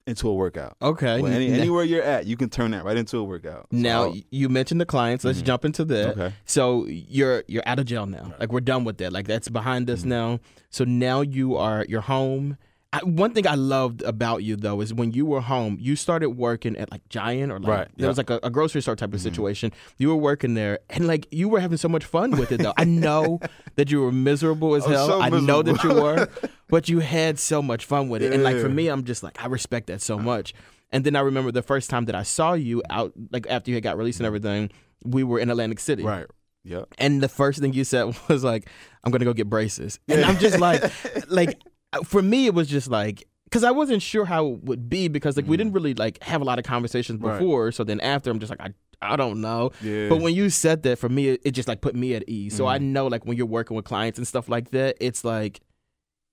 into 0.06 0.26
a 0.28 0.34
workout. 0.34 0.74
okay. 0.80 1.20
Well, 1.20 1.30
any, 1.30 1.48
anywhere 1.60 1.84
you're 1.84 2.02
at, 2.02 2.24
you 2.26 2.36
can 2.38 2.48
turn 2.48 2.70
that 2.70 2.82
right 2.84 2.96
into 2.96 3.18
a 3.18 3.24
workout. 3.24 3.66
So 3.70 3.76
now 3.76 4.14
you 4.30 4.48
mentioned 4.48 4.80
the 4.80 4.86
clients. 4.86 5.22
Let's 5.22 5.40
Mhm. 5.40 5.44
jump 5.44 5.64
into 5.66 5.84
that. 5.84 6.08
okay. 6.18 6.34
So 6.46 6.86
you're 6.86 7.44
you're 7.46 7.62
out 7.66 7.78
of 7.78 7.84
jail 7.86 8.06
now. 8.06 8.32
Like 8.40 8.50
we're 8.50 8.60
done 8.60 8.84
with 8.84 8.96
that. 8.98 9.12
Like 9.12 9.26
that's 9.26 9.48
behind 9.50 9.90
us 9.90 10.02
Mhm. 10.02 10.06
now. 10.06 10.40
So 10.70 10.84
now 10.84 11.20
you 11.20 11.56
are 11.56 11.84
you're 11.88 12.00
home. 12.00 12.56
I, 12.90 13.00
one 13.04 13.34
thing 13.34 13.46
I 13.46 13.54
loved 13.54 14.00
about 14.02 14.42
you 14.44 14.56
though 14.56 14.80
is 14.80 14.94
when 14.94 15.12
you 15.12 15.26
were 15.26 15.42
home, 15.42 15.76
you 15.78 15.94
started 15.94 16.30
working 16.30 16.74
at 16.78 16.90
like 16.90 17.06
Giant 17.10 17.52
or 17.52 17.58
like 17.60 17.68
Right, 17.68 17.88
there 17.98 18.08
was 18.08 18.16
like 18.16 18.30
a, 18.30 18.40
a 18.42 18.48
grocery 18.50 18.80
store 18.80 18.96
type 18.96 19.12
of 19.12 19.20
Mhm. 19.20 19.24
situation. 19.24 19.72
You 19.98 20.08
were 20.08 20.16
working 20.16 20.54
there 20.54 20.78
and 20.88 21.06
like 21.06 21.28
you 21.30 21.50
were 21.50 21.60
having 21.60 21.76
so 21.76 21.88
much 21.88 22.04
fun 22.06 22.30
with 22.32 22.50
it 22.50 22.62
though. 22.62 22.72
I 22.78 22.84
know 22.84 23.40
that 23.76 23.90
you 23.90 24.00
were 24.00 24.10
miserable 24.12 24.74
as 24.74 24.86
I 24.86 24.92
hell. 24.92 25.06
so 25.06 25.20
I 25.20 25.28
know 25.28 25.60
that 25.62 25.82
you 25.84 25.90
were, 25.94 26.28
but 26.68 26.88
you 26.88 27.00
had 27.00 27.38
so 27.38 27.60
much 27.60 27.84
fun 27.84 28.08
with 28.08 28.22
it. 28.22 28.32
And 28.32 28.42
like 28.42 28.56
for 28.56 28.70
me, 28.70 28.88
I'm 28.88 29.04
just 29.04 29.22
like 29.22 29.42
I 29.42 29.48
respect 29.48 29.88
that 29.88 30.00
so 30.00 30.18
much. 30.18 30.54
And 30.90 31.04
then 31.04 31.14
I 31.14 31.20
remember 31.20 31.52
the 31.52 31.62
first 31.62 31.90
time 31.90 32.06
that 32.06 32.14
I 32.14 32.22
saw 32.22 32.54
you 32.54 32.82
out, 32.88 33.12
like 33.30 33.46
after 33.50 33.70
you 33.70 33.74
had 33.76 33.82
got 33.84 33.98
released 33.98 34.18
and 34.20 34.26
everything, 34.26 34.70
we 35.04 35.24
were 35.24 35.38
in 35.38 35.50
Atlantic 35.50 35.80
City. 35.80 36.02
Right. 36.04 36.24
Yeah. 36.64 36.84
And 36.96 37.22
the 37.22 37.28
first 37.28 37.60
thing 37.60 37.74
you 37.74 37.84
said 37.84 38.16
was 38.28 38.44
like, 38.44 38.68
"I'm 39.04 39.12
gonna 39.12 39.24
go 39.26 39.32
get 39.34 39.48
braces," 39.50 39.98
and 40.08 40.24
I'm 40.24 40.38
just 40.38 40.58
like, 40.58 40.82
like 41.30 41.60
for 42.04 42.22
me, 42.22 42.46
it 42.46 42.54
was 42.54 42.68
just 42.68 42.88
like. 42.88 43.24
Because 43.44 43.64
I 43.64 43.70
wasn't 43.70 44.02
sure 44.02 44.26
how 44.26 44.46
it 44.48 44.64
would 44.64 44.90
be 44.90 45.08
because 45.08 45.34
like 45.38 45.46
we 45.46 45.56
didn't 45.56 45.72
really 45.72 45.94
like 45.94 46.22
have 46.22 46.42
a 46.42 46.44
lot 46.44 46.58
of 46.58 46.66
conversations 46.66 47.18
Right. 47.18 47.38
before. 47.38 47.72
So 47.72 47.82
then 47.82 47.98
after 48.00 48.30
I'm 48.30 48.38
just 48.40 48.50
like 48.50 48.60
I 48.60 48.74
I 49.00 49.16
don't 49.16 49.40
know. 49.40 49.70
Yeah. 49.80 50.10
But 50.10 50.20
when 50.20 50.34
you 50.34 50.50
said 50.50 50.82
that 50.82 50.98
for 50.98 51.08
me, 51.08 51.28
it, 51.28 51.40
it 51.46 51.50
just 51.52 51.66
like 51.66 51.80
put 51.80 51.94
me 51.94 52.12
at 52.14 52.28
ease. 52.28 52.54
So 52.54 52.66
I 52.66 52.78
Mhm. 52.78 52.82
know 52.92 53.06
like 53.06 53.24
when 53.24 53.38
you're 53.38 53.46
working 53.46 53.74
with 53.74 53.86
clients 53.86 54.18
and 54.18 54.28
stuff 54.28 54.50
like 54.50 54.70
that, 54.72 54.96
it's 55.00 55.24
like 55.24 55.60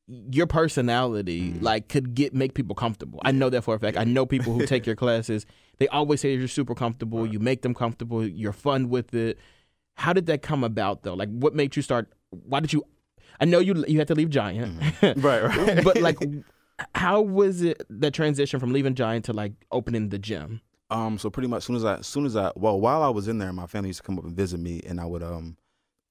your 0.07 0.45
personality 0.45 1.51
Mhm. 1.53 1.61
like 1.61 1.87
could 1.87 2.13
get 2.15 2.33
make 2.33 2.53
people 2.53 2.75
comfortable. 2.75 3.21
I 3.23 3.31
know 3.31 3.49
that 3.49 3.61
for 3.63 3.75
a 3.75 3.79
fact. 3.79 3.95
I 3.97 4.03
know 4.03 4.25
people 4.25 4.51
who 4.53 4.65
take 4.65 4.85
your 4.85 4.97
classes. 4.97 5.45
They 5.77 5.87
always 5.87 6.19
say 6.19 6.35
you're 6.35 6.49
super 6.49 6.75
comfortable. 6.75 7.25
You 7.25 7.39
make 7.39 7.61
them 7.61 7.73
comfortable. 7.73 8.27
You're 8.27 8.51
fun 8.51 8.89
with 8.89 9.13
it. 9.15 9.39
How 9.95 10.11
did 10.11 10.25
that 10.25 10.41
come 10.41 10.65
about 10.65 11.03
though? 11.03 11.13
Like 11.13 11.29
what 11.29 11.55
made 11.55 11.77
you 11.77 11.81
start? 11.81 12.11
Why 12.31 12.59
did 12.59 12.73
you? 12.73 12.83
I 13.39 13.45
know 13.45 13.59
you 13.59 13.83
you 13.87 13.99
had 13.99 14.07
to 14.09 14.15
leave 14.15 14.29
Giant, 14.29 14.81
right, 15.17 15.43
right. 15.43 15.83
but 15.83 15.97
like, 16.01 16.17
how 16.93 17.21
was 17.21 17.61
it 17.61 17.81
the 17.89 18.11
transition 18.11 18.59
from 18.59 18.73
leaving 18.73 18.95
Giant 18.95 19.25
to 19.25 19.33
like 19.33 19.53
opening 19.71 20.09
the 20.09 20.19
gym? 20.19 20.61
Um, 20.91 21.17
so 21.17 21.29
pretty 21.29 21.47
much, 21.47 21.63
soon 21.63 21.75
as 21.75 21.83
I, 21.85 22.01
soon 22.01 22.25
as 22.25 22.35
I, 22.35 22.51
well, 22.55 22.79
while 22.79 23.01
I 23.01 23.09
was 23.09 23.27
in 23.27 23.39
there, 23.39 23.51
my 23.51 23.65
family 23.65 23.89
used 23.89 24.01
to 24.01 24.03
come 24.03 24.19
up 24.19 24.25
and 24.25 24.35
visit 24.35 24.59
me, 24.59 24.81
and 24.87 24.99
I 25.01 25.05
would 25.05 25.23
um 25.23 25.57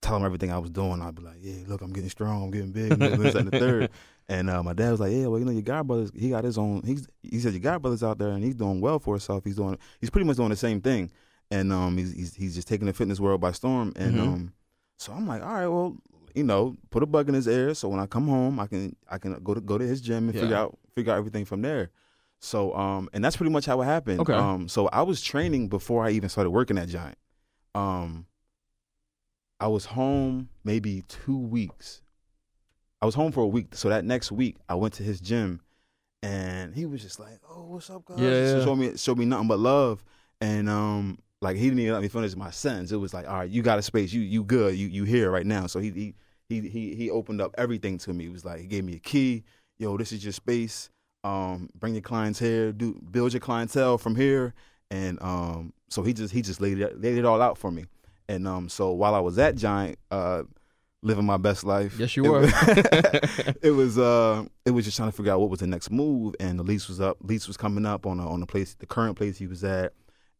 tell 0.03 0.15
them 0.15 0.25
everything 0.27 0.53
I 0.53 0.59
was 0.59 0.71
doing. 0.71 1.01
I'd 1.01 1.15
be 1.15 1.23
like, 1.23 1.39
"Yeah, 1.41 1.65
look, 1.67 1.81
I'm 1.81 1.93
getting 1.93 2.11
strong, 2.11 2.43
I'm 2.45 2.51
getting 2.51 2.73
big, 2.73 2.99
this 2.99 3.35
and 3.35 3.49
the 3.51 3.59
third. 3.59 3.91
And 4.27 4.49
uh, 4.49 4.63
my 4.63 4.73
dad 4.73 4.91
was 4.91 5.01
like, 5.01 5.13
"Yeah, 5.13 5.27
well, 5.27 5.39
you 5.39 5.45
know, 5.45 5.53
your 5.53 5.61
godbrother's 5.61 6.11
he 6.19 6.31
got 6.31 6.45
his 6.45 6.57
own. 6.57 6.81
He's 6.87 7.07
he 7.23 7.39
said 7.41 7.53
your 7.53 7.61
godbrother's 7.61 8.03
out 8.03 8.17
there, 8.17 8.31
and 8.31 8.43
he's 8.43 8.55
doing 8.55 8.81
well 8.81 8.99
for 8.99 9.13
himself. 9.17 9.45
He's 9.45 9.57
doing, 9.57 9.77
he's 10.01 10.09
pretty 10.09 10.25
much 10.27 10.39
doing 10.39 10.49
the 10.49 10.57
same 10.57 10.81
thing, 10.81 11.11
and 11.51 11.71
um, 11.71 11.99
he's 11.99 12.15
he's, 12.15 12.35
he's 12.35 12.55
just 12.55 12.67
taking 12.67 12.87
the 12.87 12.95
fitness 12.95 13.21
world 13.21 13.43
by 13.43 13.53
storm. 13.53 13.93
And 13.97 14.15
Mhm. 14.17 14.21
um, 14.23 14.53
so 14.99 15.13
I'm 15.13 15.27
like, 15.27 15.43
all 15.43 15.53
right, 15.53 15.67
well, 15.67 15.99
you 16.35 16.45
know, 16.45 16.77
put 16.91 17.03
a 17.03 17.07
bug 17.07 17.29
in 17.29 17.35
his 17.35 17.47
ear, 17.47 17.75
so 17.75 17.89
when 17.89 18.01
I 18.01 18.07
come 18.07 18.27
home, 18.29 18.59
I 18.61 18.67
can 18.67 18.97
I 19.09 19.19
can 19.19 19.43
go 19.43 19.55
to 19.55 19.61
go 19.61 19.79
to 19.79 19.87
his 19.87 20.01
gym 20.01 20.29
and 20.29 20.35
Yeah. 20.35 20.41
figure 20.43 20.57
out 20.57 20.79
figure 20.95 21.13
out 21.13 21.19
everything 21.19 21.45
from 21.45 21.63
there. 21.63 21.91
So 22.41 22.75
um, 22.75 23.09
and 23.13 23.25
that's 23.25 23.37
pretty 23.37 23.53
much 23.53 23.67
how 23.67 23.81
it 23.81 23.85
happened. 23.87 24.21
Okay. 24.21 24.35
Um, 24.35 24.69
so 24.69 24.89
I 24.89 25.03
was 25.03 25.23
training 25.23 25.69
before 25.69 26.05
I 26.05 26.11
even 26.11 26.29
started 26.29 26.51
working 26.51 26.77
at 26.77 26.89
Giant. 26.89 27.17
Um, 27.75 28.27
I 29.61 29.69
was 29.69 29.87
home 29.87 30.49
maybe 30.65 31.05
two 31.09 31.39
weeks. 31.39 32.03
I 33.01 33.07
was 33.07 33.15
home 33.15 33.33
for 33.33 33.43
a 33.43 33.47
week. 33.47 33.75
So 33.75 33.89
that 33.89 34.05
next 34.05 34.33
week, 34.33 34.57
I 34.69 34.75
went 34.75 34.95
to 34.95 35.03
his 35.03 35.21
gym, 35.21 35.61
and 36.23 36.75
he 36.75 36.87
was 36.87 37.03
just 37.03 37.21
like, 37.21 37.39
"Oh, 37.49 37.65
what's 37.67 37.91
up, 37.91 38.05
guys?" 38.05 38.19
Yeah, 38.19 38.57
yeah. 38.59 38.65
Show 38.65 38.75
me, 38.77 38.97
show 38.97 39.15
me 39.15 39.25
nothing 39.25 39.49
but 39.49 39.59
love. 39.59 40.05
And 40.41 40.69
um, 40.69 41.19
like 41.41 41.57
he 41.57 41.65
didn't 41.65 41.81
even 41.81 41.93
let 41.95 42.03
me 42.03 42.09
finish 42.09 42.35
my 42.37 42.51
sentence. 42.51 42.93
It 42.93 42.97
was 42.97 43.15
like, 43.15 43.29
"All 43.29 43.37
right, 43.37 43.51
you 43.51 43.63
got 43.63 43.79
a 43.79 43.83
space. 43.83 44.13
You 44.13 44.23
you 44.23 44.43
good. 44.45 44.75
You 44.77 44.89
you 44.89 45.05
here 45.05 45.31
right 45.31 45.47
now." 45.47 45.67
So 45.67 45.81
he 45.81 45.91
he 45.91 46.15
he 46.61 46.69
he 46.69 46.95
he 46.95 47.11
opened 47.11 47.41
up 47.41 47.55
everything 47.59 47.99
to 47.99 48.13
me. 48.13 48.25
He 48.25 48.31
was 48.31 48.45
like, 48.45 48.61
he 48.61 48.67
gave 48.67 48.85
me 48.85 48.97
a 48.97 49.01
key. 49.01 49.45
Yo, 49.79 49.97
this 49.97 50.13
is 50.13 50.25
your 50.25 50.33
space. 50.33 50.91
Um, 51.25 51.71
bring 51.79 51.95
your 51.95 52.03
clients 52.03 52.39
here. 52.39 52.73
Do 52.73 53.01
build 53.11 53.33
your 53.33 53.41
clientele 53.41 53.99
from 53.99 54.15
here. 54.17 54.55
And 54.91 55.21
um, 55.23 55.73
so 55.89 56.03
he 56.03 56.13
just 56.13 56.33
he 56.33 56.43
just 56.43 56.61
laid 56.61 56.79
it 56.81 57.01
laid 57.01 57.19
it 57.19 57.25
all 57.25 57.41
out 57.43 57.59
for 57.59 57.71
me. 57.71 57.87
And 58.29 58.47
um, 58.47 58.69
so 58.69 58.93
while 58.93 59.15
I 59.15 59.21
was 59.21 59.39
at 59.39 59.57
Giant, 59.57 59.99
uh, 60.11 60.45
living 61.03 61.25
my 61.25 61.37
best 61.37 61.65
life. 61.65 61.99
Yes, 61.99 62.17
you 62.17 62.25
it 62.25 62.29
were. 62.29 62.41
was- 62.41 62.53
it 63.63 63.71
was 63.71 63.99
uh, 63.99 64.45
it 64.65 64.71
was 64.73 64.85
just 64.85 64.97
trying 64.97 65.11
to 65.11 65.17
figure 65.17 65.33
out 65.33 65.41
what 65.41 65.51
was 65.51 65.61
the 65.61 65.67
next 65.67 65.91
move, 65.91 66.35
and 66.41 66.59
the 66.59 66.63
lease 66.63 66.89
was 66.89 67.01
up. 67.01 67.19
Lease 67.23 67.47
was 67.47 67.57
coming 67.57 67.87
up 67.87 68.07
on 68.07 68.19
a, 68.21 68.29
on 68.29 68.41
the 68.41 68.47
place, 68.47 68.75
the 68.75 68.87
current 68.87 69.17
place 69.17 69.37
he 69.39 69.47
was 69.47 69.63
at, 69.65 69.93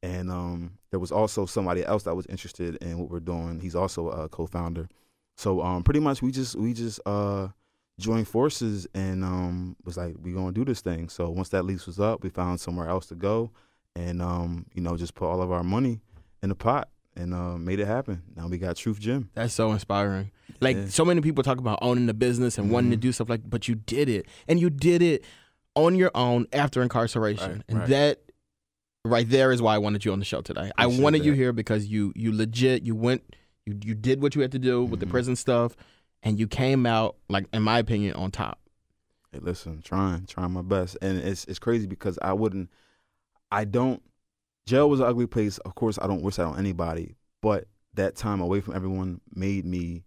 and 0.03 0.31
um, 0.31 0.73
there 0.91 1.01
was 1.01 1.13
also 1.13 1.47
somebody 1.47 1.85
else 1.85 2.03
that 2.05 2.15
was 2.15 2.27
interested 2.27 2.77
in 2.77 2.99
what 2.99 3.11
we're 3.11 3.21
doing. 3.21 3.61
He's 3.61 3.75
also 3.75 4.09
a 4.09 4.29
co-founder. 4.29 4.89
So 5.37 5.61
um, 5.63 5.83
pretty 5.83 6.01
much 6.01 6.23
we 6.23 6.31
just 6.31 6.57
we 6.57 6.73
just 6.73 7.01
uh 7.07 7.49
joined 7.99 8.27
forces 8.27 8.87
and 8.95 9.23
um 9.25 9.77
was 9.85 9.97
like 9.97 10.15
we 10.21 10.33
gonna 10.33 10.53
do 10.53 10.65
this 10.65 10.81
thing. 10.81 11.09
So 11.09 11.31
once 11.31 11.49
that 11.51 11.65
lease 11.65 11.87
was 11.87 11.99
up, 12.01 12.23
we 12.23 12.29
found 12.31 12.61
somewhere 12.61 12.89
else 12.89 13.07
to 13.07 13.15
go, 13.15 13.51
and 13.97 14.23
um 14.23 14.67
you 14.75 14.81
know 14.83 14.97
just 14.97 15.15
put 15.15 15.27
all 15.27 15.43
of 15.43 15.51
our 15.53 15.65
money 15.65 16.01
in 16.43 16.49
the 16.49 16.55
pot 16.55 16.89
and 17.17 17.33
uh, 17.33 17.57
made 17.57 17.79
it 17.79 17.87
happen. 17.87 18.23
Now 18.37 18.49
we 18.49 18.59
got 18.59 18.77
Truth 18.77 18.99
Gym. 18.99 19.31
That's 19.35 19.55
so 19.55 19.71
inspiring. 19.71 20.33
Like 20.61 20.77
Yeah. 20.77 20.87
so 20.89 21.05
many 21.05 21.21
people 21.21 21.45
talk 21.45 21.59
about 21.59 21.79
owning 21.81 22.07
the 22.07 22.15
business 22.15 22.59
and 22.59 22.71
wanting 22.73 22.91
to 22.91 22.97
Mhm. 22.97 23.01
do 23.01 23.13
stuff 23.13 23.29
like, 23.29 23.49
but 23.49 23.69
you 23.69 23.77
did 23.77 24.09
it, 24.09 24.27
and 24.49 24.59
you 24.61 24.69
did 24.69 25.01
it 25.01 25.25
on 25.77 25.95
your 25.95 26.11
own 26.17 26.47
after 26.53 26.83
incarceration, 26.83 27.53
Right, 27.53 27.63
and 27.69 27.79
right. 27.79 27.89
that 27.89 28.21
right 29.05 29.29
there 29.29 29.53
is 29.53 29.63
why 29.63 29.75
I 29.77 29.79
wanted 29.79 30.05
you 30.05 30.13
on 30.13 30.19
the 30.19 30.25
show 30.25 30.41
today. 30.41 30.73
I 30.77 30.85
Appreciate 30.85 31.03
wanted 31.05 31.25
you 31.25 31.33
here 31.35 31.53
because 31.53 31.87
you 31.87 32.13
you 32.17 32.33
legit 32.33 32.83
you 32.85 32.97
went 32.97 33.23
you 33.67 33.79
you 33.85 33.95
did 33.95 34.21
what 34.23 34.35
you 34.35 34.43
had 34.43 34.53
to 34.53 34.59
do 34.59 34.85
with 34.85 35.01
the 35.01 35.07
Mhm. 35.07 35.11
prison 35.11 35.37
stuff, 35.37 35.77
and 36.23 36.39
you 36.39 36.47
came 36.47 36.87
out 36.87 37.17
like 37.29 37.47
in 37.53 37.63
my 37.63 37.79
opinion 37.79 38.15
on 38.15 38.31
top. 38.31 38.61
Hey, 39.33 39.41
listen, 39.41 39.83
trying, 39.83 40.27
trying 40.27 40.53
my 40.53 40.63
best, 40.63 40.97
and 41.03 41.19
it's 41.19 41.45
it's 41.47 41.59
crazy 41.59 41.87
because 41.87 42.19
I 42.23 42.33
wouldn't, 42.33 42.71
I 43.51 43.65
don't. 43.65 44.03
Jail 44.67 44.89
was 44.89 45.01
an 45.01 45.07
ugly 45.07 45.27
place. 45.27 45.59
Of 45.59 45.75
course, 45.75 45.99
I 46.01 46.07
don't 46.07 46.23
wish 46.23 46.37
that 46.37 46.47
on 46.47 46.59
anybody. 46.59 47.17
But 47.43 47.67
that 47.95 48.17
time 48.17 48.41
away 48.41 48.61
from 48.61 48.75
everyone 48.75 49.21
made 49.35 49.65
me 49.67 50.05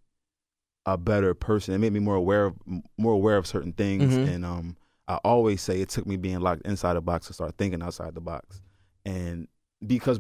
a 0.86 0.98
better 0.98 1.34
person. 1.34 1.74
It 1.74 1.78
made 1.80 1.94
me 1.94 2.00
more 2.00 2.16
aware 2.16 2.46
of 2.46 2.56
more 2.98 3.14
aware 3.14 3.38
of 3.38 3.46
certain 3.48 3.74
things, 3.74 4.18
Mhm. 4.18 4.28
and 4.28 4.46
um, 4.46 4.78
I 5.08 5.16
always 5.24 5.62
say 5.62 5.82
it 5.82 5.90
took 5.90 6.06
me 6.06 6.16
being 6.18 6.40
locked 6.40 6.64
inside 6.66 6.96
a 6.96 7.02
box 7.02 7.28
to 7.28 7.34
start 7.34 7.56
thinking 7.58 7.82
outside 7.82 8.16
the 8.16 8.22
box. 8.22 8.62
And 9.06 9.48
because 9.86 10.20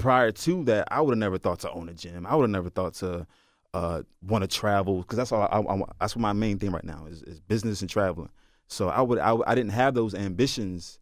prior 0.00 0.32
to 0.32 0.64
that, 0.64 0.88
I 0.90 1.00
would 1.00 1.12
have 1.12 1.18
never 1.18 1.38
thought 1.38 1.60
to 1.60 1.70
own 1.70 1.88
a 1.88 1.94
gym. 1.94 2.26
I 2.26 2.34
would 2.34 2.42
have 2.44 2.50
never 2.50 2.70
thought 2.70 2.94
to 2.94 3.26
uh, 3.74 4.02
want 4.26 4.42
to 4.42 4.48
travel 4.48 4.98
because 4.98 5.16
that's 5.16 5.30
all 5.32 5.42
I, 5.42 5.60
I, 5.60 5.82
that's 6.00 6.16
what 6.16 6.22
my 6.22 6.32
main 6.32 6.58
thing 6.58 6.72
right 6.72 6.84
now 6.84 7.06
is, 7.06 7.22
is 7.22 7.40
business 7.40 7.80
and 7.82 7.88
traveling. 7.90 8.30
So 8.66 8.88
I 8.88 9.00
would 9.00 9.18
I, 9.18 9.36
I 9.46 9.54
didn't 9.54 9.72
have 9.72 9.94
those 9.94 10.14
ambitions 10.14 10.98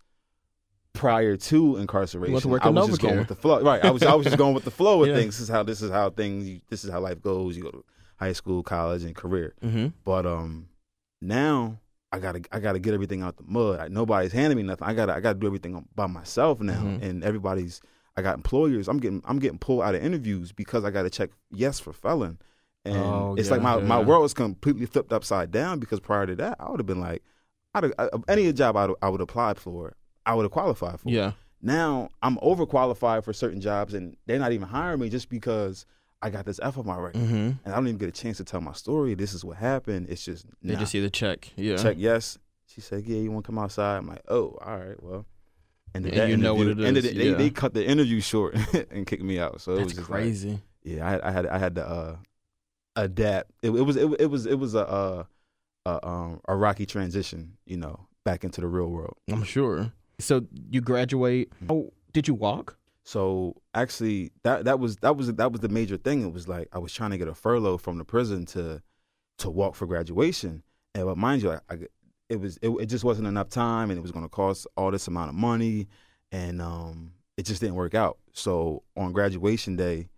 prior 0.93 1.37
to 1.37 1.77
incarceration. 1.77 2.41
To 2.41 2.49
work 2.49 2.65
I 2.67 2.71
was 2.71 2.89
just 2.89 3.01
going 3.01 3.19
with 3.19 3.29
the 3.29 3.35
flow. 3.35 3.61
Right. 3.63 3.85
I 3.85 3.91
was 3.91 4.03
I 4.03 4.15
was 4.15 4.25
just 4.25 4.37
going 4.39 4.55
with 4.55 4.65
the 4.65 4.71
flow 4.71 5.03
of 5.03 5.09
Yeah. 5.09 5.15
things. 5.17 5.37
This 5.39 5.41
is 5.45 5.49
how 5.49 5.63
this 5.63 5.83
is 5.83 5.91
how 5.91 6.11
things 6.11 6.61
this 6.69 6.85
is 6.85 6.91
how 6.91 7.01
life 7.01 7.23
goes. 7.23 7.57
You 7.57 7.63
go 7.65 7.71
to 7.71 7.85
high 8.17 8.33
school, 8.33 8.63
college, 8.63 9.05
and 9.05 9.15
career. 9.15 9.55
Mm-hmm. 9.63 9.89
But 10.05 10.27
um, 10.27 10.69
now 11.21 11.79
I 12.11 12.19
gotta 12.19 12.41
I 12.53 12.59
gotta 12.61 12.79
get 12.79 12.95
everything 12.95 13.23
out 13.23 13.37
the 13.37 13.45
mud. 13.47 13.79
Like, 13.79 13.91
nobody's 13.91 14.33
handing 14.33 14.57
me 14.57 14.63
nothing. 14.63 14.87
I 14.89 14.95
gotta 14.95 15.15
I 15.15 15.21
gotta 15.21 15.39
do 15.39 15.47
everything 15.47 15.87
by 15.95 16.07
myself 16.07 16.61
now. 16.61 16.81
Mhm. 16.83 17.03
And 17.03 17.25
everybody's 17.25 17.81
I 18.19 18.23
got 18.23 18.35
employers. 18.37 18.89
I'm 18.89 18.99
getting 18.99 19.23
I'm 19.25 19.39
getting 19.39 19.59
pulled 19.59 19.83
out 19.83 19.95
of 19.95 20.03
interviews 20.05 20.53
because 20.53 20.85
I 20.85 20.91
gotta 20.91 21.09
check 21.11 21.31
yes 21.51 21.79
for 21.81 21.93
felon. 21.93 22.39
And 22.85 22.97
Oh, 22.97 23.35
it's 23.39 23.49
yeah, 23.49 23.55
like 23.55 23.63
my, 23.63 23.77
yeah, 23.77 23.85
my 23.85 24.01
world 24.01 24.25
is 24.25 24.35
completely 24.35 24.87
flipped 24.87 25.13
upside 25.13 25.51
down 25.51 25.79
because 25.79 26.01
prior 26.01 26.27
to 26.27 26.37
that 26.37 26.57
I 26.61 26.71
would 26.71 26.81
have 26.81 26.87
been 26.87 27.01
like 27.01 27.23
I'd, 27.75 27.93
I, 27.99 28.09
any 28.29 28.53
job 28.53 28.77
I 28.77 28.87
would 28.87 28.97
I 29.03 29.09
would 29.09 29.21
apply 29.21 29.55
for 29.55 29.95
I 30.27 30.35
would 30.35 30.43
have 30.43 30.53
qualified 30.53 31.01
for. 31.01 31.09
Yeah. 31.09 31.33
Now 31.63 32.11
I'm 32.23 32.37
overqualified 32.37 33.25
for 33.25 33.33
certain 33.33 33.61
jobs 33.61 33.95
and 33.95 34.17
they're 34.27 34.39
not 34.39 34.53
even 34.53 34.69
hiring 34.69 35.01
me 35.01 35.09
just 35.09 35.29
because 35.29 35.87
I 36.21 36.31
got 36.31 36.47
this 36.47 36.59
F 36.63 36.77
on 36.79 36.87
my 36.87 36.97
record 36.97 37.21
Mm-hmm. 37.23 37.35
and 37.35 37.67
I 37.67 37.75
don't 37.75 37.87
even 37.89 37.99
get 37.99 38.09
a 38.09 38.13
chance 38.13 38.37
to 38.39 38.45
tell 38.45 38.61
my 38.61 38.73
story. 38.73 39.15
This 39.15 39.33
is 39.35 39.45
what 39.45 39.57
happened. 39.59 40.09
It's 40.09 40.25
just 40.25 40.47
They 40.63 40.73
nah. 40.75 40.81
just 40.81 40.93
see 40.93 41.01
the 41.01 41.11
check. 41.11 41.51
Yeah. 41.57 41.77
check 41.77 41.97
yes. 41.99 42.39
She 42.67 42.81
said, 42.83 43.05
"Yeah, 43.07 43.17
you 43.19 43.31
want 43.33 43.45
to 43.47 43.49
come 43.49 43.59
outside?" 43.59 43.97
I'm 43.97 44.07
like, 44.07 44.21
"Oh, 44.29 44.59
all 44.65 44.77
right, 44.77 45.03
well." 45.03 45.25
And, 45.95 46.05
And 46.07 46.15
that 46.17 46.29
you 46.29 46.37
know 46.37 46.55
what 46.55 46.67
it 46.69 46.79
is, 46.79 47.05
They, 47.15 47.31
yeah. 47.31 47.35
they 47.37 47.51
cut 47.51 47.75
the 47.75 47.85
interview 47.87 48.21
short 48.21 48.55
and 48.91 49.07
kicked 49.07 49.23
me 49.23 49.39
out. 49.39 49.61
So 49.61 49.73
it 49.73 49.77
That's 49.77 49.85
was 49.87 49.95
just 49.95 50.11
like- 50.11 50.21
crazy. 50.21 50.61
yeah, 50.85 51.07
I 51.07 51.11
had, 51.11 51.21
I 51.23 51.31
had 51.31 51.47
I 51.47 51.59
had 51.59 51.75
to 51.77 51.89
uh, 51.89 52.17
adapt. 52.97 53.51
It, 53.63 53.71
it 53.71 53.83
was 53.83 53.97
it, 53.97 54.09
it 54.21 54.27
was 54.27 54.47
it 54.47 54.57
was 54.59 54.75
a, 54.75 54.87
uh 54.87 55.25
a 55.87 56.07
um 56.07 56.41
a 56.49 56.57
rocky 56.57 56.87
transition, 56.87 57.57
you 57.67 57.77
know, 57.77 58.07
back 58.25 58.45
into 58.45 58.61
the 58.61 58.67
real 58.67 58.89
world. 58.89 59.17
I'm 59.31 59.43
sure. 59.45 59.93
So 60.19 60.47
you 60.71 60.81
graduate. 60.81 61.51
Mm-hmm. 61.57 61.73
Oh, 61.73 61.93
did 62.13 62.29
you 62.29 62.35
walk? 62.35 62.77
So 63.05 63.55
actually, 63.75 64.33
that 64.43 64.65
that 64.67 64.79
was 64.81 64.97
that 64.97 65.17
was 65.17 65.33
that 65.33 65.51
was 65.53 65.61
the 65.61 65.69
major 65.69 65.97
thing. 65.97 66.23
It 66.23 66.33
was 66.33 66.47
like 66.49 66.69
I 66.73 66.79
was 66.79 66.93
trying 66.93 67.11
to 67.11 67.19
get 67.19 67.29
a 67.29 67.35
furlough 67.35 67.79
from 67.79 67.99
the 67.99 68.05
prison 68.05 68.45
to 68.47 68.83
to 69.39 69.51
walk 69.51 69.75
for 69.77 69.87
graduation, 69.87 70.63
and 70.95 71.07
but 71.07 71.17
mind 71.17 71.43
you, 71.43 71.53
I, 71.53 71.61
I, 71.71 71.79
it 72.29 72.41
was 72.41 72.59
it, 72.63 72.69
it 72.69 72.87
just 72.87 73.05
wasn't 73.05 73.29
enough 73.29 73.49
time, 73.49 73.91
and 73.91 73.99
it 73.99 74.03
was 74.03 74.13
going 74.13 74.25
to 74.25 74.29
cost 74.29 74.67
all 74.77 74.91
this 74.91 75.09
amount 75.09 75.31
of 75.31 75.35
money, 75.35 75.89
and 76.33 76.61
um, 76.61 77.13
it 77.37 77.45
just 77.47 77.61
didn't 77.61 77.77
work 77.77 77.95
out. 77.95 78.19
So 78.33 78.83
on 78.97 79.13
graduation 79.13 79.77
day, 79.77 80.09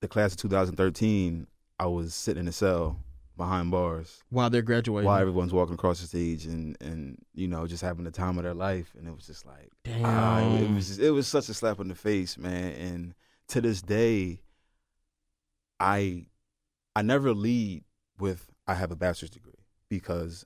the 0.00 0.08
class 0.08 0.32
of 0.32 0.38
2013, 0.38 1.46
I 1.78 1.86
was 1.86 2.14
sitting 2.14 2.42
in 2.42 2.48
a 2.48 2.52
cell 2.52 2.98
behind 3.36 3.70
bars 3.70 4.22
While 4.28 4.50
they're 4.50 4.60
graduating. 4.60 5.06
while 5.06 5.18
everyone's 5.18 5.52
walking 5.52 5.74
across 5.74 6.00
the 6.00 6.06
stage, 6.06 6.46
and 6.46 6.76
and 6.80 7.18
you 7.34 7.48
know 7.48 7.66
just 7.66 7.82
having 7.82 8.04
the 8.04 8.10
time 8.10 8.38
of 8.38 8.44
their 8.44 8.54
life, 8.54 8.94
and 8.98 9.08
it 9.08 9.14
was 9.14 9.26
just 9.26 9.46
like. 9.46 9.70
Damn. 9.84 10.04
Ah, 10.04 10.40
it, 10.58 10.70
was 10.70 10.88
just, 10.88 11.00
it 11.00 11.10
was 11.10 11.26
such 11.26 11.48
a 11.48 11.54
slap 11.54 11.80
in 11.80 11.88
the 11.88 11.94
face, 11.94 12.36
man. 12.38 12.72
And 12.74 13.14
to 13.48 13.60
this 13.60 13.82
day, 13.82 14.40
I 15.80 16.26
I 16.94 17.02
never 17.02 17.32
lead 17.32 17.84
with 18.18 18.46
I 18.66 18.74
have 18.74 18.90
a 18.92 18.96
bachelor's 18.96 19.30
degree 19.30 19.64
because 19.88 20.44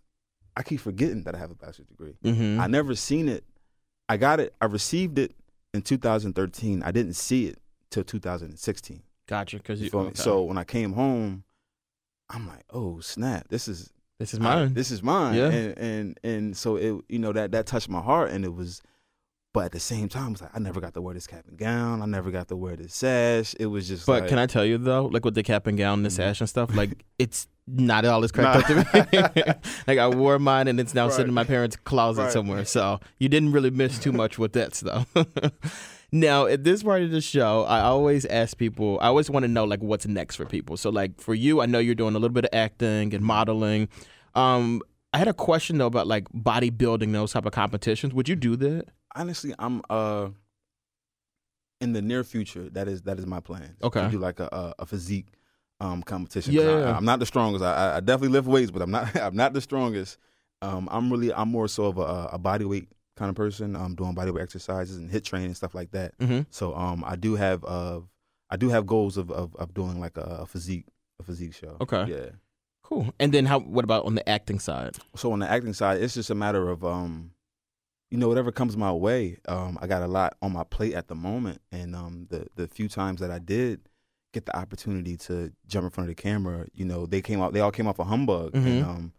I 0.56 0.62
keep 0.62 0.80
forgetting 0.80 1.22
that 1.24 1.34
I 1.34 1.38
have 1.38 1.50
a 1.50 1.54
bachelor's 1.54 1.88
degree. 1.88 2.14
mm-hmm. 2.24 2.60
I 2.60 2.66
never 2.66 2.94
seen 2.94 3.28
it. 3.28 3.44
I 4.08 4.16
got 4.16 4.38
it. 4.40 4.54
I 4.60 4.66
received 4.66 5.18
it 5.18 5.32
in 5.72 5.82
2013. 5.82 6.82
I 6.82 6.90
didn't 6.92 7.14
see 7.14 7.46
it 7.46 7.58
till 7.90 8.04
2016. 8.04 9.02
Gotcha. 9.26 9.56
Because 9.56 9.80
You 9.80 9.90
you. 9.92 9.98
okay. 9.98 10.14
So 10.14 10.42
when 10.42 10.58
I 10.58 10.64
came 10.64 10.92
home, 10.92 11.44
I'm 12.30 12.46
like, 12.46 12.64
oh 12.70 13.00
snap! 13.00 13.48
This 13.48 13.68
is 13.68 13.90
this 14.18 14.32
is 14.34 14.40
I- 14.40 14.42
mine. 14.42 14.74
this 14.74 14.90
is 14.90 15.02
mine. 15.02 15.34
Yeah. 15.34 15.48
And 15.50 15.78
and 15.78 16.20
and 16.22 16.56
so 16.56 16.76
it 16.76 16.94
you 17.08 17.18
know 17.18 17.32
that 17.32 17.52
that 17.52 17.66
touched 17.66 17.88
my 17.88 18.00
heart 18.00 18.30
and 18.30 18.44
it 18.44 18.54
was 18.54 18.82
but 19.54 19.64
at 19.64 19.72
the 19.72 19.80
same 19.80 20.08
time 20.10 20.32
it's 20.32 20.42
like 20.42 20.50
I 20.54 20.58
never 20.58 20.80
got 20.82 20.92
to 20.94 21.00
wear 21.00 21.14
this 21.14 21.26
cap 21.26 21.44
and 21.48 21.56
gown. 21.56 22.02
I 22.02 22.06
never 22.06 22.30
got 22.30 22.48
to 22.48 22.56
wear 22.56 22.76
this 22.76 22.94
sash. 22.94 23.54
It 23.58 23.66
was 23.66 23.88
just 23.88 24.04
But 24.04 24.22
like, 24.22 24.28
can 24.28 24.38
I 24.38 24.46
tell 24.46 24.66
you 24.66 24.76
though, 24.76 25.06
like 25.06 25.24
with 25.24 25.34
the 25.34 25.42
cap 25.42 25.66
and 25.66 25.78
gown, 25.78 26.02
the 26.02 26.10
Mhm. 26.10 26.12
sash 26.12 26.40
and 26.40 26.48
stuff, 26.50 26.74
like 26.76 27.04
it's 27.18 27.48
not 27.66 28.04
at 28.04 28.10
all 28.10 28.22
as 28.22 28.30
cracked 28.32 28.68
Nah. 28.68 28.82
up 29.00 29.10
to 29.10 29.30
me. 29.36 29.42
like 29.86 29.98
I 29.98 30.08
wore 30.08 30.38
mine 30.38 30.68
and 30.68 30.78
it's 30.78 30.92
now 30.92 31.08
sitting 31.08 31.28
in 31.28 31.34
my 31.34 31.44
parents' 31.44 31.76
closet 31.76 32.22
Right. 32.24 32.32
somewhere. 32.32 32.64
So 32.66 33.00
you 33.18 33.30
didn't 33.30 33.52
really 33.52 33.70
miss 33.70 33.98
too 33.98 34.12
much 34.12 34.38
with 34.38 34.52
that 34.52 34.74
stuff. 34.74 35.06
now 36.12 36.46
at 36.46 36.64
this 36.64 36.82
part 36.82 37.02
of 37.02 37.10
the 37.10 37.20
show, 37.20 37.64
I 37.64 37.80
always 37.80 38.24
ask 38.26 38.56
people. 38.58 38.98
I 39.00 39.06
always 39.06 39.30
want 39.30 39.44
to 39.44 39.48
know 39.48 39.64
like 39.64 39.82
what's 39.82 40.06
next 40.06 40.36
for 40.36 40.44
people. 40.44 40.76
So 40.76 40.90
like 40.90 41.20
for 41.20 41.34
you, 41.34 41.60
I 41.60 41.66
know 41.66 41.78
you're 41.78 41.94
doing 41.94 42.14
a 42.14 42.18
little 42.18 42.34
bit 42.34 42.44
of 42.44 42.50
acting 42.52 43.14
and 43.14 43.24
modeling. 43.24 43.88
Um, 44.34 44.82
I 45.12 45.18
had 45.18 45.28
a 45.28 45.32
question 45.34 45.78
though 45.78 45.86
about 45.86 46.06
like 46.06 46.28
bodybuilding, 46.32 47.12
those 47.12 47.32
type 47.32 47.46
of 47.46 47.52
competitions. 47.52 48.12
Would 48.14 48.28
you 48.28 48.36
do 48.36 48.56
that? 48.56 48.86
Honestly 49.14 49.54
I'm 49.58 49.82
uh 49.90 50.28
in 51.80 51.92
the 51.92 52.02
near 52.02 52.24
future 52.24 52.68
that 52.70 52.88
is 52.88 53.02
that 53.02 53.18
is 53.18 53.26
my 53.26 53.40
plan. 53.40 53.76
Okay. 53.82 54.02
To 54.02 54.08
do 54.10 54.18
like 54.18 54.40
a 54.40 54.48
a, 54.52 54.74
a 54.80 54.86
physique 54.86 55.26
um 55.80 56.02
competition. 56.02 56.52
Yeah, 56.54 56.62
I. 56.92 56.96
I'm 56.96 57.04
not 57.04 57.18
the 57.18 57.26
strongest. 57.26 57.64
I, 57.64 57.72
I- 57.92 57.96
I 57.96 58.00
definitely 58.00 58.28
lift 58.28 58.46
weights, 58.48 58.70
but 58.70 58.82
I'm 58.82 58.90
not 58.90 59.14
I'm 59.20 59.36
not 59.36 59.52
the 59.52 59.60
strongest. 59.60 60.18
Um 60.62 60.88
I'm 60.90 61.10
really 61.10 61.32
I'm 61.32 61.48
more 61.50 61.68
so 61.68 61.86
of 61.86 61.98
a, 61.98 62.30
a 62.32 62.38
body 62.38 62.64
weight 62.64 62.88
kind 63.16 63.28
of 63.28 63.36
person. 63.36 63.76
I'm 63.76 63.94
doing 63.94 64.14
body 64.14 64.30
weight 64.30 64.42
exercises 64.42 64.96
and 64.96 65.10
HIIT 65.10 65.24
training 65.24 65.46
and 65.46 65.56
stuff 65.56 65.74
like 65.74 65.90
that. 65.92 66.18
Mm-hmm. 66.18 66.42
So 66.50 66.74
um, 66.74 67.04
I 67.06 67.14
do 67.16 67.36
have 67.36 67.64
uh, 67.64 68.00
I 68.50 68.56
do 68.56 68.68
have 68.70 68.86
goals 68.86 69.16
of 69.16 69.30
of, 69.30 69.54
of 69.56 69.72
doing 69.74 70.00
like 70.00 70.16
a, 70.16 70.38
a 70.42 70.46
physique 70.46 70.86
a 71.20 71.22
physique 71.22 71.54
show. 71.54 71.76
Okay. 71.80 72.06
Yeah. 72.08 72.30
Cool. 72.82 73.14
And 73.20 73.32
then 73.32 73.46
how? 73.46 73.60
What 73.60 73.84
about 73.84 74.04
on 74.04 74.14
the 74.16 74.28
acting 74.28 74.58
side? 74.58 74.96
So 75.16 75.30
on 75.32 75.38
the 75.38 75.48
acting 75.50 75.74
side, 75.74 76.02
it's 76.02 76.14
just 76.14 76.30
a 76.30 76.34
matter 76.34 76.68
of 76.68 76.84
um, 76.84 77.30
you 78.10 78.18
know, 78.18 78.28
whatever 78.28 78.52
comes 78.52 78.76
my 78.76 78.92
way. 78.92 79.38
Um, 79.48 79.78
I 79.80 79.86
got 79.86 80.02
a 80.02 80.06
lot 80.06 80.36
on 80.42 80.52
my 80.52 80.64
plate 80.64 80.94
at 80.94 81.08
the 81.08 81.14
moment, 81.14 81.60
and 81.72 81.94
um, 81.96 82.26
the 82.30 82.46
the 82.54 82.68
few 82.68 82.88
times 82.88 83.20
that 83.20 83.30
I 83.30 83.38
did 83.38 83.80
get 84.32 84.46
the 84.46 84.56
opportunity 84.56 85.16
to 85.16 85.52
jump 85.66 85.84
in 85.84 85.90
front 85.90 86.10
of 86.10 86.16
the 86.16 86.20
camera, 86.22 86.66
you 86.74 86.84
know, 86.84 87.06
they 87.06 87.22
came 87.22 87.40
out. 87.40 87.52
They 87.52 87.60
all 87.60 87.70
came 87.72 87.86
off 87.86 87.98
a 87.98 88.04
humbug, 88.04 88.52
Mhm. 88.52 88.66
and 88.66 88.84
um, 88.84 89.12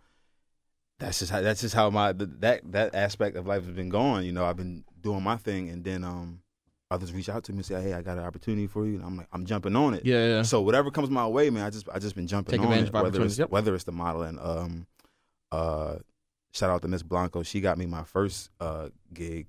that's 0.99 1.19
just 1.19 1.31
how 1.31 1.41
that's 1.41 1.61
just 1.61 1.75
how 1.75 1.89
my 1.89 2.11
that 2.13 2.61
that 2.71 2.95
aspect 2.95 3.35
of 3.35 3.45
life 3.47 3.65
has 3.65 3.73
been 3.75 3.89
going. 3.89 4.25
You 4.25 4.31
know, 4.31 4.45
I've 4.45 4.57
been 4.57 4.83
doing 5.01 5.23
my 5.23 5.35
thing, 5.37 5.69
and 5.69 5.83
then 5.83 6.03
um, 6.03 6.41
others 6.89 7.11
reach 7.11 7.27
out 7.29 7.43
to 7.45 7.51
me 7.51 7.57
and 7.59 7.65
say, 7.65 7.81
"Hey, 7.81 7.93
I 7.93 8.01
got 8.01 8.17
an 8.17 8.23
opportunity 8.23 8.67
for 8.67 8.85
you," 8.85 8.95
and 8.95 9.03
I'm 9.05 9.17
like, 9.17 9.27
I'm 9.33 9.45
jumping 9.45 9.75
on 9.75 9.93
it. 9.93 10.05
Yeah, 10.05 10.25
yeah. 10.25 10.41
So 10.43 10.61
whatever 10.61 10.91
comes 10.91 11.09
my 11.09 11.27
way, 11.27 11.49
man, 11.49 11.65
I 11.65 11.69
just 11.69 11.89
I 11.89 11.99
just 11.99 12.15
been 12.15 12.27
jumping 12.27 12.51
Take 12.51 12.59
on 12.61 12.67
advantage 12.67 12.89
it. 12.89 12.93
Whether 12.93 13.23
it's 13.25 13.37
yep. 13.37 13.49
whether 13.49 13.75
it's 13.75 13.83
the 13.83 13.91
modeling, 13.91 14.39
um, 14.41 14.87
uh, 15.51 15.95
shout 16.55 16.69
out 16.69 16.81
to 16.81 16.87
Miss 16.87 17.03
Blanco, 17.03 17.43
she 17.43 17.59
got 17.61 17.77
me 17.77 17.85
my 17.85 18.03
first 18.03 18.49
uh 18.59 18.87
gig, 19.13 19.47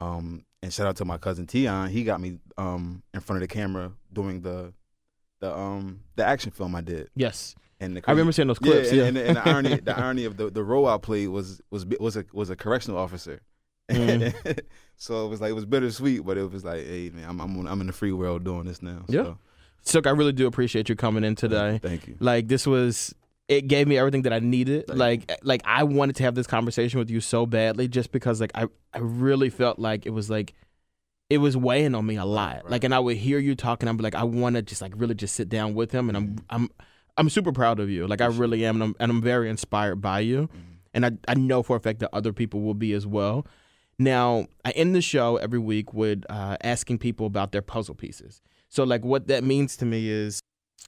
um, 0.00 0.44
and 0.62 0.72
shout 0.72 0.86
out 0.88 0.96
to 0.96 1.04
my 1.04 1.16
cousin 1.18 1.46
Tion, 1.46 1.88
he 1.88 2.04
got 2.04 2.20
me 2.20 2.38
um 2.56 3.02
in 3.14 3.20
front 3.20 3.42
of 3.42 3.48
the 3.48 3.52
camera 3.54 3.92
doing 4.12 4.40
the 4.42 4.72
the 5.40 5.56
um 5.56 6.00
the 6.16 6.24
action 6.26 6.50
film 6.50 6.74
I 6.74 6.80
did, 6.80 7.08
Yes. 7.14 7.54
and 7.80 7.96
the 7.96 8.02
I 8.06 8.10
remember 8.10 8.32
seeing 8.32 8.48
those 8.48 8.58
clips. 8.58 8.92
yeah, 8.92 9.02
Yeah. 9.02 9.08
and, 9.08 9.16
and, 9.18 9.28
and 9.28 9.36
the 9.36 9.48
irony 9.48 9.74
the 9.76 9.96
irony 10.04 10.24
of 10.24 10.36
the 10.36 10.50
the 10.50 10.64
role 10.64 10.86
I 10.88 10.98
played 10.98 11.28
was 11.28 11.60
was 11.70 11.86
was 12.00 12.16
a 12.16 12.24
was 12.32 12.50
a 12.50 12.56
correctional 12.56 12.98
officer. 12.98 13.40
Mhm. 13.90 14.60
so 14.96 15.24
it 15.24 15.28
was 15.30 15.40
like 15.40 15.50
it 15.50 15.54
was 15.54 15.64
bittersweet, 15.64 16.24
but 16.26 16.36
it 16.36 16.50
was 16.50 16.64
like, 16.64 16.84
hey 16.84 17.10
man, 17.10 17.28
I'm 17.28 17.40
I'm 17.40 17.66
I'm 17.66 17.80
in 17.80 17.86
the 17.86 17.92
free 17.92 18.12
world 18.12 18.44
doing 18.44 18.64
this 18.66 18.82
now. 18.82 19.04
Yeah. 19.08 19.22
So, 19.22 19.38
Sook, 19.82 20.06
I 20.06 20.10
really 20.10 20.32
do 20.32 20.46
appreciate 20.46 20.88
you 20.88 20.96
coming 20.96 21.22
in 21.24 21.34
today. 21.36 21.78
Thank 21.80 22.08
you. 22.08 22.16
Like 22.20 22.48
this 22.48 22.66
was 22.66 23.14
it 23.48 23.66
gave 23.66 23.88
me 23.88 23.96
everything 23.96 24.22
that 24.22 24.32
I 24.32 24.38
needed. 24.38 24.84
Like 24.88 25.30
like 25.42 25.62
I 25.64 25.84
wanted 25.84 26.16
to 26.16 26.22
have 26.22 26.34
this 26.34 26.46
conversation 26.46 26.98
with 26.98 27.10
you 27.10 27.20
so 27.20 27.46
badly 27.46 27.88
just 27.88 28.12
because 28.12 28.40
like 28.40 28.52
I 28.54 28.66
I 28.92 28.98
really 28.98 29.50
felt 29.50 29.78
like 29.78 30.06
it 30.06 30.10
was 30.10 30.28
like 30.30 30.54
it 31.30 31.38
was 31.38 31.56
weighing 31.56 31.94
on 31.94 32.06
me 32.06 32.16
a 32.16 32.24
lot. 32.24 32.56
right. 32.56 32.70
Like 32.70 32.84
and 32.84 32.94
I 32.94 32.98
would 32.98 33.16
hear 33.16 33.38
you 33.38 33.54
talking 33.54 33.88
I'm 33.88 33.96
like 33.96 34.14
I 34.14 34.24
want 34.24 34.56
to 34.56 34.62
just 34.62 34.82
like 34.82 34.92
really 34.96 35.14
just 35.14 35.34
sit 35.34 35.48
down 35.48 35.74
with 35.74 35.92
him 35.92 36.08
and 36.08 36.16
I'm 36.16 36.28
Mm-hmm. 36.28 36.54
I'm 36.54 36.68
I'm 37.16 37.28
super 37.28 37.50
proud 37.50 37.80
of 37.80 37.90
you. 37.90 38.06
Like 38.06 38.20
I 38.20 38.26
really 38.26 38.64
am 38.64 38.76
and 38.76 38.82
I'm, 38.84 38.94
and 39.00 39.10
I'm 39.10 39.22
very 39.22 39.50
inspired 39.50 39.96
by 39.96 40.20
you. 40.20 40.42
Mm-hmm. 40.42 40.58
And 40.94 41.06
I 41.06 41.10
I 41.26 41.34
know 41.34 41.62
for 41.62 41.76
a 41.76 41.80
fact 41.80 42.00
that 42.00 42.10
other 42.12 42.32
people 42.32 42.60
will 42.60 42.74
be 42.74 42.92
as 42.92 43.06
well. 43.06 43.46
Now, 43.98 44.46
I 44.64 44.70
end 44.70 44.94
the 44.94 45.00
show 45.00 45.36
every 45.38 45.58
week 45.58 45.92
with 45.92 46.24
uh, 46.30 46.56
asking 46.62 46.98
people 46.98 47.26
about 47.26 47.50
their 47.50 47.62
puzzle 47.62 47.96
pieces. 47.96 48.40
So, 48.68 48.84
like, 48.84 49.04
what 49.04 49.26
that 49.26 49.42
means 49.42 49.76
to 49.78 49.84
me 49.84 50.08
is 50.08 50.40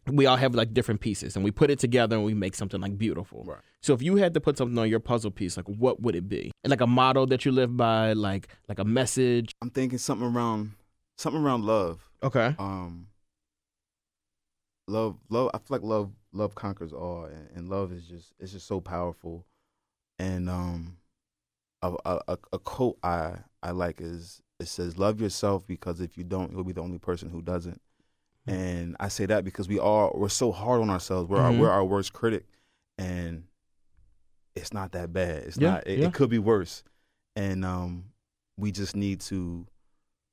we 0.07 0.27
all 0.27 0.37
have 0.37 0.55
like 0.55 0.73
different 0.73 1.01
pieces 1.01 1.37
and 1.37 1.45
we 1.45 1.51
put 1.51 1.71
it 1.71 1.79
together 1.79 2.17
and 2.17 2.25
we 2.25 2.35
make 2.35 2.55
something 2.55 2.81
like 2.81 2.97
beautiful. 2.99 3.45
Right. 3.45 3.61
So, 3.81 3.95
if 3.95 4.03
you 4.03 4.17
had 4.17 4.35
to 4.35 4.41
put 4.41 4.59
something 4.59 4.79
on 4.79 4.89
your 4.89 5.01
puzzle 5.01 5.31
piece, 5.31 5.57
like, 5.57 5.67
what 5.67 6.01
would 6.03 6.15
it 6.15 6.29
be? 6.29 6.53
Like 6.65 6.81
a 6.81 6.87
motto 6.87 7.27
that 7.27 7.45
you 7.45 7.53
live 7.53 7.77
by, 7.77 8.13
like 8.13 8.49
like 8.69 8.79
a 8.79 8.85
message. 8.85 9.55
I'm 9.63 9.71
thinking 9.71 9.99
something 9.99 10.27
around 10.27 10.73
something 11.17 11.43
around 11.43 11.65
love. 11.65 12.11
Okay. 12.23 12.55
Um 12.59 13.07
love 14.89 15.19
love 15.29 15.51
I 15.55 15.59
feel 15.59 15.77
like 15.77 15.83
love 15.83 16.11
love 16.33 16.55
conquers 16.55 16.93
all 16.93 17.25
and, 17.25 17.49
and 17.55 17.69
love 17.69 17.93
is 17.93 18.07
just 18.07 18.33
it's 18.39 18.53
just 18.53 18.67
so 18.67 18.81
powerful. 18.81 19.47
And 20.19 20.49
um 20.51 20.97
a, 21.83 21.95
a 22.05 22.39
a 22.53 22.59
quote 22.59 22.99
I 23.03 23.37
I 23.63 23.71
like 23.71 24.01
is 24.01 24.43
it 24.59 24.69
says 24.69 24.99
love 24.99 25.21
yourself 25.21 25.67
because 25.67 26.01
if 26.01 26.19
you 26.19 26.25
don't 26.25 26.53
you'll 26.53 26.65
be 26.65 26.73
the 26.73 26.83
only 26.83 26.99
person 26.99 27.31
who 27.31 27.43
doesn't. 27.43 27.81
And 28.47 28.97
I 28.99 29.09
say 29.09 29.27
that 29.27 29.45
because 29.45 29.69
we 29.69 29.79
are 29.79 30.11
we're 30.15 30.29
so 30.29 30.51
hard 30.51 30.81
on 30.81 30.91
ourselves. 30.91 31.29
We're 31.29 31.41
our, 31.41 31.53
Mhm. 31.53 31.59
we're 31.59 31.71
our 31.71 31.85
worst 31.85 32.13
critic, 32.13 32.47
and 32.99 33.45
it's 34.55 34.73
not 34.73 34.93
that 34.93 35.13
bad. 35.13 35.45
It's 35.45 35.57
Yeah, 35.59 35.71
not. 35.73 35.87
It, 35.87 35.99
yeah. 35.99 36.07
it 36.09 36.15
could 36.15 36.31
be 36.31 36.39
worse, 36.39 36.83
and 37.37 37.65
um, 37.65 38.07
we 38.57 38.73
just 38.73 38.97
need 38.97 39.21
to 39.23 39.67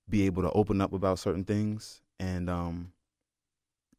be 0.09 0.25
able 0.25 0.41
to 0.43 0.51
open 0.51 0.79
up 0.81 0.93
about 0.93 1.19
certain 1.19 1.43
things 1.43 2.01
and 2.19 2.49
um, 2.49 2.93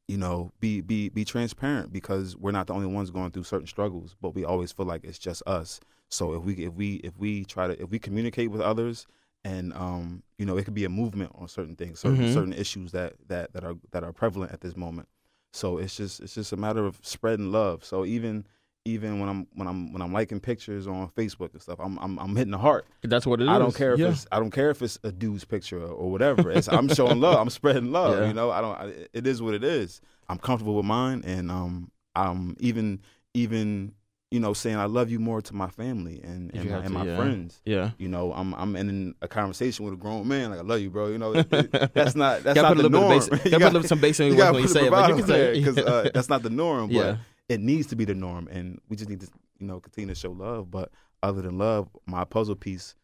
you 0.09 0.17
know 0.17 0.51
be 0.59 0.81
be 0.81 1.11
be 1.11 1.25
transparent 1.25 1.93
because 1.93 2.35
we're 2.37 2.51
not 2.51 2.67
the 2.67 2.73
only 2.75 2.87
ones 2.87 3.11
going 3.11 3.31
through 3.31 3.45
certain 3.45 3.67
struggles, 3.67 4.17
but 4.21 4.35
we 4.35 4.45
always 4.45 4.73
feel 4.73 4.87
like 4.87 5.05
it's 5.05 5.19
just 5.19 5.43
us. 5.47 5.81
So 6.09 6.33
if 6.35 6.43
we 6.45 6.55
if 6.55 6.73
we 6.73 6.95
if 7.05 7.17
we 7.19 7.45
try 7.45 7.67
to 7.69 7.81
if 7.81 7.91
we 7.91 7.99
communicate 7.99 8.51
with 8.51 8.63
others 8.63 9.07
and 9.49 9.73
um, 9.75 10.23
you 10.39 10.47
know 10.47 10.57
it 10.57 10.65
could 10.65 10.75
be 10.75 10.85
a 10.85 10.89
movement 10.89 11.33
on 11.35 11.49
certain 11.49 11.77
things, 11.77 12.01
certain 12.01 12.19
Mhm. 12.19 12.35
certain 12.35 12.53
issues 12.53 12.93
that 12.93 13.15
that 13.29 13.53
that 13.55 13.65
are 13.65 13.75
that 13.93 14.05
are 14.05 14.13
prevalent 14.13 14.53
at 14.53 14.61
this 14.61 14.77
moment. 14.77 15.09
So 15.53 15.79
it's 15.79 15.97
just 15.97 16.21
it's 16.21 16.35
just 16.35 16.53
a 16.53 16.57
matter 16.57 16.85
of 16.85 16.99
spreading 17.03 17.51
love. 17.51 17.85
So 17.85 18.05
even 18.05 18.47
even 18.85 19.21
when 19.21 19.29
I'm 19.29 19.47
when 19.55 19.67
I'm 19.69 19.93
when 19.93 20.03
I'm 20.03 20.13
liking 20.13 20.41
pictures 20.41 20.87
on 20.87 21.09
Facebook 21.11 21.53
and 21.53 21.63
stuff, 21.63 21.79
I'm 21.81 21.99
I'm, 21.99 22.19
I'm 22.19 22.37
hitting 22.37 22.53
the 22.53 22.59
heart. 22.59 22.87
That's 23.03 23.27
what 23.27 23.41
it 23.41 23.45
is. 23.45 23.49
I 23.49 23.59
don't 23.59 23.75
care 23.75 23.95
if 23.95 24.01
yeah. 24.01 24.09
it's 24.11 24.27
I 24.31 24.39
don't 24.39 24.51
care 24.51 24.71
if 24.71 24.83
it's 24.83 24.99
a 25.03 25.13
dude's 25.13 25.45
picture 25.45 25.81
or, 25.83 25.89
or 25.93 26.11
whatever. 26.11 26.51
It's, 26.51 26.69
I'm 26.69 26.89
showing 26.89 27.21
love. 27.21 27.39
I'm 27.39 27.51
spreading 27.51 27.91
love. 27.93 28.19
Yeah. 28.19 28.29
You 28.29 28.35
know, 28.35 28.51
I 28.51 28.61
don't. 28.61 28.77
I, 28.79 29.07
it 29.13 29.27
is 29.27 29.41
what 29.43 29.55
it 29.55 29.65
is. 29.65 30.01
I'm 30.29 30.39
comfortable 30.39 30.75
with 30.75 30.87
mine, 30.87 31.23
and 31.25 31.51
um, 31.51 31.91
I'm 32.15 32.57
even 32.61 33.01
even 33.35 33.95
you 34.31 34.41
know 34.41 34.53
saying 34.53 34.77
I 34.77 34.85
love 34.85 35.11
you 35.11 35.19
more 35.19 35.41
to 35.41 35.55
my 35.55 35.69
family 35.69 36.21
and 36.23 36.55
and 36.55 36.69
my, 36.71 36.77
and 36.77 36.85
to, 36.87 36.91
my 36.91 37.05
yeah. 37.07 37.17
friends. 37.17 37.61
Yeah. 37.65 37.91
You 37.99 38.09
know, 38.09 38.33
I'm 38.33 38.55
I'm 38.55 38.77
in 38.77 39.15
a 39.23 39.29
conversation 39.29 39.85
with 39.85 39.95
a 39.95 39.97
grown 39.97 40.29
man 40.29 40.51
like 40.51 40.59
I 40.59 40.63
love 40.63 40.81
you, 40.81 40.91
bro. 40.91 41.09
You 41.09 41.19
know, 41.19 41.35
it- 41.35 41.53
it- 41.53 41.71
that's 41.95 42.15
not 42.15 42.43
that's 42.43 42.57
not 42.61 42.77
the 42.77 42.89
norm. 42.91 43.09
basic- 43.11 43.33
You 43.45 43.51
gotta 43.51 43.51
put 43.51 43.57
a 43.57 43.59
gotta- 43.61 43.73
little 43.75 43.89
some 43.89 44.01
basic 44.01 44.31
in 44.33 44.37
you 44.37 44.45
when 44.45 44.63
you 44.63 44.69
say 44.69 44.87
it, 44.87 44.91
but 44.91 45.09
you 45.09 45.17
can 45.17 45.27
say 45.27 45.53
because 45.59 45.79
uh, 45.79 46.11
that's 46.15 46.29
not 46.29 46.43
the 46.43 46.51
norm. 46.51 46.89
But 46.89 46.95
Yeah. 46.95 47.17
it 47.49 47.61
needs 47.61 47.87
to 47.89 47.97
be 47.97 48.05
the 48.05 48.15
norm, 48.15 48.49
and 48.49 48.81
we 48.89 48.97
just 48.97 49.09
need 49.09 49.21
to 49.21 49.29
you 49.59 49.67
know 49.67 49.81
continue 49.81 50.09
to 50.09 50.15
show 50.15 50.33
love. 50.33 50.71
But 50.71 50.91
other 51.23 51.41
than 51.43 51.57
love, 51.59 51.89
my 52.07 52.25
puzzle 52.25 52.55
piece 52.57 52.95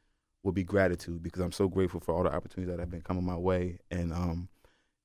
will 0.43 0.53
be 0.53 0.63
gratitude 0.63 1.23
because 1.23 1.41
I'm 1.41 1.53
so 1.53 1.69
grateful 1.69 2.01
for 2.01 2.15
all 2.15 2.23
the 2.23 2.33
opportunities 2.35 2.71
that 2.71 2.79
have 2.81 2.91
been 2.91 3.01
coming 3.01 3.25
my 3.25 3.37
way, 3.37 3.79
and 3.91 4.13
um, 4.13 4.49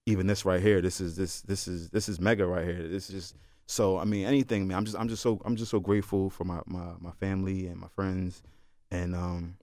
even 0.05 0.28
this 0.28 0.43
right 0.43 0.61
here, 0.61 0.82
this 0.82 0.99
is 0.99 1.15
this 1.15 1.41
this 1.43 1.65
is 1.67 1.91
this 1.91 2.09
is 2.09 2.20
mega 2.20 2.45
right 2.45 2.65
here. 2.65 2.88
This 2.89 3.09
is 3.09 3.15
just 3.15 3.36
so 3.70 3.99
I 3.99 4.03
mean 4.03 4.26
anything, 4.26 4.67
man. 4.67 4.78
I'm 4.78 4.86
just 4.86 4.97
I'm 4.97 5.07
just 5.07 5.22
so 5.22 5.39
I'm 5.45 5.55
just 5.55 5.70
so 5.70 5.80
grateful 5.80 6.32
for 6.32 6.43
my 6.43 6.61
my 6.65 6.93
my 6.99 7.11
family 7.20 7.67
and 7.67 7.80
my 7.80 7.88
friends, 7.89 8.41
and 8.89 9.13
um, 9.13 9.57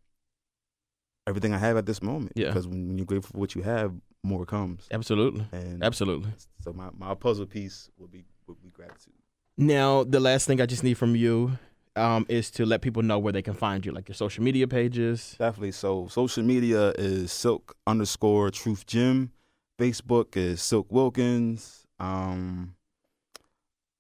everything 1.27 1.53
I 1.53 1.59
have 1.59 1.77
at 1.77 1.87
this 1.87 2.01
moment. 2.01 2.33
Yeah. 2.37 2.49
Because 2.49 2.69
when, 2.69 2.87
when 2.87 2.99
you're 2.99 3.07
grateful 3.07 3.33
for 3.33 3.39
what 3.39 3.57
you 3.57 3.63
have, 3.63 3.93
more 4.23 4.47
comes. 4.47 4.87
Absolutely. 4.93 5.45
And 5.51 5.83
Absolutely. 5.83 6.31
so 6.61 6.73
my, 6.73 6.91
my 6.97 7.15
puzzle 7.15 7.47
piece 7.47 7.91
would 7.99 8.13
be 8.13 8.25
will 8.47 8.57
be 8.63 8.71
gratitude. 8.71 9.15
Now, 9.59 10.05
the 10.05 10.21
last 10.21 10.47
thing 10.47 10.61
I 10.61 10.67
just 10.67 10.85
need 10.85 10.95
from 10.95 11.17
you 11.17 11.59
um, 11.97 12.27
is 12.29 12.53
to 12.53 12.65
let 12.65 12.83
people 12.83 13.03
know 13.03 13.19
where 13.19 13.33
they 13.33 13.43
can 13.43 13.55
find 13.55 13.85
you, 13.85 13.91
like 13.91 14.09
your 14.09 14.15
social 14.15 14.45
media 14.45 14.69
pages. 14.69 15.35
Definitely. 15.37 15.73
So 15.73 16.07
social 16.07 16.45
media 16.45 16.93
is 16.97 17.33
Silk 17.33 17.75
underscore 17.89 18.53
Truth 18.53 18.87
Gym. 18.87 19.33
Facebook 19.81 20.37
is 20.37 20.63
Silk 20.63 20.87
Wilkins. 20.93 21.87
Um, 21.99 22.76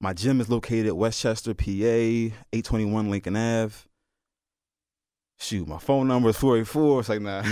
my 0.00 0.12
gym 0.12 0.40
is 0.40 0.48
located 0.48 0.92
West 0.92 1.20
Chester, 1.20 1.54
PA, 1.54 1.64
821 1.64 3.10
Lincoln 3.10 3.36
Ave. 3.36 3.74
Shoot, 5.38 5.68
my 5.68 5.78
phone 5.78 6.08
number 6.08 6.30
is 6.30 6.36
484. 6.36 7.00
It's 7.00 7.08
like, 7.08 7.20
nah. 7.20 7.42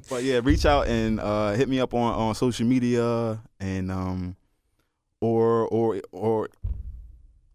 but 0.08 0.22
yeah, 0.22 0.40
reach 0.42 0.64
out 0.64 0.86
and 0.88 1.20
uh, 1.20 1.52
hit 1.52 1.68
me 1.68 1.78
up 1.78 1.92
on, 1.92 2.14
on 2.14 2.34
social 2.34 2.66
media 2.66 3.38
and 3.58 3.92
um, 3.92 4.36
or 5.20 5.68
or 5.68 6.00
or 6.10 6.48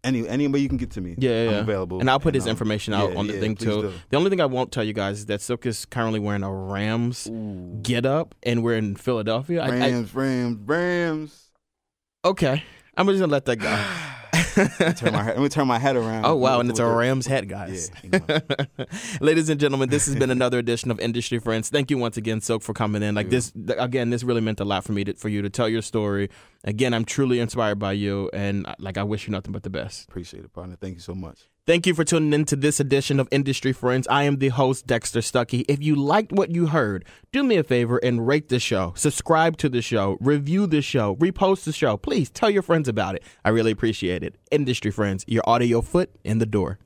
any 0.04 0.28
any 0.28 0.46
way 0.46 0.60
you 0.60 0.68
can 0.68 0.78
get 0.78 0.92
to 0.92 1.00
me. 1.00 1.16
Yeah, 1.18 1.44
yeah, 1.44 1.50
I'm 1.50 1.56
available. 1.56 1.98
And 1.98 2.08
I'll 2.08 2.20
put 2.20 2.34
his 2.34 2.44
um, 2.44 2.50
information 2.50 2.94
out 2.94 3.12
yeah, 3.12 3.18
on 3.18 3.26
the 3.26 3.34
yeah, 3.34 3.40
thing 3.40 3.56
too. 3.56 3.82
do. 3.82 3.92
The 4.10 4.16
only 4.16 4.30
thing 4.30 4.40
I 4.40 4.46
won't 4.46 4.70
tell 4.70 4.84
you 4.84 4.92
guys 4.92 5.18
is 5.18 5.26
that 5.26 5.40
Silk 5.40 5.66
is 5.66 5.84
currently 5.86 6.20
wearing 6.20 6.44
a 6.44 6.52
Rams 6.52 7.26
Ooh. 7.26 7.80
get 7.82 8.06
up, 8.06 8.34
and 8.44 8.62
we're 8.62 8.76
in 8.76 8.94
Philadelphia. 8.94 9.60
I- 9.62 9.66
I- 9.66 9.70
Rams, 9.70 10.14
Rams, 10.14 10.58
Rams. 10.64 11.50
okay, 12.24 12.62
I'm 12.96 13.06
just 13.06 13.20
gonna 13.20 13.32
let 13.32 13.44
that 13.44 13.56
go. 13.56 14.12
turn 14.94 15.12
my 15.12 15.22
head, 15.22 15.36
let 15.36 15.42
me 15.42 15.48
turn 15.48 15.66
my 15.68 15.78
head 15.78 15.96
around. 15.96 16.24
Oh 16.24 16.34
wow, 16.34 16.60
and 16.60 16.70
it's 16.70 16.78
a 16.78 16.86
Rams 16.86 17.26
head, 17.26 17.48
guys. 17.48 17.90
Yeah, 18.02 18.40
Ladies 19.20 19.48
and 19.48 19.60
gentlemen, 19.60 19.90
this 19.90 20.06
has 20.06 20.16
been 20.16 20.30
another 20.30 20.58
edition 20.58 20.90
of 20.90 20.98
Industry 20.98 21.38
Friends. 21.38 21.68
Thank 21.68 21.90
you 21.90 21.98
once 21.98 22.16
again, 22.16 22.40
Silk, 22.40 22.62
for 22.62 22.72
coming 22.72 23.02
in. 23.02 23.14
Like 23.14 23.28
this, 23.28 23.52
again, 23.76 24.10
this 24.10 24.22
really 24.22 24.40
meant 24.40 24.60
a 24.60 24.64
lot 24.64 24.84
for 24.84 24.92
me 24.92 25.04
to, 25.04 25.14
for 25.14 25.28
you 25.28 25.42
to 25.42 25.50
tell 25.50 25.68
your 25.68 25.82
story. 25.82 26.30
Again, 26.64 26.94
I'm 26.94 27.04
truly 27.04 27.38
inspired 27.38 27.78
by 27.78 27.92
you, 27.92 28.30
and 28.32 28.66
like 28.78 28.96
I 28.96 29.02
wish 29.02 29.26
you 29.26 29.32
nothing 29.32 29.52
but 29.52 29.62
the 29.62 29.70
best. 29.70 30.08
Appreciate 30.08 30.44
it, 30.44 30.52
partner. 30.52 30.76
Thank 30.80 30.94
you 30.94 31.00
so 31.00 31.14
much. 31.14 31.48
Thank 31.66 31.84
you 31.84 31.94
for 31.94 32.04
tuning 32.04 32.32
in 32.32 32.44
to 32.44 32.54
this 32.54 32.78
edition 32.78 33.18
of 33.18 33.26
Industry 33.32 33.72
Friends. 33.72 34.06
I 34.06 34.22
am 34.22 34.36
the 34.36 34.50
host, 34.50 34.86
Dexter 34.86 35.18
Stuckey. 35.18 35.64
If 35.66 35.82
you 35.82 35.96
liked 35.96 36.30
what 36.30 36.54
you 36.54 36.66
heard, 36.66 37.04
do 37.32 37.42
me 37.42 37.56
a 37.56 37.64
favor 37.64 37.98
and 38.04 38.24
rate 38.24 38.50
the 38.50 38.60
show, 38.60 38.92
subscribe 38.94 39.56
to 39.56 39.68
the 39.68 39.82
show, 39.82 40.16
review 40.20 40.68
the 40.68 40.80
show, 40.80 41.16
repost 41.16 41.64
the 41.64 41.72
show. 41.72 41.96
Please 41.96 42.30
tell 42.30 42.50
your 42.50 42.62
friends 42.62 42.86
about 42.86 43.16
it. 43.16 43.24
I 43.44 43.48
really 43.48 43.72
appreciate 43.72 44.22
it. 44.22 44.36
Industry 44.52 44.92
Friends, 44.92 45.24
your 45.26 45.42
audio 45.44 45.80
foot 45.80 46.08
in 46.22 46.38
the 46.38 46.46
door. 46.46 46.78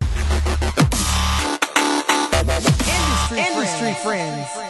Industry, 2.40 3.38
Industry 3.38 3.92
friends. 4.02 4.69